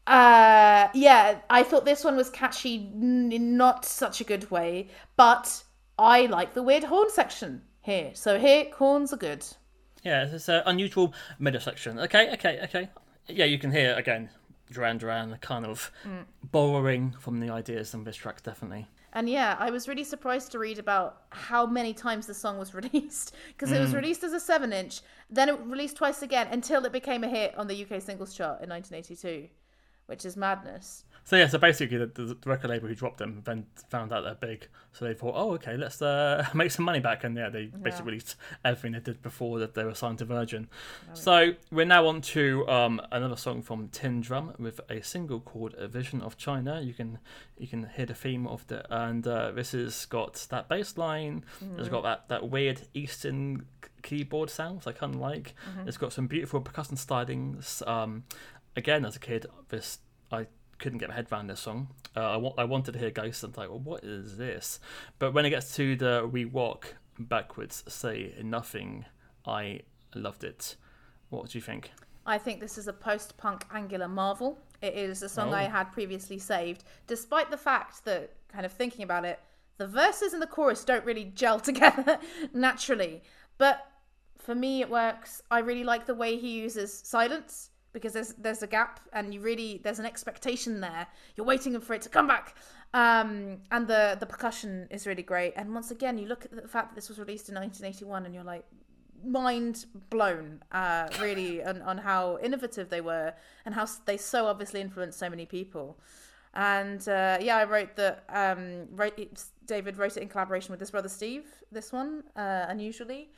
[0.06, 5.64] uh, yeah, I thought this one was catchy in not such a good way, but
[5.98, 8.10] I like the weird horn section here.
[8.12, 9.42] So here, horns are good.
[10.02, 11.98] Yeah, it's an unusual middle section.
[11.98, 12.90] Okay, okay, okay.
[13.26, 14.28] Yeah, you can hear again
[14.70, 16.24] Duran Duran kind of Mm.
[16.50, 18.86] borrowing from the ideas in this track, definitely.
[19.12, 22.74] And yeah, I was really surprised to read about how many times the song was
[22.80, 23.96] released because it was hmm.
[23.96, 27.56] released as a seven inch, then it released twice again until it became a hit
[27.56, 29.48] on the UK singles chart in 1982,
[30.10, 31.04] which is madness.
[31.22, 34.34] So yeah, so basically the, the, record label who dropped them then found out they're
[34.34, 37.66] big, so they thought, oh okay, let's uh, make some money back, and yeah, they
[37.66, 38.34] basically released
[38.64, 40.68] everything they did before that they were signed to Virgin.
[41.12, 45.74] So we're now on to um, another song from Tin Drum with a single called
[45.78, 47.18] "A Vision of China." You can
[47.56, 51.44] you can hear the theme of the, and uh, this has got that bass line.
[51.78, 53.66] It's got that that weird Eastern
[54.02, 55.54] keyboard sounds I kind of like.
[55.86, 57.86] It's got some beautiful percussion stylings.
[57.86, 58.24] Um,
[58.76, 59.98] again, as a kid, this
[60.30, 60.46] I
[60.78, 61.88] couldn't get my head around this song.
[62.16, 64.80] Uh, I, wa- I wanted to hear Ghost and like, well, what is this?
[65.18, 69.04] But when it gets to the We Walk Backwards, Say Nothing,
[69.46, 69.80] I
[70.14, 70.76] loved it.
[71.28, 71.90] What do you think?
[72.26, 74.58] I think this is a post punk angular marvel.
[74.82, 75.56] It is a song Oh.
[75.56, 79.38] I had previously saved, despite the fact that, kind of thinking about it,
[79.78, 82.18] the verses and the chorus don't really gel together
[82.54, 83.22] naturally.
[83.58, 83.86] But
[84.38, 85.42] for me, it works.
[85.50, 89.40] I really like the way he uses silence because there's there's a gap and you
[89.40, 91.06] really there's an expectation there.
[91.36, 92.56] You're waiting for it to come back.
[92.92, 95.52] Um, and the the percussion is really great.
[95.56, 98.34] And once again, you look at the fact that this was released in 1981, and
[98.34, 98.64] you're like,
[99.24, 103.34] mind blown uh really on, on how innovative they were
[103.66, 105.98] and how they so obviously influenced so many people
[106.54, 109.18] and uh yeah i wrote that um wrote
[109.66, 113.30] david wrote it in collaboration with his brother steve this one uh unusually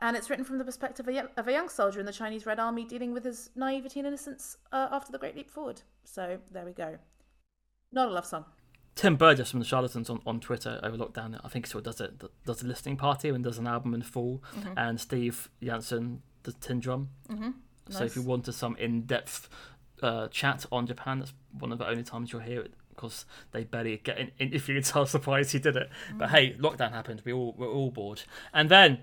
[0.00, 2.12] and it's written from the perspective of a, young, of a young soldier in the
[2.12, 5.82] chinese red army dealing with his naivety and innocence uh, after the great leap forward
[6.04, 6.98] so there we go
[7.92, 8.44] not a love song
[8.94, 12.00] Tim Burgess from the Charlatans on, on Twitter over lockdown, I think he still does
[12.00, 14.40] it, does a listening party and does an album in full.
[14.76, 17.08] And Steve Jansen does Tin Drum.
[17.28, 17.50] Mm-hmm.
[17.90, 18.28] So if you Nice.
[18.28, 19.48] wanted some in depth
[20.00, 23.64] uh, chat on Japan, that's one of the only times you'll hear it because they
[23.64, 24.86] barely get in, interviewed.
[24.86, 25.90] So I was surprised he did it.
[26.16, 27.22] But hey, lockdown happened.
[27.24, 28.22] We all we're all bored.
[28.52, 29.00] And then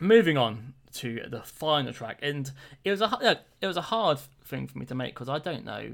[0.00, 2.50] moving on to the final track, and
[2.84, 5.64] it was a it was a hard thing for me to make because I don't
[5.64, 5.92] know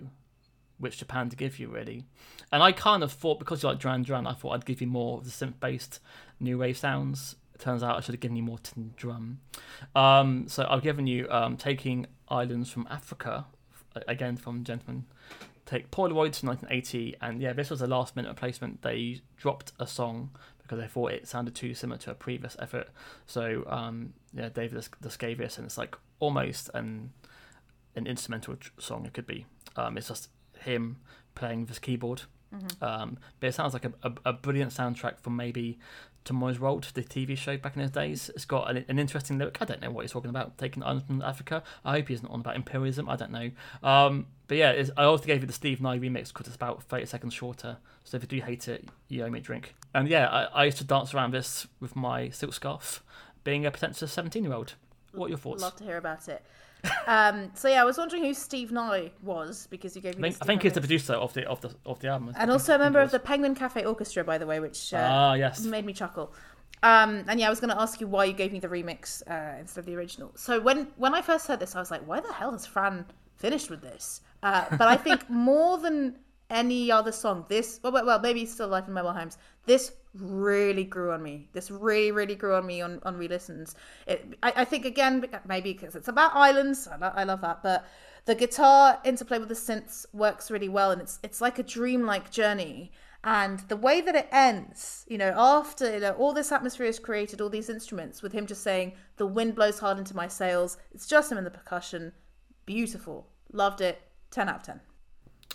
[0.79, 2.05] which Japan to give you really.
[2.53, 4.87] And I kind of thought because you like Duran Duran, I thought I'd give you
[4.87, 6.01] more of the synth based
[6.41, 7.37] new wave sounds.
[7.55, 9.41] It turns out I should have given you more tin drum.
[9.95, 13.47] Um, so I've given you um, Taking Islands from Africa,
[14.07, 15.07] again from Gentlemen
[15.69, 17.17] Take Polaroids from 1980.
[17.21, 18.81] And yeah, this was a last minute replacement.
[18.81, 20.31] They dropped a song
[20.69, 22.89] because they thought it sounded too similar to a previous effort.
[23.27, 25.01] So um, yeah, David just,
[25.57, 27.13] and it's like almost an
[27.97, 29.07] an instrumental tr- song.
[29.07, 29.47] It could be.
[29.77, 30.29] Um, it's just
[30.61, 30.99] him
[31.35, 32.83] playing this his keyboard.
[32.83, 35.79] Um, but it sounds like a, a, a brilliant soundtrack for maybe
[36.25, 38.31] Tomorrow's World, the TV show back in those days.
[38.35, 39.59] It's got an, an interesting lyric.
[39.61, 41.63] I don't know what he's talking about, taking islands from Africa.
[41.85, 43.09] I hope he isn't on about imperialism.
[43.09, 43.51] I don't know.
[43.83, 46.83] Um, but yeah, it's, I also gave it the Steve Nye remix because it's about
[46.83, 47.79] 30 seconds shorter.
[48.05, 49.75] So if you do hate it, you owe me a drink.
[49.95, 53.03] And yeah, I, I used to dance around this with my silk scarf,
[53.45, 54.75] being a pretentious 17 year old.
[55.13, 55.63] What are your thoughts?
[55.63, 56.45] Love to hear about it.
[57.07, 60.29] Um, so yeah, I was wondering who Steve Nye was because you gave me.
[60.29, 62.33] I think, I think he's the producer of the of the of the album.
[62.37, 65.35] and also a member of the Penguin Cafe Orchestra, by the way, which uh, Ah,
[65.35, 65.65] yes.
[65.65, 66.33] made me chuckle.
[66.83, 69.23] Um, and yeah, I was going to ask you why you gave me the remix
[69.29, 70.31] uh, instead of the original.
[70.37, 73.05] So when when I first heard this, I was like, why the hell has Fran
[73.37, 74.21] finished with this?
[74.43, 76.17] Uh, but I think more than
[76.51, 79.39] any other song, this well, well, maybe still Life in Mobile Homes.
[79.67, 81.49] This really grew on me.
[81.53, 83.75] This really, really grew on me on on re-listens.
[84.07, 86.89] It, I, I think again, maybe because it's about islands.
[86.89, 87.87] I, lo- I love that, but
[88.25, 92.31] the guitar interplay with the synths works really well, and it's it's like a dreamlike
[92.31, 92.93] journey.
[93.25, 97.01] And the way that it ends, you know, after you know, all this atmosphere is
[97.01, 100.79] created, all these instruments, with him just saying, "The wind blows hard into my sails."
[100.93, 102.13] It's just him and the percussion.
[102.65, 104.01] Beautiful, loved it.
[104.31, 104.81] Ten out of ten.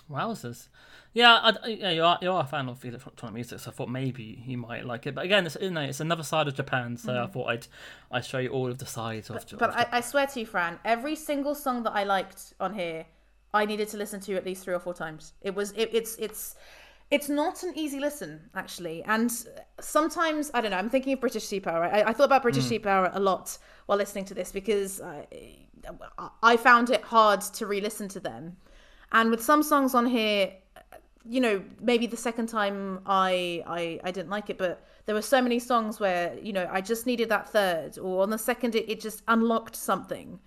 [0.09, 0.67] Wowzers.
[1.13, 3.89] Yeah, I, yeah, you are you are a fan of electronic music, so I thought
[3.89, 5.13] maybe you might like it.
[5.13, 7.67] But again, it's you know, it's another side of Japan, so I thought I'd
[8.11, 9.38] I'd show you all of the sides of.
[9.38, 9.57] Mm-hmm.
[9.57, 12.73] But of I, I swear to you, Fran, every single song that I liked on
[12.73, 13.05] here,
[13.53, 15.34] I needed to listen to at least three or four times.
[15.41, 16.55] It was it, it's it's
[17.11, 19.31] it's not an easy listen actually, and
[19.80, 20.77] sometimes I don't know.
[20.77, 21.84] I'm thinking of British Sea Power.
[21.84, 23.55] I, I thought about British Sea Power a lot
[23.85, 25.27] while listening to this because I,
[26.41, 28.57] I found it hard to re-listen to them,
[29.14, 30.52] and with some songs on here,
[31.26, 35.22] you know, maybe the second time I, I I didn't like it, but there were
[35.22, 38.76] so many songs where you know I just needed that third, or on the second
[38.76, 40.40] it, it just unlocked something.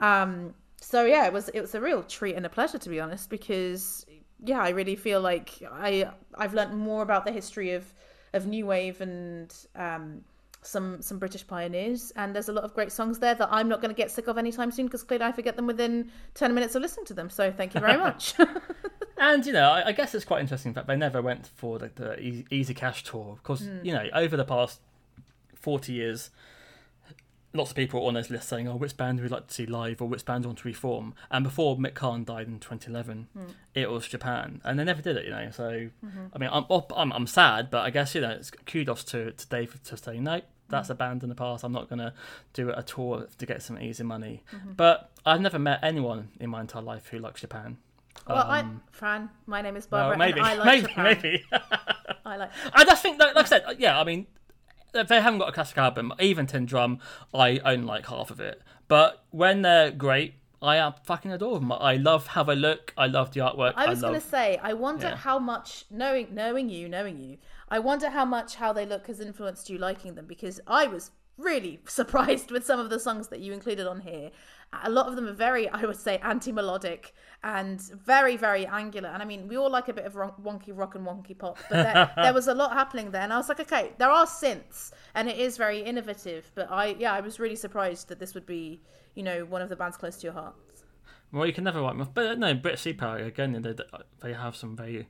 [0.00, 3.00] Um, so yeah, it was it was a real treat and a pleasure to be
[3.00, 4.04] honest, because
[4.44, 7.92] yeah, I really feel like I I've learned more about the history of
[8.32, 10.24] of new wave and um,
[10.66, 13.80] some some British pioneers, and there's a lot of great songs there that I'm not
[13.80, 16.74] going to get sick of anytime soon because clearly I forget them within ten minutes
[16.74, 17.30] of listening to them.
[17.30, 18.34] So thank you very much.
[19.18, 21.90] And you know, I, I guess it's quite interesting that they never went for the,
[21.94, 23.78] the easy, cash tour because Hmm.
[23.82, 24.80] you know over the past
[25.54, 26.28] forty years,
[27.54, 29.64] lots of people on those lists saying, "Oh, which band would we like to see
[29.64, 33.28] live, or which band do want to reform?" And before Mick Karn died in 2011,
[33.32, 33.44] Hmm.
[33.74, 35.24] it was Japan, and they never did it.
[35.24, 35.70] You know, so
[36.04, 36.26] Mm-hmm.
[36.34, 39.48] I mean, I'm, I'm I'm sad, but I guess you know, it's kudos to to
[39.48, 40.42] Dave for saying no.
[40.68, 41.64] That's a band in the past.
[41.64, 42.12] I'm not gonna
[42.52, 44.42] do a tour to get some easy money.
[44.52, 44.72] Mm-hmm.
[44.72, 47.78] But I've never met anyone in my entire life who likes Japan.
[48.26, 51.04] well, I, Fran, my name is Well, Barbara, maybe, and I like maybe, Japan.
[51.04, 51.44] maybe.
[52.24, 52.50] I like.
[52.72, 54.00] I just think, that, like I said, yeah.
[54.00, 54.26] I mean,
[54.92, 56.98] they haven't got a classic album, even Tin Drum,
[57.34, 58.62] I own like half of it.
[58.88, 61.70] But when they're great, I am fucking adore them.
[61.70, 62.94] I love how they look.
[62.96, 63.74] I love the artwork.
[63.76, 64.12] I was love...
[64.12, 65.16] going to say, I wonder Yeah.
[65.16, 67.38] how much knowing knowing you, knowing you,
[67.68, 71.10] I wonder how much how they look has influenced you liking them because I was
[71.38, 74.30] really surprised with some of the songs that you included on here.
[74.82, 77.14] A lot of them are very, I would say, anti-melodic
[77.44, 79.08] and very, very angular.
[79.08, 81.82] And I mean, we all like a bit of wonky rock and wonky pop, but
[81.82, 83.22] there, there was a lot happening there.
[83.22, 86.50] And I was like, okay, there are synths, and it is very innovative.
[86.54, 88.80] But I, yeah, I was really surprised that this would be,
[89.14, 90.54] you know, one of the bands close to your heart.
[91.32, 92.12] Well, you can never write them off.
[92.12, 93.60] But uh, no, British Sea Power again.
[93.62, 93.74] They
[94.20, 95.08] they have some very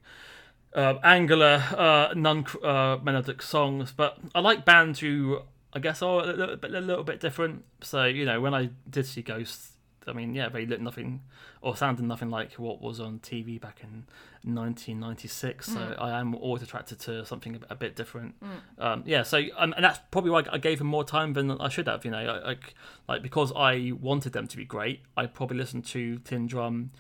[0.77, 3.93] uh, angular, uh, non uh, melodic songs.
[3.97, 5.41] But I like bands who
[5.73, 7.65] I guess are a little bit a little bit different.
[7.83, 9.73] So you know, when I did see Ghosts,
[10.07, 11.23] I mean, yeah, they looked nothing
[11.63, 14.05] or sounded nothing like what was on TV back in
[14.45, 15.67] 1996.
[15.67, 18.37] So I am always attracted to something a, bit different.
[18.79, 21.69] Um, yeah, so um, and that's probably why I gave them more time than I
[21.69, 22.05] should have.
[22.05, 22.75] You know, like
[23.09, 26.93] like because I wanted them to be great, I probably listened to Tin Drum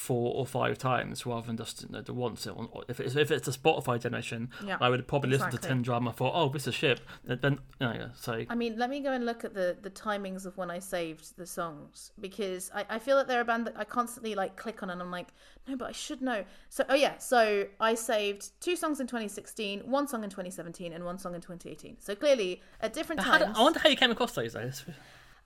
[0.00, 2.46] four or five times rather than just you know, the once.
[2.46, 2.54] It-
[2.88, 5.68] If it's if it's a Spotify generation, Yeah, I would probably listen to exactly.
[5.76, 6.08] Tin Drum.
[6.08, 7.00] I thought, oh, this is shit.
[7.24, 9.90] Then, you know, yeah, so I mean, let me go and look at the the
[9.90, 13.66] timings of when I saved the songs because I, I feel that they're a band
[13.66, 15.28] that I constantly like click on and I'm like,
[15.68, 16.44] no, but I should know.
[16.70, 21.04] So oh yeah, so I saved two songs in 2016, one song in 2017, and
[21.04, 21.96] one song in 2018.
[22.00, 23.44] So clearly at different times.
[23.54, 24.54] I wonder how you came across those.
[24.54, 24.70] Though.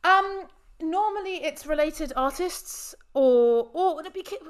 [0.05, 0.47] Um,
[0.80, 4.02] normally it's related artists or or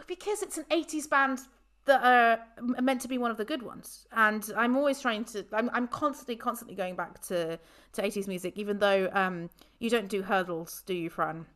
[0.06, 1.40] because it's an 80s band
[1.86, 2.40] that are
[2.80, 4.06] meant to be one of the good ones.
[4.12, 7.58] And i'm always trying to i'm, I'm constantly constantly going back to
[7.92, 11.46] to 80s music even though um you don't do hurdles do you fran?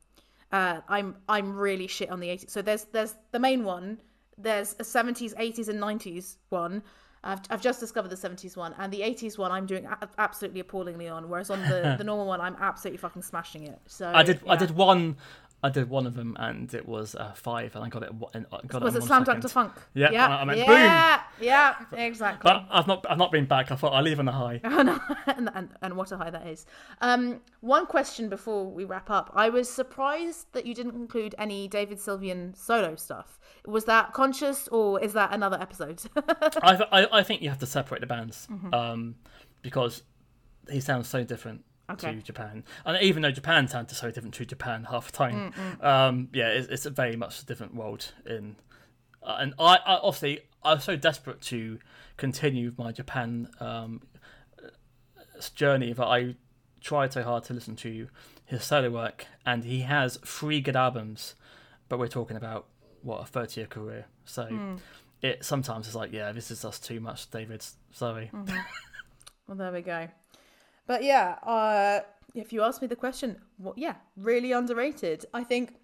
[0.52, 3.98] Uh i'm i'm really shit on the 80s so there's there's the main one
[4.36, 6.82] there's a 70s 80s and 90s one
[7.24, 10.60] I've, I've just discovered the 70s one and the 80s one I'm doing a- absolutely
[10.60, 14.22] appallingly on whereas on the, the normal one I'm absolutely fucking smashing it so I
[14.22, 14.40] did.
[14.48, 15.16] I did one.
[15.60, 18.10] I did one of them, and it was uh, five, and I got it.
[18.32, 19.48] and I got was it, it Slam Dunk to.
[19.48, 19.72] Funk?
[19.92, 22.48] Yeah, yeah, I- meant yeah, yeah, exactly.
[22.48, 23.04] But I've not.
[23.10, 23.72] I've not been back.
[23.72, 24.60] I thought I'll leave on a high.
[24.62, 26.64] and, and, and what a high that is.
[27.00, 29.32] Um, one question before we wrap up.
[29.34, 33.40] I was surprised that you didn't include any David Sylvian solo stuff.
[33.66, 36.00] Was that conscious or is that another episode?
[36.16, 38.72] I, I I think you have to separate the bands, Mm-hmm.
[38.72, 39.16] um,
[39.62, 40.02] because
[40.70, 41.64] he sounds so different.
[41.90, 42.14] Okay.
[42.14, 42.64] to Japan.
[42.84, 46.68] And even though Japan sounds so different to Japan half the time, um, yeah, it's,
[46.68, 48.12] it's a very much a different world.
[48.26, 48.56] In
[49.22, 51.78] uh, and I, I obviously I was so desperate to
[52.16, 54.02] continue my Japan um,
[55.54, 56.34] journey that I
[56.80, 58.08] tried so hard to listen to
[58.44, 61.34] his solo work, and he has three good albums,
[61.88, 62.66] but we're talking about
[63.02, 64.06] what a thirty year career.
[64.24, 64.76] So
[65.22, 67.64] it sometimes is like, yeah, this is just too much, David.
[67.92, 68.30] Sorry.
[68.32, 70.08] Well, there we go.
[70.88, 72.00] But yeah, uh,
[72.34, 75.26] if you ask me the question, well, yeah, really underrated.
[75.34, 75.74] I think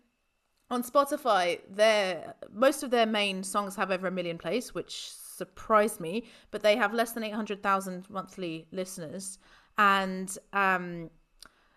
[0.70, 6.00] on Spotify, their most of their main songs have over a million plays, which surprised
[6.00, 6.24] me.
[6.50, 9.38] But they have less than eight hundred thousand monthly listeners,
[9.76, 11.10] and um,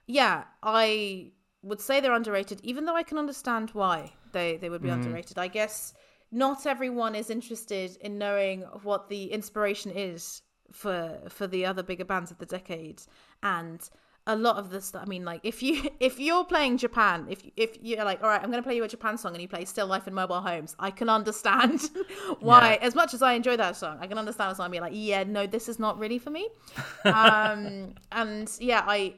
[0.07, 1.33] yeah, I
[1.63, 5.37] would say they're underrated, even though I can understand why they they would be underrated.
[5.37, 5.93] I guess
[6.31, 12.05] not everyone is interested in knowing what the inspiration is for for the other bigger
[12.05, 13.01] bands of the decade.
[13.43, 13.87] And
[14.29, 17.41] a lot of the stuff i mean like if you if you're playing japan if
[17.55, 19.47] if you're like all right i'm going to play you a japan song and you
[19.47, 21.79] play still life in mobile homes i can understand
[22.41, 22.71] why.
[22.73, 22.85] Yeah.
[22.87, 25.47] as much as i enjoy that song i can understand song being like yeah no
[25.47, 26.49] this is not really for me.
[27.05, 29.15] Um and yeah I-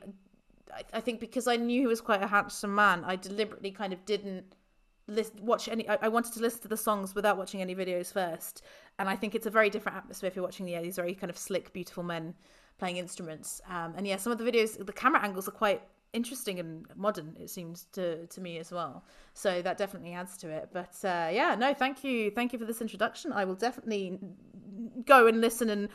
[0.94, 4.06] I think because I knew he was quite a handsome man, I deliberately kind of
[4.06, 4.46] didn't
[5.10, 5.88] list, watch any.
[5.90, 8.64] I, I wanted to listen to the songs without watching any videos first,
[8.98, 11.14] and I think it's a very different atmosphere if you're watching the yeah, these very
[11.14, 12.34] kind of slick, beautiful men
[12.78, 13.62] playing instruments.
[13.70, 15.82] Um, and yeah, some of the videos, the camera angles are quite
[16.14, 17.36] interesting and modern.
[17.40, 19.04] It seems to to me as well.
[19.34, 20.70] So that definitely adds to it.
[20.72, 23.32] But uh, yeah, no, thank you, thank you for this introduction.
[23.34, 24.20] I will definitely
[25.06, 25.90] go and listen and.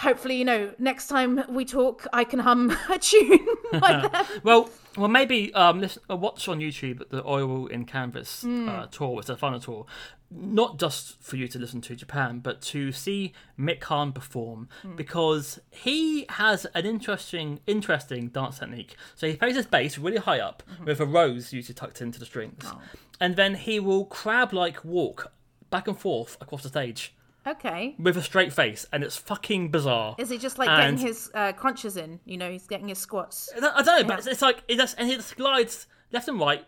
[0.00, 4.26] Hopefully, you know, next time we talk, I can hum a tune like that.
[4.42, 8.68] Well, well, maybe um, listen, uh, watch on YouTube the Oil on Canvas Hmm.
[8.68, 9.20] uh, tour.
[9.20, 9.84] It's a final tour,
[10.30, 14.96] not just for you to listen to Japan, but to see Mick Karn perform Hmm.
[14.96, 18.96] because he has an interesting, interesting dance technique.
[19.16, 20.84] So he plays his bass really high up Mm-hmm.
[20.86, 22.80] with a rose usually tucked into the strings, Oh.
[23.20, 25.30] and then he will crab-like walk
[25.68, 27.14] back and forth across the stage
[27.46, 27.94] Okay.
[27.98, 30.14] with a straight face, and it's fucking bizarre.
[30.18, 32.20] Is he just like And- getting his uh, crunches in?
[32.24, 33.50] You know, he's getting his squats.
[33.56, 36.38] I don't know, but it's, it's like it just and he just glides left and
[36.40, 36.64] right,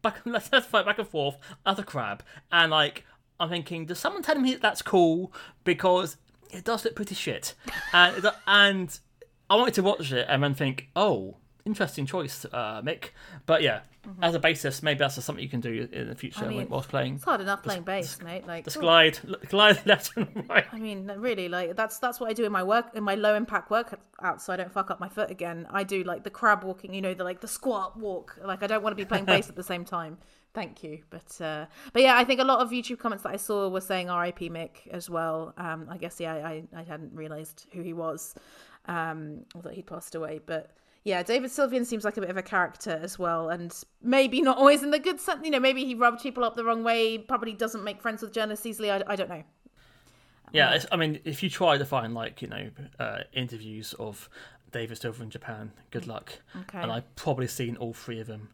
[0.00, 1.36] back left and right, back and forth
[1.66, 3.04] as a crab, and like
[3.40, 5.32] I'm thinking, does someone tell him that's cool
[5.64, 6.16] because
[6.52, 7.54] it does look pretty shit,
[7.92, 8.98] and and
[9.50, 13.10] I wanted to watch it and then think, oh, interesting choice, uh, Mick,
[13.46, 13.80] but yeah.
[14.20, 16.88] As a bassist, maybe that's just something you can do in the future mean, whilst
[16.88, 17.14] playing.
[17.14, 18.46] It's hard enough playing bass, mate.
[18.46, 19.18] Like, Just glide,
[19.48, 20.64] glide left and right.
[20.72, 23.34] I mean, really, like that's that's what I do in my work in my low
[23.36, 25.66] impact workout, so I don't fuck up my foot again.
[25.70, 28.38] I do like the crab walking, you know, the like the squat walk.
[28.44, 30.18] Like I don't want to be playing bass at the same time.
[30.54, 33.36] Thank you, but uh, but yeah, I think a lot of YouTube comments that I
[33.36, 34.50] saw were saying R.I.P.
[34.50, 35.54] Mick as well.
[35.56, 38.34] Um, I guess yeah, I I hadn't realised who he was,
[38.86, 40.70] um, or that he'd passed away, but.
[41.04, 44.56] Yeah, David Sylvian seems like a bit of a character as well, and maybe not
[44.56, 45.40] always in the good sense.
[45.44, 47.18] You know, maybe he rubs people up the wrong way.
[47.18, 48.90] Probably doesn't make friends with journalists easily.
[48.90, 49.42] I, I don't know.
[50.52, 52.70] Yeah, it's, I mean, if you try to find like you know
[53.00, 54.28] uh, interviews of
[54.70, 56.32] David Sylvian in Japan, good luck.
[56.56, 56.78] Okay.
[56.78, 58.50] And I've probably seen all three of them,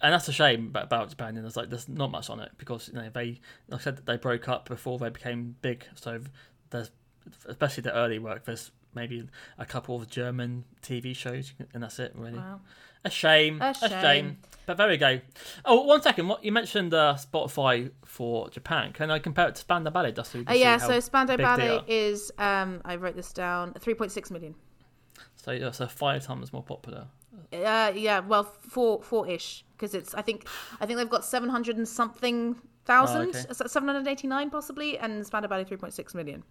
[0.00, 1.36] and that's a shame about, about Japan.
[1.36, 4.06] And there's like there's not much on it because you know they, like I said,
[4.06, 5.84] they broke up before they became big.
[5.94, 6.20] So
[6.70, 6.90] there's
[7.46, 8.44] especially the early work.
[8.44, 9.28] There's maybe
[9.58, 12.38] a couple of German TV shows, and that's it really.
[12.38, 12.60] Wow.
[13.04, 13.62] A shame.
[13.62, 13.90] A A shame.
[14.02, 14.38] shame.
[14.66, 15.20] But there we go.
[15.64, 16.26] Oh, one second.
[16.26, 18.92] What you mentioned uh, Spotify for Japan?
[18.92, 20.10] Can I compare it to Spandau Ballet?
[20.10, 24.30] Just so Uh, yeah, so Spandau big Ballet is um I wrote this down, 3.6
[24.32, 24.56] million.
[25.36, 27.06] So yeah, so five times more popular.
[27.52, 30.48] Uh yeah, well four four ish because it's I think
[30.80, 32.56] I think they've got 700 and something
[32.86, 33.52] thousand, Oh, okay.
[33.52, 36.42] 789 possibly and Spandau Ballet 3.6 million.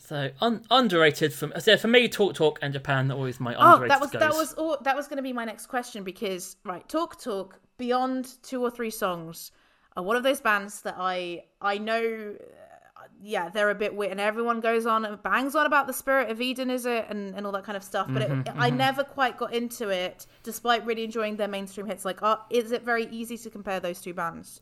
[0.00, 3.84] So un- underrated from so for me, Talk Talk and Japan are always my underrated.
[3.84, 4.20] Oh, that was goes.
[4.20, 7.60] that was all, that was going to be my next question because right, Talk Talk
[7.76, 9.52] beyond two or three songs
[9.96, 14.12] are one of those bands that I I know uh, yeah, they're a bit weird
[14.12, 17.34] and everyone goes on and bangs on about the spirit of Eden is it and,
[17.34, 20.84] and all that kind of stuff, but it, I never quite got into it despite
[20.86, 24.14] really enjoying their mainstream hits like uh, is it very easy to compare those two
[24.14, 24.60] bands?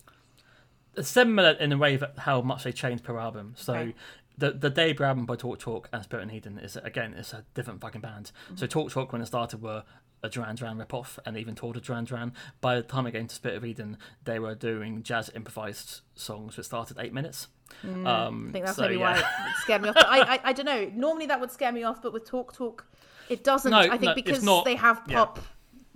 [1.01, 3.55] similar in a way that how much they change per album.
[3.57, 3.95] So Okay.
[4.39, 7.45] The the debut album by Talk Talk and Spirit and Eden is again it's a
[7.55, 8.33] different fucking band.
[8.55, 8.67] So Mm-hmm.
[8.67, 9.85] Talk Talk when it started were
[10.23, 12.33] a Duran Duran ripoff and even toured a Duran Duran.
[12.61, 16.57] By the time it came to Spirit of Eden, they were doing jazz improvised songs
[16.57, 17.49] which started eight minutes.
[17.85, 19.25] um, Mm, I think that's so, maybe why it
[19.59, 19.97] scared me off.
[19.99, 20.91] I, I I don't know.
[20.95, 22.87] Normally that would scare me off, but with Talk Talk,
[23.29, 23.71] it doesn't.
[23.71, 25.17] No, I think no, because not- they have yeah.
[25.25, 25.39] pop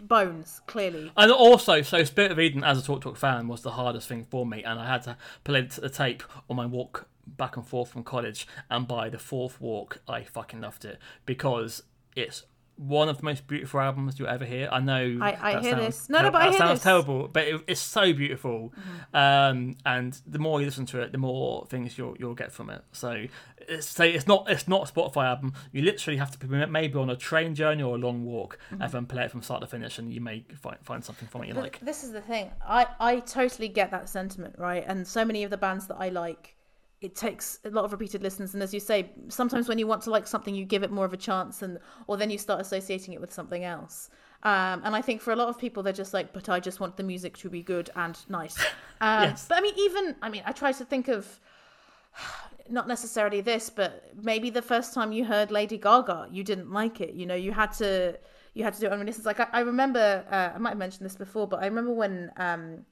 [0.02, 1.12] bones clearly.
[1.16, 4.24] And also, so Spirit of Eden as a Talk Talk fan was the hardest thing
[4.24, 7.90] for me, and I had to play the tape on my walk back and forth
[7.90, 8.46] from college.
[8.70, 11.82] And by the fourth walk, I fucking loved it because
[12.16, 12.44] it's
[12.76, 14.68] one of the most beautiful albums you'll ever hear.
[14.72, 15.18] I know.
[15.20, 16.08] I- I hear sounds this.
[16.08, 16.78] No, no, ter- but I that hear sounds this.
[16.80, 16.88] Mm-hmm.
[17.06, 18.72] terrible, but it, it's so beautiful.
[19.12, 22.70] Um, and the more you listen to it, the more things you'll you'll get from
[22.70, 22.82] it.
[22.92, 23.26] So,
[23.68, 25.52] it's, say it's not it's not a Spotify album.
[25.70, 28.82] You literally have to be maybe on a train journey or a long walk Mm-hmm.
[28.82, 31.42] and then play it from start to finish, and you may find find something from
[31.44, 31.80] it you But like.
[31.80, 32.50] This is the thing.
[32.66, 34.82] I I totally get that sentiment, right?
[34.86, 36.56] And so many of the bands that I like,
[37.02, 38.54] it takes a lot of repeated listens.
[38.54, 41.04] And as you say, sometimes when you want to like something, you give it more
[41.04, 44.10] of a chance, and or then you start associating it with something else.
[44.44, 46.80] Um, and I think for a lot of people, they're just like, but I just
[46.80, 48.58] want the music to be good and nice.
[49.00, 49.46] Um, Yes.
[49.48, 51.40] But I mean, even I mean, I try to think of
[52.70, 57.00] not necessarily this, but maybe the first time you heard Lady Gaga, you didn't like
[57.00, 57.12] it.
[57.12, 58.16] You know, you had to
[58.54, 59.26] you had to do it on releases.
[59.26, 62.30] Like I, I remember, uh, I might have mentioned this before, but I remember when
[62.36, 62.84] um,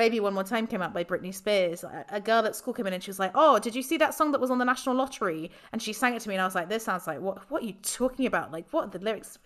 [0.00, 1.84] "Baby One More Time" came out by Britney Spears.
[2.08, 4.14] A, girl at school came in and she was like, "Oh, did you see that
[4.14, 6.46] song that was on the National Lottery?" And she sang it to me, and I
[6.46, 7.50] was like, "This sounds like what?
[7.50, 8.50] What are you talking about?
[8.50, 9.38] Like, what are the lyrics?"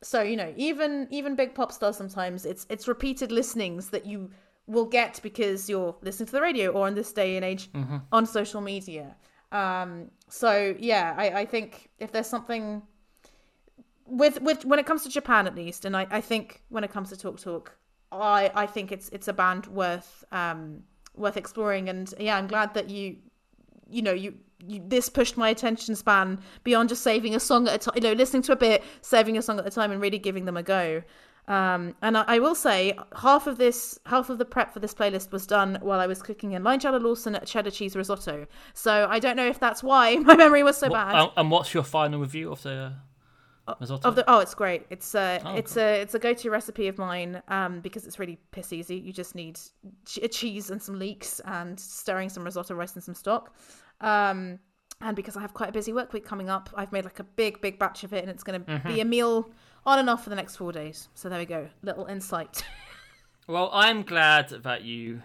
[0.00, 4.30] So you know, even even big pop stars sometimes it's it's repeated listenings that you
[4.68, 7.68] will get because you're listening to the radio or in this day and age
[8.12, 9.16] on social media.
[9.50, 12.82] Um, so yeah, I, I think if there's something
[14.06, 16.92] with with when it comes to Japan at least, and I, I think when it
[16.92, 17.76] comes to Talk Talk,
[18.22, 20.82] I I think it's it's a band worth um
[21.16, 23.16] worth exploring, and yeah, I'm glad that you
[23.88, 24.34] you know you.
[24.66, 28.00] You, this pushed my attention span beyond just saving a song at a time, you
[28.00, 30.56] know, listening to a bit, saving a song at a time, and really giving them
[30.56, 31.02] a go.
[31.48, 34.94] Um, and I, I will say, half of this, half of the prep for this
[34.94, 38.46] playlist was done while I was cooking a Nigella Lawson cheddar cheese risotto.
[38.72, 41.30] So I don't know if that's why my memory was so What- bad.
[41.36, 42.94] and what's your final review of the
[43.80, 44.08] risotto?
[44.08, 44.86] Of the oh, it's great.
[44.90, 48.18] It's a Oh, it's a it's a go to recipe of mine um because it's
[48.18, 48.96] really piss easy.
[48.96, 49.58] You just need
[50.06, 53.54] ch- a cheese and some leeks and stirring some risotto rice and some stock.
[54.00, 54.58] Um
[55.00, 57.24] and because I have quite a busy work week coming up, I've made like a
[57.24, 58.88] big big batch of it and it's going to Mm-hmm.
[58.88, 59.50] be a meal
[59.86, 61.08] on and off for the next 4 days.
[61.14, 61.68] So there we go.
[61.82, 62.64] Little insight.
[63.46, 65.20] Well, I'm glad that you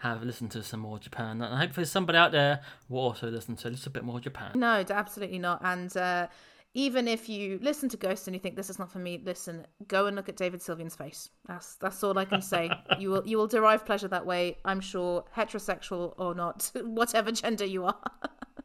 [0.00, 2.60] have listened to some more Japan, and hopefully somebody out there
[2.90, 4.50] will also listen to a little bit more Japan.
[4.56, 5.62] No, absolutely not.
[5.64, 6.26] And uh,
[6.74, 9.66] even if you listen to Ghost and you think this is not for me, listen,
[9.88, 11.28] go and look at David Sylvian's face.
[11.46, 12.70] That's that's all I can say.
[12.98, 14.58] you will you will derive pleasure that way.
[14.64, 17.98] I'm sure, heterosexual or not, whatever gender you are.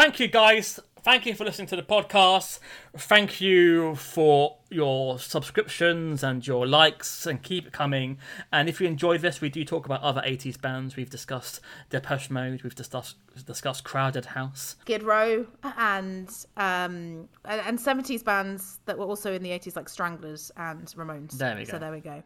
[0.00, 0.80] Thank you, guys.
[1.02, 2.58] Thank you for listening to the podcast.
[2.96, 8.16] Thank you for your subscriptions and your likes, and keep it coming.
[8.50, 10.96] And if you enjoyed this, we do talk about other 80s bands.
[10.96, 11.60] We've discussed
[11.90, 14.76] Depeche Mode, we've discussed, discussed Crowded House.
[14.80, 15.46] Skid Row
[15.76, 20.86] and um and, and 70s bands that were also in the 80s like Stranglers and
[20.96, 21.32] Ramones.
[21.32, 21.72] There we go.
[21.72, 22.22] So there we go.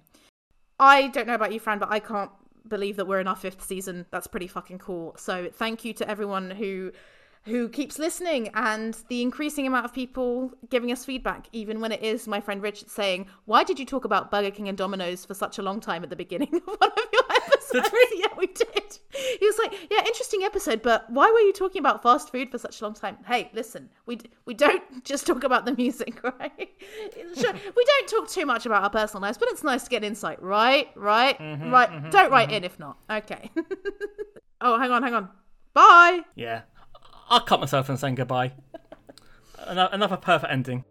[0.78, 2.30] I don't know about you, Fran, but I can't
[2.68, 4.06] believe that we're in our fifth season.
[4.12, 5.16] That's pretty fucking cool.
[5.18, 6.92] So thank you to everyone who
[7.46, 12.02] who keeps listening and the increasing amount of people giving us feedback, even when it
[12.02, 15.34] is my friend Richard saying, Why did you talk about Burger King and Domino's for
[15.34, 17.90] such a long time at the beginning of one of your episodes?
[18.14, 18.98] yeah, we did.
[19.38, 22.56] He was like, Yeah, interesting episode, but why were you talking about fast food for
[22.56, 23.18] such a long time?
[23.26, 26.70] Hey, listen, we d- we don't just talk about the music, right?
[27.36, 30.02] Sure, we don't talk too much about our personal lives, but it's nice to get
[30.02, 30.88] insight, right?
[30.96, 31.38] Right?
[31.38, 31.90] Mm-hmm, right.
[31.90, 32.56] Mm-hmm, don't write mm-hmm.
[32.56, 32.96] in if not.
[33.10, 33.50] Okay.
[34.62, 35.28] oh, hang on, hang on.
[35.74, 36.20] Bye.
[36.36, 36.62] Yeah.
[37.28, 38.52] I'll cut myself and saying goodbye.
[39.66, 40.84] Ano- Another perfect ending.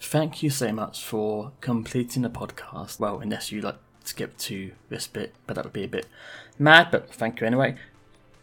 [0.00, 3.00] Thank you so much for completing the podcast.
[3.00, 6.06] Well, unless you like skip to this bit, but that would be a bit
[6.58, 6.88] mad.
[6.90, 7.76] But thank you anyway.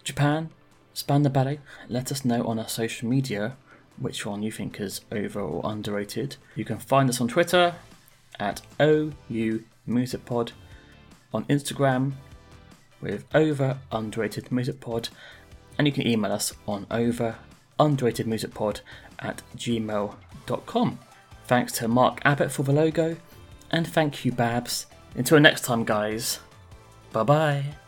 [0.04, 0.50] Japan,
[0.94, 1.60] Spandau Ballet.
[1.88, 3.56] Let us know on our social media
[3.98, 6.38] which one you think is over or underrated.
[6.56, 7.76] You can find us on Twitter
[8.40, 10.54] at OU Music Pod,
[11.34, 12.14] on Instagram
[13.02, 15.10] with over underrated music pod
[15.78, 17.36] and you can email us on over
[17.80, 18.82] underrated music pod
[19.20, 21.00] at gmail.com
[21.46, 23.18] thanks to mark abbott for the logo
[23.72, 24.86] and thank you babs.
[25.16, 26.40] Until next time guys.
[27.12, 27.81] Bye bye